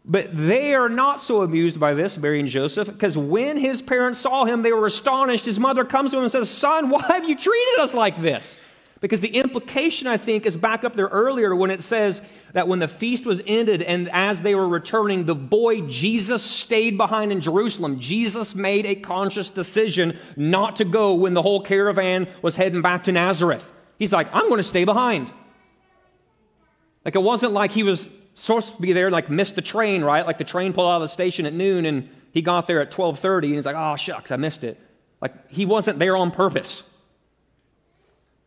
But 0.04 0.34
they 0.34 0.74
are 0.74 0.88
not 0.88 1.20
so 1.20 1.42
amused 1.42 1.78
by 1.78 1.92
this, 1.94 2.16
Mary 2.16 2.40
and 2.40 2.48
Joseph, 2.48 2.88
because 2.88 3.16
when 3.16 3.58
his 3.58 3.82
parents 3.82 4.18
saw 4.18 4.46
him, 4.46 4.62
they 4.62 4.72
were 4.72 4.86
astonished. 4.86 5.44
His 5.44 5.60
mother 5.60 5.84
comes 5.84 6.10
to 6.10 6.16
him 6.16 6.22
and 6.22 6.32
says, 6.32 6.48
Son, 6.48 6.88
why 6.88 7.02
have 7.02 7.28
you 7.28 7.36
treated 7.36 7.78
us 7.78 7.92
like 7.92 8.20
this? 8.22 8.58
Because 9.00 9.20
the 9.20 9.28
implication, 9.28 10.08
I 10.08 10.16
think, 10.16 10.44
is 10.44 10.56
back 10.56 10.82
up 10.82 10.96
there 10.96 11.06
earlier 11.06 11.54
when 11.54 11.70
it 11.70 11.82
says 11.82 12.20
that 12.52 12.66
when 12.66 12.80
the 12.80 12.88
feast 12.88 13.26
was 13.26 13.40
ended 13.46 13.82
and 13.82 14.08
as 14.12 14.40
they 14.40 14.54
were 14.56 14.66
returning, 14.66 15.26
the 15.26 15.36
boy 15.36 15.82
Jesus 15.82 16.42
stayed 16.42 16.96
behind 16.96 17.30
in 17.30 17.40
Jerusalem. 17.40 18.00
Jesus 18.00 18.56
made 18.56 18.86
a 18.86 18.96
conscious 18.96 19.50
decision 19.50 20.18
not 20.36 20.76
to 20.76 20.84
go 20.84 21.14
when 21.14 21.34
the 21.34 21.42
whole 21.42 21.60
caravan 21.60 22.26
was 22.42 22.56
heading 22.56 22.82
back 22.82 23.04
to 23.04 23.12
Nazareth. 23.12 23.70
He's 23.98 24.12
like, 24.12 24.34
I'm 24.34 24.48
going 24.48 24.56
to 24.56 24.64
stay 24.64 24.84
behind. 24.84 25.32
Like 27.08 27.14
it 27.14 27.22
wasn't 27.22 27.54
like 27.54 27.72
he 27.72 27.84
was 27.84 28.06
supposed 28.34 28.74
to 28.76 28.82
be 28.82 28.92
there, 28.92 29.10
like 29.10 29.30
missed 29.30 29.54
the 29.54 29.62
train, 29.62 30.04
right? 30.04 30.26
Like 30.26 30.36
the 30.36 30.44
train 30.44 30.74
pulled 30.74 30.90
out 30.90 30.96
of 30.96 31.00
the 31.00 31.08
station 31.08 31.46
at 31.46 31.54
noon 31.54 31.86
and 31.86 32.06
he 32.32 32.42
got 32.42 32.66
there 32.66 32.82
at 32.82 32.90
12:30 32.90 33.46
and 33.46 33.54
he's 33.54 33.64
like, 33.64 33.76
"Oh 33.78 33.96
shucks, 33.96 34.30
I 34.30 34.36
missed 34.36 34.62
it." 34.62 34.78
Like 35.22 35.50
he 35.50 35.64
wasn't 35.64 36.00
there 36.00 36.18
on 36.18 36.30
purpose. 36.30 36.82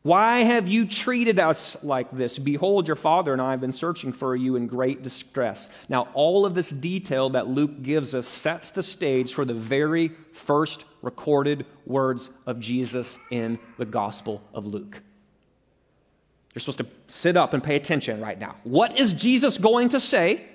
Why 0.04 0.42
have 0.42 0.68
you 0.68 0.86
treated 0.86 1.40
us 1.40 1.76
like 1.82 2.12
this? 2.12 2.38
Behold, 2.38 2.86
your 2.86 2.96
father 2.96 3.34
and 3.34 3.42
I 3.42 3.50
have 3.50 3.62
been 3.62 3.72
searching 3.72 4.14
for 4.14 4.36
you 4.36 4.56
in 4.56 4.68
great 4.68 5.02
distress. 5.02 5.68
Now, 5.90 6.10
all 6.14 6.46
of 6.46 6.54
this 6.54 6.70
detail 6.70 7.32
that 7.32 7.48
Luke 7.48 7.82
gives 7.82 8.14
us 8.14 8.28
sets 8.28 8.70
the 8.70 8.84
stage 8.84 9.34
for 9.34 9.44
the 9.44 9.56
very 9.56 10.12
first 10.34 10.86
recorded 11.02 11.66
words 11.88 12.30
of 12.46 12.60
Jesus 12.60 13.18
in 13.32 13.58
the 13.80 13.86
Gospel 13.86 14.44
of 14.54 14.68
Luke. 14.68 15.02
You're 16.54 16.60
supposed 16.60 16.80
to 16.80 16.88
sit 17.08 17.38
up 17.38 17.54
and 17.54 17.64
pay 17.64 17.76
attention 17.76 18.20
right 18.20 18.38
now. 18.40 18.56
What 18.64 19.00
is 19.00 19.14
Jesus 19.14 19.58
going 19.58 19.90
to 19.90 20.00
say 20.00 20.46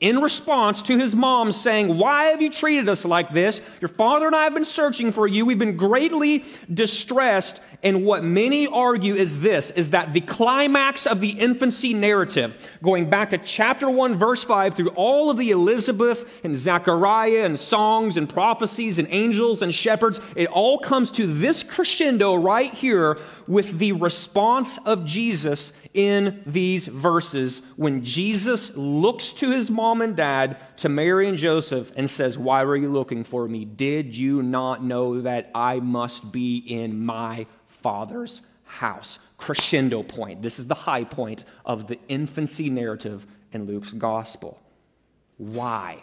in 0.00 0.18
response 0.20 0.80
to 0.80 0.98
his 0.98 1.14
mom 1.14 1.52
saying, 1.52 1.98
Why 1.98 2.24
have 2.26 2.40
you 2.40 2.50
treated 2.50 2.88
us 2.88 3.04
like 3.04 3.30
this? 3.32 3.60
Your 3.80 3.88
father 3.88 4.26
and 4.26 4.34
I 4.34 4.44
have 4.44 4.54
been 4.54 4.64
searching 4.64 5.12
for 5.12 5.26
you. 5.26 5.44
We've 5.44 5.58
been 5.58 5.76
greatly 5.76 6.44
distressed. 6.72 7.60
And 7.82 8.04
what 8.04 8.24
many 8.24 8.66
argue 8.66 9.14
is 9.14 9.42
this 9.42 9.70
is 9.72 9.90
that 9.90 10.12
the 10.12 10.22
climax 10.22 11.06
of 11.06 11.20
the 11.20 11.30
infancy 11.30 11.92
narrative, 11.92 12.70
going 12.82 13.10
back 13.10 13.30
to 13.30 13.38
chapter 13.38 13.90
1, 13.90 14.18
verse 14.18 14.42
5, 14.42 14.74
through 14.74 14.90
all 14.90 15.30
of 15.30 15.36
the 15.36 15.50
Elizabeth 15.50 16.40
and 16.44 16.56
Zechariah 16.56 17.44
and 17.44 17.58
songs 17.58 18.16
and 18.16 18.28
prophecies 18.28 18.98
and 18.98 19.08
angels 19.10 19.60
and 19.60 19.74
shepherds, 19.74 20.18
it 20.34 20.48
all 20.48 20.78
comes 20.78 21.10
to 21.12 21.26
this 21.26 21.62
crescendo 21.62 22.34
right 22.34 22.72
here 22.72 23.18
with 23.46 23.78
the 23.78 23.92
response 23.92 24.78
of 24.86 25.04
Jesus 25.04 25.72
in 25.92 26.42
these 26.46 26.86
verses 26.86 27.62
when 27.76 28.04
Jesus 28.04 28.74
looks 28.76 29.32
to 29.34 29.50
his 29.50 29.70
mom 29.70 30.02
and 30.02 30.16
dad, 30.16 30.56
to 30.78 30.88
Mary 30.88 31.28
and 31.28 31.38
Joseph, 31.38 31.92
and 31.96 32.08
says, 32.08 32.38
Why 32.38 32.64
were 32.64 32.76
you 32.76 32.90
looking 32.90 33.24
for 33.24 33.48
me? 33.48 33.64
Did 33.64 34.16
you 34.16 34.42
not 34.42 34.84
know 34.84 35.20
that 35.20 35.50
I 35.54 35.80
must 35.80 36.30
be 36.30 36.58
in 36.58 37.04
my 37.04 37.46
Father's 37.66 38.42
house? 38.64 39.18
Crescendo 39.36 40.02
point. 40.02 40.42
This 40.42 40.58
is 40.58 40.66
the 40.66 40.74
high 40.74 41.04
point 41.04 41.44
of 41.64 41.86
the 41.86 41.98
infancy 42.08 42.70
narrative 42.70 43.26
in 43.52 43.66
Luke's 43.66 43.92
gospel. 43.92 44.62
Why? 45.38 45.98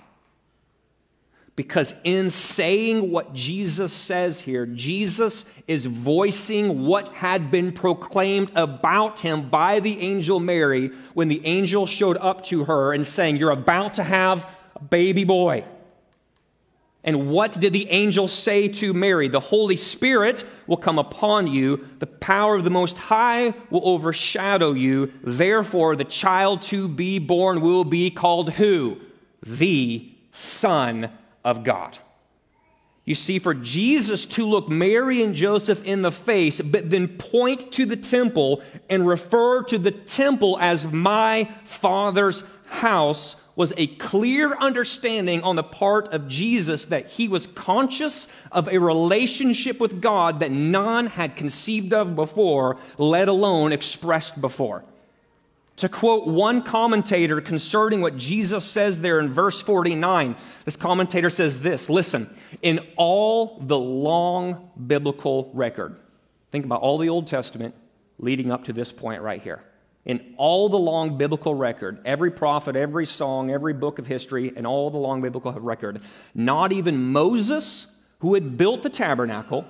Because 1.57 1.95
in 2.03 2.29
saying 2.29 3.09
what 3.09 3.33
Jesus 3.33 3.91
says 3.91 4.41
here, 4.41 4.67
Jesus 4.67 5.43
is 5.67 5.87
voicing 5.87 6.85
what 6.85 7.07
had 7.09 7.49
been 7.49 7.71
proclaimed 7.71 8.51
about 8.55 9.21
him 9.21 9.49
by 9.49 9.79
the 9.79 9.99
angel 9.99 10.39
Mary 10.39 10.91
when 11.15 11.29
the 11.29 11.43
angel 11.47 11.87
showed 11.87 12.15
up 12.17 12.45
to 12.45 12.65
her 12.65 12.93
and 12.93 13.05
saying, 13.05 13.37
You're 13.37 13.49
about 13.49 13.95
to 13.95 14.03
have 14.03 14.47
a 14.75 14.83
baby 14.83 15.23
boy. 15.23 15.65
And 17.03 17.31
what 17.31 17.59
did 17.59 17.73
the 17.73 17.89
angel 17.89 18.27
say 18.27 18.67
to 18.67 18.93
Mary? 18.93 19.27
The 19.27 19.39
Holy 19.39 19.77
Spirit 19.77 20.45
will 20.67 20.77
come 20.77 20.99
upon 20.99 21.47
you, 21.47 21.87
the 21.97 22.05
power 22.05 22.55
of 22.55 22.65
the 22.65 22.69
Most 22.69 22.99
High 22.99 23.55
will 23.71 23.81
overshadow 23.83 24.73
you. 24.73 25.11
Therefore, 25.23 25.95
the 25.95 26.03
child 26.03 26.61
to 26.63 26.87
be 26.87 27.17
born 27.17 27.61
will 27.61 27.83
be 27.83 28.11
called 28.11 28.51
who? 28.53 28.99
The 29.41 30.11
Son 30.31 31.09
of 31.47 31.63
God. 31.63 31.97
You 33.05 33.15
see, 33.15 33.39
for 33.39 33.53
Jesus 33.53 34.25
to 34.25 34.45
look 34.45 34.67
Mary 34.67 35.23
and 35.23 35.33
Joseph 35.33 35.81
in 35.85 36.01
the 36.01 36.11
face, 36.11 36.59
but 36.59 36.89
then 36.89 37.07
point 37.07 37.71
to 37.71 37.85
the 37.85 37.95
temple 37.95 38.61
and 38.89 39.07
refer 39.07 39.63
to 39.63 39.77
the 39.77 39.91
temple 39.91 40.57
as 40.59 40.83
my 40.83 41.49
father's 41.63 42.43
house 42.65 43.37
was 43.55 43.73
a 43.77 43.87
clear 43.87 44.57
understanding 44.57 45.41
on 45.41 45.55
the 45.55 45.63
part 45.63 46.09
of 46.09 46.27
Jesus 46.27 46.83
that 46.85 47.07
he 47.07 47.29
was 47.29 47.47
conscious 47.47 48.27
of 48.51 48.67
a 48.67 48.77
relationship 48.77 49.79
with 49.79 50.01
God 50.01 50.41
that 50.41 50.51
none 50.51 51.07
had 51.07 51.37
conceived 51.37 51.93
of 51.93 52.13
before, 52.13 52.75
let 52.97 53.29
alone 53.29 53.71
expressed 53.71 54.41
before. 54.41 54.83
To 55.77 55.87
quote 55.87 56.25
one 56.25 56.63
commentator 56.63 57.39
concerning 57.39 58.01
what 58.01 58.17
Jesus 58.17 58.65
says 58.65 58.99
there 58.99 59.19
in 59.19 59.31
verse 59.31 59.61
49, 59.61 60.35
this 60.65 60.75
commentator 60.75 61.29
says 61.29 61.59
this 61.59 61.87
listen, 61.87 62.35
in 62.63 62.79
all 62.95 63.59
the 63.61 63.77
long 63.77 64.71
biblical 64.87 65.51
record, 65.53 65.95
think 66.51 66.65
about 66.65 66.81
all 66.81 66.97
the 66.97 67.09
Old 67.09 67.27
Testament 67.27 67.75
leading 68.17 68.51
up 68.51 68.63
to 68.63 68.73
this 68.73 68.91
point 68.91 69.21
right 69.21 69.41
here. 69.41 69.61
In 70.05 70.33
all 70.37 70.67
the 70.67 70.79
long 70.79 71.17
biblical 71.17 71.53
record, 71.53 71.99
every 72.05 72.31
prophet, 72.31 72.75
every 72.75 73.05
song, 73.05 73.51
every 73.51 73.73
book 73.73 73.99
of 73.99 74.07
history, 74.07 74.53
and 74.55 74.65
all 74.65 74.89
the 74.89 74.97
long 74.97 75.21
biblical 75.21 75.51
record, 75.51 76.01
not 76.33 76.71
even 76.71 77.11
Moses, 77.11 77.85
who 78.19 78.33
had 78.33 78.57
built 78.57 78.81
the 78.81 78.89
tabernacle, 78.89 79.65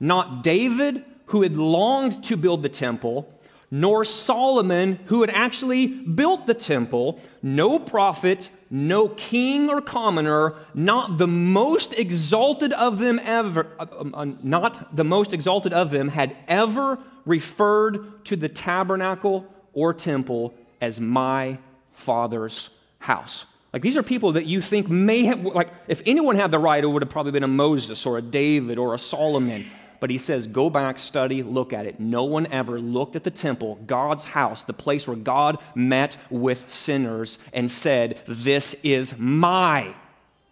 not 0.00 0.42
David, 0.42 1.04
who 1.26 1.42
had 1.42 1.54
longed 1.54 2.22
to 2.24 2.36
build 2.36 2.62
the 2.62 2.68
temple, 2.68 3.32
nor 3.70 4.04
Solomon, 4.04 4.98
who 5.06 5.22
had 5.22 5.30
actually 5.30 5.86
built 5.86 6.46
the 6.46 6.54
temple, 6.54 7.20
no 7.42 7.78
prophet, 7.78 8.48
no 8.70 9.08
king 9.08 9.68
or 9.68 9.80
commoner, 9.80 10.54
not 10.74 11.18
the 11.18 11.26
most 11.26 11.92
exalted 11.94 12.72
of 12.72 12.98
them 12.98 13.20
ever, 13.22 13.66
uh, 13.78 13.86
um, 13.98 14.14
uh, 14.14 14.24
not 14.42 14.96
the 14.96 15.04
most 15.04 15.32
exalted 15.32 15.72
of 15.72 15.90
them 15.90 16.08
had 16.08 16.36
ever 16.48 16.98
referred 17.24 18.24
to 18.24 18.36
the 18.36 18.48
tabernacle 18.48 19.46
or 19.72 19.92
temple 19.92 20.54
as 20.80 21.00
my 21.00 21.58
father's 21.92 22.70
house. 22.98 23.46
Like 23.72 23.82
these 23.82 23.96
are 23.96 24.02
people 24.02 24.32
that 24.32 24.46
you 24.46 24.60
think 24.60 24.88
may 24.88 25.24
have, 25.24 25.44
like 25.44 25.70
if 25.86 26.02
anyone 26.06 26.36
had 26.36 26.50
the 26.50 26.58
right, 26.58 26.82
it 26.82 26.86
would 26.86 27.02
have 27.02 27.10
probably 27.10 27.32
been 27.32 27.42
a 27.42 27.48
Moses 27.48 28.06
or 28.06 28.16
a 28.16 28.22
David 28.22 28.78
or 28.78 28.94
a 28.94 28.98
Solomon 28.98 29.66
But 30.00 30.10
he 30.10 30.18
says, 30.18 30.46
go 30.46 30.70
back, 30.70 30.98
study, 30.98 31.42
look 31.42 31.72
at 31.72 31.86
it. 31.86 31.98
No 32.00 32.24
one 32.24 32.46
ever 32.46 32.80
looked 32.80 33.16
at 33.16 33.24
the 33.24 33.30
temple, 33.30 33.76
God's 33.86 34.24
house, 34.26 34.62
the 34.62 34.72
place 34.72 35.06
where 35.06 35.16
God 35.16 35.58
met 35.74 36.16
with 36.30 36.70
sinners, 36.70 37.38
and 37.52 37.70
said, 37.70 38.20
This 38.26 38.74
is 38.82 39.16
my 39.16 39.94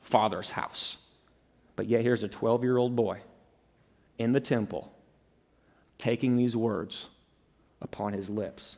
father's 0.03 0.53
house. 0.53 0.97
But 1.76 1.86
yet 1.86 2.03
here's 2.03 2.22
a 2.22 2.28
12 2.28 2.62
year 2.62 2.76
old 2.76 2.95
boy 2.97 3.20
in 4.18 4.32
the 4.32 4.40
temple 4.40 4.92
taking 5.99 6.36
these 6.36 6.57
words 6.57 7.09
upon 7.80 8.12
his 8.12 8.28
lips. 8.28 8.76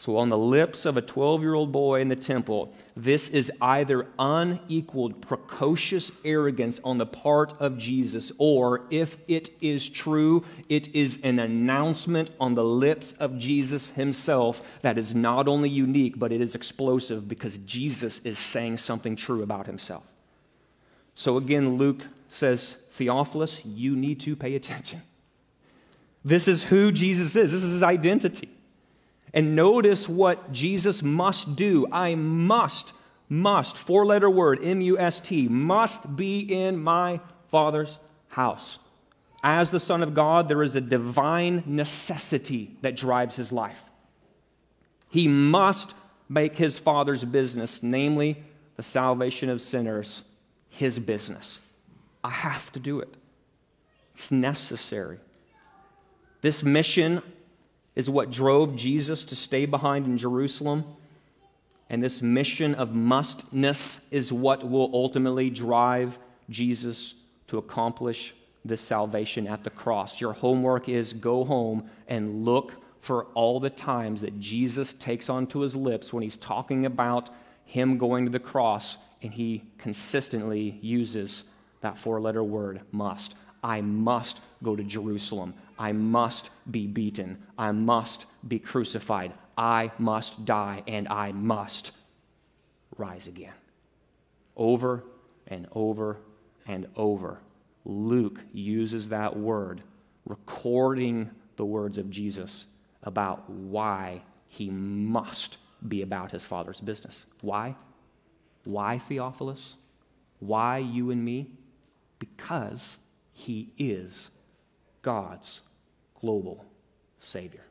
So, 0.00 0.16
on 0.16 0.28
the 0.28 0.38
lips 0.38 0.86
of 0.86 0.96
a 0.96 1.02
12 1.02 1.42
year 1.42 1.54
old 1.54 1.72
boy 1.72 2.00
in 2.00 2.06
the 2.06 2.14
temple, 2.14 2.72
this 2.96 3.28
is 3.30 3.50
either 3.60 4.06
unequaled, 4.16 5.20
precocious 5.20 6.12
arrogance 6.24 6.78
on 6.84 6.98
the 6.98 7.04
part 7.04 7.52
of 7.58 7.78
Jesus, 7.78 8.30
or 8.38 8.82
if 8.90 9.18
it 9.26 9.50
is 9.60 9.88
true, 9.88 10.44
it 10.68 10.94
is 10.94 11.18
an 11.24 11.40
announcement 11.40 12.30
on 12.38 12.54
the 12.54 12.62
lips 12.62 13.12
of 13.18 13.40
Jesus 13.40 13.90
himself 13.90 14.62
that 14.82 14.98
is 14.98 15.16
not 15.16 15.48
only 15.48 15.68
unique, 15.68 16.16
but 16.16 16.30
it 16.30 16.40
is 16.40 16.54
explosive 16.54 17.26
because 17.26 17.58
Jesus 17.58 18.20
is 18.20 18.38
saying 18.38 18.76
something 18.76 19.16
true 19.16 19.42
about 19.42 19.66
himself. 19.66 20.04
So, 21.16 21.36
again, 21.36 21.76
Luke 21.76 22.02
says, 22.28 22.76
Theophilus, 22.90 23.62
you 23.64 23.96
need 23.96 24.20
to 24.20 24.36
pay 24.36 24.54
attention. 24.54 25.02
This 26.24 26.46
is 26.46 26.62
who 26.62 26.92
Jesus 26.92 27.34
is, 27.34 27.50
this 27.50 27.64
is 27.64 27.72
his 27.72 27.82
identity. 27.82 28.50
And 29.34 29.54
notice 29.54 30.08
what 30.08 30.52
Jesus 30.52 31.02
must 31.02 31.54
do. 31.54 31.86
I 31.92 32.14
must, 32.14 32.92
must, 33.28 33.76
four 33.76 34.06
letter 34.06 34.30
word, 34.30 34.64
M 34.64 34.80
U 34.80 34.98
S 34.98 35.20
T, 35.20 35.48
must 35.48 36.16
be 36.16 36.40
in 36.40 36.78
my 36.78 37.20
Father's 37.50 37.98
house. 38.28 38.78
As 39.42 39.70
the 39.70 39.80
Son 39.80 40.02
of 40.02 40.14
God, 40.14 40.48
there 40.48 40.62
is 40.62 40.74
a 40.74 40.80
divine 40.80 41.62
necessity 41.66 42.76
that 42.82 42.96
drives 42.96 43.36
his 43.36 43.52
life. 43.52 43.84
He 45.10 45.28
must 45.28 45.94
make 46.28 46.56
his 46.56 46.78
Father's 46.78 47.24
business, 47.24 47.82
namely 47.82 48.42
the 48.76 48.82
salvation 48.82 49.48
of 49.48 49.62
sinners, 49.62 50.22
his 50.68 50.98
business. 50.98 51.58
I 52.22 52.30
have 52.30 52.72
to 52.72 52.80
do 52.80 53.00
it, 53.00 53.16
it's 54.12 54.30
necessary. 54.30 55.18
This 56.40 56.62
mission 56.62 57.22
is 57.98 58.08
what 58.08 58.30
drove 58.30 58.76
Jesus 58.76 59.24
to 59.24 59.34
stay 59.34 59.66
behind 59.66 60.06
in 60.06 60.16
Jerusalem. 60.16 60.84
And 61.90 62.00
this 62.00 62.22
mission 62.22 62.76
of 62.76 62.94
mustness 62.94 63.98
is 64.12 64.32
what 64.32 64.66
will 64.66 64.88
ultimately 64.94 65.50
drive 65.50 66.16
Jesus 66.48 67.14
to 67.48 67.58
accomplish 67.58 68.34
this 68.64 68.80
salvation 68.80 69.48
at 69.48 69.64
the 69.64 69.70
cross. 69.70 70.20
Your 70.20 70.32
homework 70.32 70.88
is 70.88 71.12
go 71.12 71.44
home 71.44 71.90
and 72.06 72.44
look 72.44 72.72
for 73.00 73.24
all 73.34 73.58
the 73.58 73.70
times 73.70 74.20
that 74.20 74.38
Jesus 74.38 74.94
takes 74.94 75.28
onto 75.28 75.58
his 75.58 75.74
lips 75.74 76.12
when 76.12 76.22
he's 76.22 76.36
talking 76.36 76.86
about 76.86 77.30
him 77.64 77.98
going 77.98 78.26
to 78.26 78.30
the 78.30 78.38
cross, 78.38 78.96
and 79.22 79.34
he 79.34 79.64
consistently 79.76 80.78
uses 80.82 81.42
that 81.80 81.98
four 81.98 82.20
letter 82.20 82.44
word, 82.44 82.80
must. 82.92 83.34
I 83.62 83.80
must 83.80 84.40
go 84.62 84.76
to 84.76 84.82
Jerusalem. 84.82 85.54
I 85.78 85.92
must 85.92 86.50
be 86.70 86.86
beaten. 86.86 87.38
I 87.56 87.72
must 87.72 88.26
be 88.46 88.58
crucified. 88.58 89.32
I 89.56 89.90
must 89.98 90.44
die, 90.44 90.82
and 90.86 91.08
I 91.08 91.32
must 91.32 91.92
rise 92.96 93.26
again. 93.26 93.54
Over 94.56 95.04
and 95.46 95.66
over 95.72 96.18
and 96.66 96.86
over, 96.96 97.38
Luke 97.84 98.40
uses 98.52 99.08
that 99.08 99.36
word, 99.36 99.82
recording 100.26 101.30
the 101.56 101.64
words 101.64 101.98
of 101.98 102.10
Jesus 102.10 102.66
about 103.02 103.48
why 103.48 104.22
he 104.48 104.70
must 104.70 105.58
be 105.86 106.02
about 106.02 106.32
his 106.32 106.44
Father's 106.44 106.80
business. 106.80 107.26
Why? 107.40 107.76
Why, 108.64 108.98
Theophilus? 108.98 109.76
Why 110.40 110.78
you 110.78 111.10
and 111.10 111.24
me? 111.24 111.50
Because 112.18 112.98
he 113.38 113.70
is 113.78 114.30
God's 115.00 115.60
global 116.20 116.64
Savior. 117.20 117.64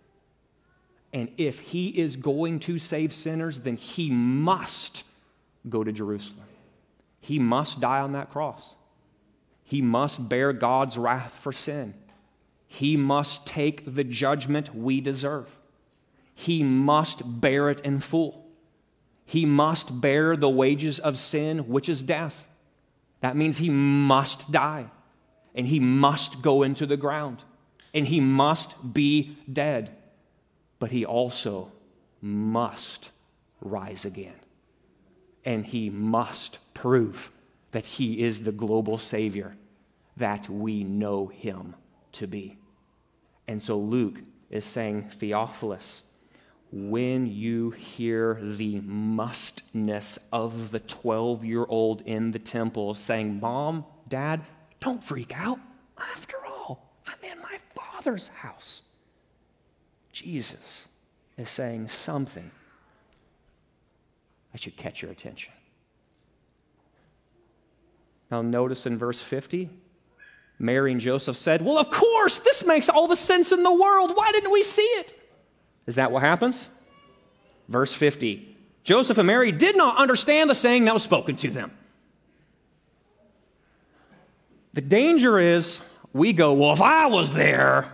And 1.11 1.30
if 1.38 1.59
He 1.59 1.89
is 1.89 2.15
going 2.15 2.59
to 2.61 2.80
save 2.80 3.11
sinners, 3.11 3.59
then 3.59 3.76
He 3.76 4.09
must 4.09 5.03
go 5.68 5.84
to 5.84 5.91
Jerusalem. 5.91 6.47
He 7.20 7.38
must 7.38 7.82
die 7.82 7.99
on 7.99 8.13
that 8.13 8.32
cross. 8.32 8.76
He 9.65 9.82
must 9.82 10.30
bear 10.30 10.53
God's 10.53 10.97
wrath 10.97 11.38
for 11.41 11.51
sin. 11.51 11.93
He 12.65 12.95
must 12.95 13.45
take 13.45 13.93
the 13.93 14.05
judgment 14.05 14.74
we 14.74 15.01
deserve. 15.01 15.49
He 16.34 16.63
must 16.63 17.41
bear 17.41 17.70
it 17.70 17.82
in 17.82 17.99
full. 17.99 18.45
He 19.26 19.45
must 19.45 19.99
bear 19.99 20.38
the 20.38 20.49
wages 20.49 20.97
of 20.97 21.18
sin, 21.18 21.68
which 21.68 21.89
is 21.89 22.03
death. 22.03 22.47
That 23.20 23.36
means 23.36 23.57
he 23.57 23.70
must 23.70 24.49
die 24.49 24.91
and 25.58 25.68
he 25.68 25.80
must 25.80 26.41
go 26.43 26.62
into 26.62 26.86
the 26.86 26.95
ground 26.95 27.43
and 27.93 28.08
he 28.08 28.20
must 28.20 28.93
be 28.93 29.38
dead. 29.51 29.91
But 30.78 30.91
he 30.91 31.03
also 31.03 31.72
must 32.22 33.10
rise 33.60 34.05
again. 34.05 34.36
And 35.43 35.66
he 35.66 35.89
must 35.89 36.60
prove 36.76 37.32
that 37.72 37.88
he 37.88 38.20
is 38.20 38.41
the 38.41 38.51
global 38.51 38.99
Savior 38.99 39.58
that 40.16 40.47
we 40.47 40.84
know 40.84 41.28
him 41.28 41.76
to 42.14 42.28
be. 42.28 42.58
And 43.47 43.62
so 43.62 43.80
Luke 43.80 44.22
is 44.51 44.64
saying, 44.64 45.10
Theophilus, 45.20 46.03
when 46.72 47.26
you 47.26 47.72
hear 47.72 48.39
the 48.41 48.82
mustness 48.82 50.20
of 50.32 50.70
the 50.72 50.82
12 50.82 51.45
year 51.45 51.66
old 51.68 52.01
in 52.01 52.32
the 52.32 52.39
temple 52.39 52.93
saying, 52.93 53.39
Mom, 53.39 53.86
Dad, 54.08 54.41
don't 54.88 55.03
freak 55.03 55.38
out. 55.38 55.59
After 55.97 56.38
all, 56.45 56.93
I'm 57.05 57.29
in 57.29 57.41
my 57.41 57.57
Father's 57.75 58.29
house. 58.29 58.83
Jesus 60.13 60.88
is 61.38 61.49
saying 61.49 61.89
something 61.89 62.51
that 64.51 64.61
should 64.61 64.77
catch 64.77 65.01
your 65.01 65.11
attention. 65.11 65.51
Now, 68.31 68.41
notice 68.41 68.85
in 68.85 68.97
verse 68.97 69.21
50, 69.21 69.69
Mary 70.57 70.93
and 70.93 71.01
Joseph 71.01 71.35
said, 71.35 71.61
Well, 71.61 71.77
of 71.77 71.91
course, 71.91 72.39
this 72.39 72.65
makes 72.65 72.88
all 72.88 73.07
the 73.07 73.17
sense 73.17 73.51
in 73.51 73.63
the 73.63 73.73
world. 73.73 74.11
Why 74.15 74.31
didn't 74.31 74.51
we 74.51 74.63
see 74.63 74.81
it? 74.81 75.13
Is 75.85 75.95
that 75.95 76.13
what 76.13 76.23
happens? 76.23 76.69
Verse 77.67 77.93
50 77.93 78.55
Joseph 78.85 79.17
and 79.17 79.27
Mary 79.27 79.51
did 79.51 79.75
not 79.75 79.97
understand 79.97 80.49
the 80.49 80.55
saying 80.55 80.85
that 80.85 80.93
was 80.93 81.03
spoken 81.03 81.35
to 81.35 81.49
them. 81.49 81.77
The 84.78 84.82
danger 84.82 85.39
is 85.39 85.80
we 86.13 86.34
go, 86.34 86.53
well, 86.53 86.71
if 86.71 86.84
I 86.84 87.07
was 87.07 87.34
there, 87.34 87.91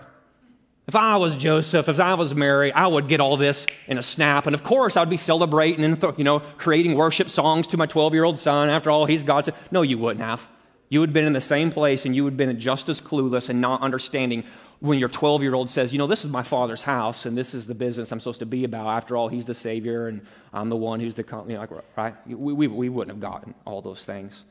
if 0.86 0.98
I 0.98 1.16
was 1.16 1.38
Joseph, 1.38 1.88
if 1.88 1.98
I 1.98 2.16
was 2.16 2.36
Mary, 2.36 2.74
I 2.74 2.88
would 2.88 3.08
get 3.08 3.22
all 3.22 3.38
this 3.38 3.66
in 3.88 3.98
a 3.98 4.04
snap. 4.04 4.48
And 4.48 4.54
of 4.54 4.66
course, 4.66 4.98
I'd 4.98 5.10
be 5.10 5.16
celebrating 5.16 5.86
and, 5.86 6.04
you 6.18 6.26
know, 6.26 6.40
creating 6.58 6.96
worship 6.96 7.30
songs 7.30 7.68
to 7.68 7.78
my 7.78 7.86
12 7.86 8.14
year 8.14 8.26
old 8.26 8.38
son. 8.38 8.68
After 8.68 8.92
all, 8.92 9.06
he's 9.06 9.24
God's. 9.24 9.50
No, 9.72 9.82
you 9.82 9.98
wouldn't 9.98 10.26
have. 10.26 10.46
You 10.90 11.00
would 11.00 11.12
have 11.12 11.14
been 11.14 11.24
in 11.24 11.32
the 11.32 11.40
same 11.40 11.72
place 11.72 12.06
and 12.06 12.14
you 12.14 12.26
would 12.26 12.34
have 12.34 12.38
been 12.38 12.60
just 12.60 12.90
as 12.90 13.00
clueless 13.00 13.48
and 13.48 13.62
not 13.62 13.82
understanding 13.82 14.44
when 14.82 15.00
your 15.00 15.08
12 15.08 15.42
year 15.42 15.56
old 15.56 15.70
says, 15.70 15.94
you 15.94 16.00
know, 16.00 16.08
this 16.08 16.26
is 16.26 16.30
my 16.30 16.44
father's 16.44 16.84
house 16.84 17.26
and 17.26 17.38
this 17.38 17.54
is 17.54 17.66
the 17.66 17.76
business 17.76 18.12
I'm 18.12 18.20
supposed 18.20 18.40
to 18.40 18.46
be 18.46 18.66
about. 18.66 18.90
After 18.90 19.16
all, 19.16 19.30
he's 19.30 19.46
the 19.46 19.54
Savior 19.54 20.10
and 20.10 20.20
I'm 20.52 20.68
the 20.68 20.76
one 20.76 21.00
who's 21.00 21.16
the, 21.16 21.24
you 21.48 21.54
know, 21.54 21.82
right? 21.96 22.14
We, 22.28 22.52
we, 22.52 22.68
we 22.68 22.90
wouldn't 22.90 23.16
have 23.16 23.22
gotten 23.22 23.56
all 23.64 23.82
those 23.82 24.04
things. 24.04 24.44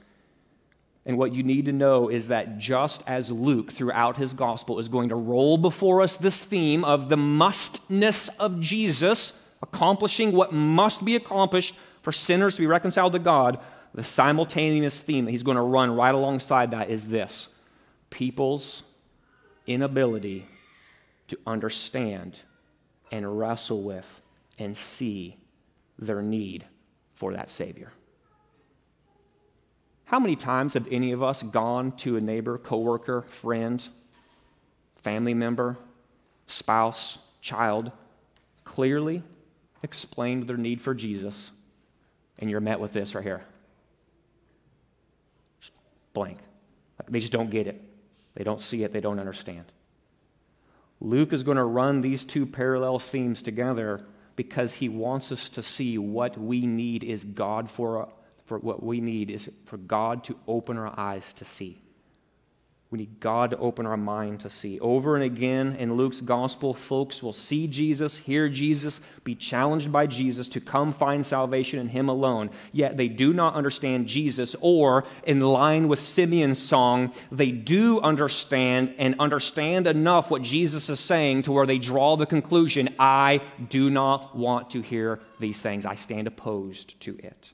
And 1.05 1.19
what 1.19 1.35
you 1.35 1.43
need 1.43 1.65
to 1.67 1.73
know 1.73 2.09
is 2.09 2.29
that 2.29 2.59
just 2.59 3.03
as 3.07 3.31
Luke, 3.31 3.73
throughout 3.73 4.17
his 4.17 4.35
gospel, 4.35 4.79
is 4.79 4.89
going 4.89 5.09
to 5.09 5.17
roll 5.17 5.59
before 5.59 6.01
us 6.01 6.17
this 6.17 6.41
theme 6.41 6.85
of 6.85 7.09
the 7.09 7.17
mustness 7.17 8.29
of 8.39 8.61
Jesus, 8.61 9.33
accomplishing 9.63 10.33
what 10.33 10.53
must 10.53 11.05
be 11.05 11.17
accomplished 11.17 11.75
for 12.03 12.13
sinners 12.13 12.55
to 12.57 12.63
be 12.63 12.67
reconciled 12.67 13.13
to 13.13 13.19
God, 13.19 13.59
the 13.95 14.05
simultaneous 14.05 15.01
theme 15.01 15.25
that 15.25 15.33
he's 15.33 15.43
going 15.43 15.57
to 15.57 15.63
run 15.63 15.95
right 15.95 16.15
alongside 16.15 16.71
that 16.71 16.89
is 16.89 17.07
this 17.07 17.49
people's 18.11 18.83
inability 19.67 20.47
to 21.29 21.39
understand 21.47 22.41
and 23.11 23.39
wrestle 23.39 23.83
with 23.83 24.23
and 24.59 24.77
see 24.77 25.37
their 25.99 26.23
need 26.23 26.65
for 27.15 27.33
that 27.33 27.49
Savior. 27.49 27.91
How 30.13 30.19
many 30.19 30.37
times 30.37 30.75
have 30.75 30.87
any 30.91 31.13
of 31.13 31.23
us 31.23 31.43
gone 31.43 31.93
to 31.93 32.19
a 32.19 32.21
neighbor, 32.21 32.59
coworker, 32.59 33.23
friend, 33.23 33.89
family 34.97 35.33
member, 35.33 35.79
spouse, 36.47 37.17
child, 37.41 37.91
clearly 38.63 39.23
explained 39.83 40.47
their 40.47 40.59
need 40.59 40.83
for 40.83 40.95
Jesus, 40.95 41.51
and 42.39 42.51
you're 42.51 42.61
met 42.61 42.79
with 42.79 42.93
this 42.93 43.15
right 43.15 43.25
here? 43.25 43.43
Blank. 46.13 46.41
They 47.09 47.21
just 47.21 47.33
don't 47.33 47.49
get 47.49 47.67
it. 47.67 47.83
They 48.35 48.45
don't 48.45 48.61
see 48.61 48.83
it, 48.85 48.93
they 48.93 49.01
don't 49.01 49.19
understand. 49.19 49.65
Luke 51.01 51.33
is 51.33 51.43
going 51.43 51.57
to 51.57 51.65
run 51.65 52.03
these 52.03 52.27
two 52.27 52.45
parallel 52.45 52.99
themes 52.99 53.43
together 53.43 54.05
because 54.37 54.75
he 54.75 54.91
wants 54.91 55.33
us 55.33 55.49
to 55.49 55.63
see 55.63 55.97
what 55.97 56.37
we 56.37 56.67
need 56.67 57.03
is 57.03 57.25
God 57.25 57.71
for, 57.71 58.11
for 58.45 58.59
what 58.59 58.83
we 58.83 59.01
need 59.01 59.31
is 59.31 59.49
for 59.65 59.77
God 59.77 60.25
to 60.25 60.37
open 60.47 60.77
our 60.77 60.93
eyes 60.99 61.33
to 61.35 61.45
see. 61.45 61.79
We 62.93 62.99
need 62.99 63.21
God 63.21 63.53
to 63.53 63.57
open 63.57 63.87
our 63.87 63.97
mind 63.97 64.41
to 64.41 64.51
see. 64.51 64.79
Over 64.79 65.15
and 65.15 65.25
again 65.25 65.77
in 65.77 65.95
Luke's 65.95 66.21
gospel, 66.21 66.75
folks 66.75 67.23
will 67.23 67.33
see 67.33 67.67
Jesus, 67.67 68.19
hear 68.19 68.51
Jesus, 68.51 69.01
be 69.25 69.35
challenged 69.35 69.91
by 69.91 70.07
Jesus 70.07 70.47
to 70.51 70.61
come 70.61 70.93
find 70.93 71.25
salvation 71.25 71.79
in 71.79 71.89
Him 71.89 72.11
alone. 72.11 72.51
Yet 72.71 72.99
they 72.99 73.09
do 73.09 73.33
not 73.33 73.55
understand 73.55 74.09
Jesus, 74.09 74.55
or 74.61 75.05
in 75.25 75.41
line 75.41 75.89
with 75.89 76.03
Simeon's 76.03 76.59
song, 76.59 77.15
they 77.31 77.51
do 77.51 77.99
understand 78.03 78.95
and 78.99 79.15
understand 79.19 79.87
enough 79.87 80.31
what 80.31 80.43
Jesus 80.43 80.91
is 80.91 81.01
saying 81.01 81.45
to 81.45 81.53
where 81.53 81.65
they 81.65 81.79
draw 81.79 82.19
the 82.19 82.27
conclusion 82.27 82.95
I 82.99 83.41
do 83.71 83.89
not 83.89 84.37
want 84.37 84.69
to 84.73 84.83
hear 84.83 85.21
these 85.41 85.63
things. 85.63 85.87
I 85.87 85.95
stand 85.95 86.27
opposed 86.27 87.01
to 87.01 87.17
it. 87.17 87.53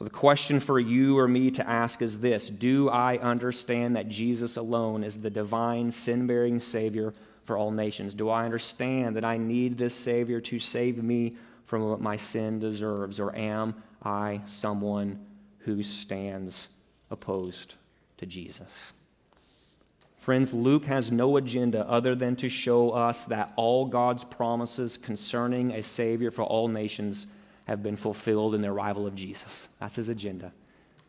So, 0.00 0.04
the 0.04 0.10
question 0.10 0.60
for 0.60 0.80
you 0.80 1.18
or 1.18 1.28
me 1.28 1.50
to 1.50 1.68
ask 1.68 2.00
is 2.00 2.16
this 2.16 2.48
Do 2.48 2.88
I 2.88 3.18
understand 3.18 3.96
that 3.96 4.08
Jesus 4.08 4.56
alone 4.56 5.04
is 5.04 5.18
the 5.18 5.28
divine, 5.28 5.90
sin 5.90 6.26
bearing 6.26 6.58
Savior 6.58 7.12
for 7.44 7.58
all 7.58 7.70
nations? 7.70 8.14
Do 8.14 8.30
I 8.30 8.46
understand 8.46 9.14
that 9.16 9.26
I 9.26 9.36
need 9.36 9.76
this 9.76 9.94
Savior 9.94 10.40
to 10.40 10.58
save 10.58 11.04
me 11.04 11.36
from 11.66 11.86
what 11.86 12.00
my 12.00 12.16
sin 12.16 12.60
deserves? 12.60 13.20
Or 13.20 13.36
am 13.36 13.74
I 14.02 14.40
someone 14.46 15.20
who 15.58 15.82
stands 15.82 16.70
opposed 17.10 17.74
to 18.16 18.24
Jesus? 18.24 18.94
Friends, 20.16 20.54
Luke 20.54 20.86
has 20.86 21.12
no 21.12 21.36
agenda 21.36 21.86
other 21.86 22.14
than 22.14 22.36
to 22.36 22.48
show 22.48 22.92
us 22.92 23.24
that 23.24 23.52
all 23.56 23.84
God's 23.84 24.24
promises 24.24 24.96
concerning 24.96 25.72
a 25.72 25.82
Savior 25.82 26.30
for 26.30 26.44
all 26.44 26.68
nations 26.68 27.26
have 27.70 27.84
been 27.84 27.94
fulfilled 27.94 28.52
in 28.52 28.62
the 28.62 28.68
arrival 28.68 29.06
of 29.06 29.14
Jesus. 29.14 29.68
That's 29.78 29.94
his 29.94 30.08
agenda. 30.08 30.52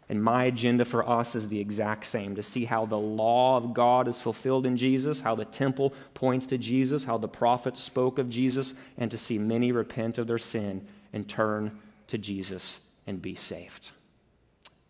And 0.08 0.24
my 0.24 0.44
agenda 0.44 0.86
for 0.86 1.10
us 1.10 1.34
is 1.36 1.48
the 1.48 1.60
exact 1.60 2.06
same 2.06 2.36
to 2.36 2.44
see 2.44 2.66
how 2.66 2.86
the 2.86 3.00
law 3.00 3.58
of 3.58 3.74
God 3.74 4.08
is 4.08 4.22
fulfilled 4.22 4.68
in 4.68 4.78
Jesus, 4.78 5.22
how 5.22 5.34
the 5.34 5.44
temple 5.44 5.92
points 6.14 6.46
to 6.46 6.60
Jesus, 6.60 7.06
how 7.06 7.18
the 7.18 7.28
prophets 7.28 7.82
spoke 7.82 8.20
of 8.20 8.30
Jesus, 8.30 8.76
and 8.96 9.10
to 9.10 9.18
see 9.18 9.40
many 9.40 9.72
repent 9.72 10.20
of 10.20 10.28
their 10.28 10.38
sin 10.38 10.86
and 11.12 11.28
turn 11.28 11.80
to 12.06 12.20
Jesus 12.20 12.80
and 13.08 13.20
be 13.20 13.34
saved. 13.34 13.90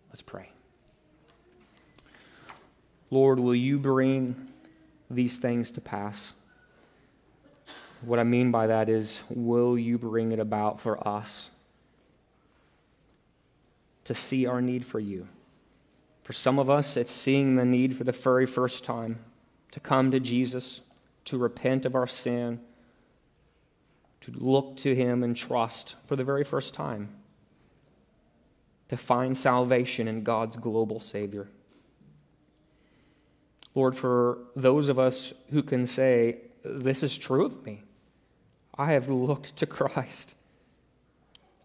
Let's 0.10 0.24
pray. 0.24 0.50
Lord, 3.12 3.40
will 3.40 3.56
you 3.56 3.80
bring 3.80 4.50
these 5.10 5.38
things 5.38 5.72
to 5.72 5.80
pass? 5.80 6.34
What 8.02 8.20
I 8.20 8.24
mean 8.26 8.52
by 8.52 8.68
that 8.68 8.90
is, 8.90 9.22
will 9.30 9.80
you 9.80 9.98
bring 9.98 10.34
it 10.34 10.40
about 10.40 10.82
for 10.82 11.08
us? 11.08 11.50
To 14.12 14.20
see 14.20 14.46
our 14.46 14.62
need 14.62 14.86
for 14.86 15.00
you. 15.00 15.26
For 16.24 16.34
some 16.34 16.60
of 16.60 16.70
us, 16.70 16.98
it's 16.98 17.14
seeing 17.14 17.56
the 17.56 17.64
need 17.64 17.96
for 17.96 18.04
the 18.04 18.12
very 18.12 18.46
first 18.46 18.84
time 18.84 19.20
to 19.72 19.80
come 19.80 20.12
to 20.12 20.20
Jesus, 20.20 20.82
to 21.24 21.38
repent 21.38 21.86
of 21.86 21.96
our 21.96 22.08
sin, 22.08 22.60
to 24.20 24.32
look 24.34 24.76
to 24.76 24.94
Him 24.94 25.24
and 25.24 25.34
trust 25.34 25.96
for 26.08 26.18
the 26.18 26.26
very 26.26 26.44
first 26.44 26.74
time, 26.74 27.08
to 28.90 28.98
find 28.98 29.38
salvation 29.38 30.10
in 30.10 30.24
God's 30.24 30.58
global 30.58 31.00
Savior. 31.00 31.48
Lord, 33.74 33.96
for 33.96 34.40
those 34.58 34.90
of 34.90 35.00
us 35.00 35.32
who 35.52 35.64
can 35.64 35.88
say, 35.88 36.40
This 36.66 37.02
is 37.02 37.18
true 37.18 37.46
of 37.46 37.66
me, 37.66 37.84
I 38.78 38.92
have 38.92 39.08
looked 39.08 39.56
to 39.56 39.66
Christ. 39.78 40.36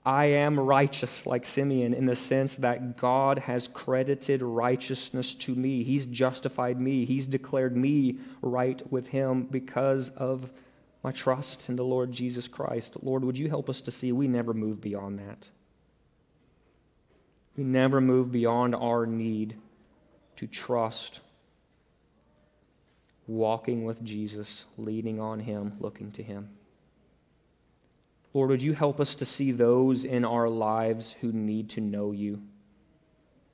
I 0.06 0.26
am 0.26 0.60
righteous, 0.60 1.26
like 1.26 1.44
Simeon, 1.44 1.92
in 1.92 2.06
the 2.06 2.14
sense 2.14 2.54
that 2.54 2.96
God 2.96 3.40
has 3.40 3.66
credited 3.66 4.40
righteousness 4.40 5.34
to 5.34 5.52
me. 5.52 5.82
He's 5.82 6.06
justified 6.06 6.80
me. 6.80 7.04
He's 7.04 7.26
declared 7.26 7.76
me 7.76 8.18
right 8.40 8.80
with 8.92 9.08
Him 9.08 9.48
because 9.50 10.10
of 10.10 10.52
my 11.02 11.10
trust 11.10 11.68
in 11.68 11.74
the 11.74 11.84
Lord 11.84 12.12
Jesus 12.12 12.46
Christ. 12.46 12.94
Lord, 13.02 13.24
would 13.24 13.36
you 13.36 13.48
help 13.48 13.68
us 13.68 13.80
to 13.80 13.90
see 13.90 14.12
we 14.12 14.28
never 14.28 14.54
move 14.54 14.80
beyond 14.80 15.18
that? 15.18 15.48
We 17.56 17.64
never 17.64 18.00
move 18.00 18.30
beyond 18.30 18.76
our 18.76 19.06
need 19.06 19.56
to 20.36 20.46
trust, 20.46 21.18
walking 23.26 23.84
with 23.84 24.04
Jesus, 24.04 24.66
leaning 24.78 25.18
on 25.18 25.40
Him, 25.40 25.72
looking 25.80 26.12
to 26.12 26.22
Him. 26.22 26.50
Lord, 28.36 28.50
would 28.50 28.62
you 28.62 28.74
help 28.74 29.00
us 29.00 29.14
to 29.14 29.24
see 29.24 29.50
those 29.50 30.04
in 30.04 30.22
our 30.22 30.46
lives 30.46 31.14
who 31.22 31.32
need 31.32 31.70
to 31.70 31.80
know 31.80 32.12
you? 32.12 32.42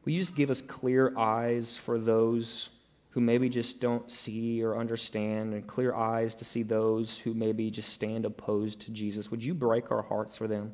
Will 0.05 0.13
you 0.13 0.19
just 0.19 0.35
give 0.35 0.51
us 0.51 0.61
clear 0.61 1.17
eyes 1.17 1.77
for 1.77 2.01
those 2.01 2.69
who 3.11 3.21
maybe 3.21 3.49
just 3.49 3.79
don't 3.79 4.11
see 4.11 4.61
or 4.61 4.77
understand, 4.77 5.55
and 5.55 5.65
clear 5.69 5.95
eyes 5.95 6.35
to 6.35 6.45
see 6.45 6.65
those 6.65 7.17
who 7.19 7.33
maybe 7.33 7.71
just 7.71 7.91
stand 7.91 8.25
opposed 8.25 8.81
to 8.81 8.91
Jesus? 8.91 9.31
Would 9.31 9.45
you 9.45 9.55
break 9.55 9.93
our 9.93 10.03
hearts 10.03 10.37
for 10.37 10.49
them? 10.49 10.73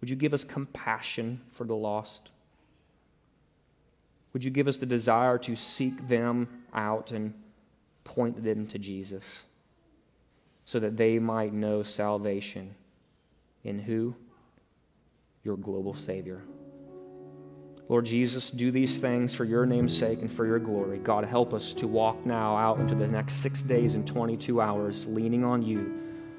Would 0.00 0.08
you 0.08 0.16
give 0.16 0.32
us 0.32 0.42
compassion 0.42 1.42
for 1.50 1.64
the 1.64 1.76
lost? 1.76 2.30
Would 4.32 4.44
you 4.44 4.50
give 4.50 4.66
us 4.66 4.78
the 4.78 4.86
desire 4.86 5.36
to 5.36 5.56
seek 5.56 6.08
them 6.08 6.48
out 6.72 7.12
and 7.12 7.34
point 8.02 8.42
them 8.42 8.66
to 8.68 8.78
Jesus? 8.78 9.44
So 10.72 10.80
that 10.80 10.96
they 10.96 11.18
might 11.18 11.52
know 11.52 11.82
salvation 11.82 12.74
in 13.62 13.78
who? 13.78 14.14
Your 15.44 15.58
global 15.58 15.92
Savior. 15.92 16.40
Lord 17.90 18.06
Jesus, 18.06 18.50
do 18.50 18.70
these 18.70 18.96
things 18.96 19.34
for 19.34 19.44
your 19.44 19.66
name's 19.66 19.94
sake 19.94 20.22
and 20.22 20.32
for 20.32 20.46
your 20.46 20.58
glory. 20.58 20.98
God, 20.98 21.26
help 21.26 21.52
us 21.52 21.74
to 21.74 21.86
walk 21.86 22.24
now 22.24 22.56
out 22.56 22.80
into 22.80 22.94
the 22.94 23.06
next 23.06 23.42
six 23.42 23.62
days 23.62 23.96
and 23.96 24.06
22 24.06 24.62
hours, 24.62 25.06
leaning 25.08 25.44
on 25.44 25.60
you 25.60 25.92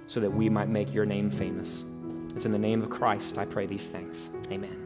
so 0.07 0.19
that 0.19 0.33
we 0.33 0.49
might 0.49 0.67
make 0.67 0.91
your 0.95 1.05
name 1.05 1.29
famous. 1.29 1.85
It's 2.35 2.45
in 2.45 2.51
the 2.51 2.57
name 2.57 2.81
of 2.81 2.89
Christ 2.89 3.37
I 3.37 3.45
pray 3.45 3.67
these 3.67 3.85
things. 3.85 4.31
Amen. 4.51 4.82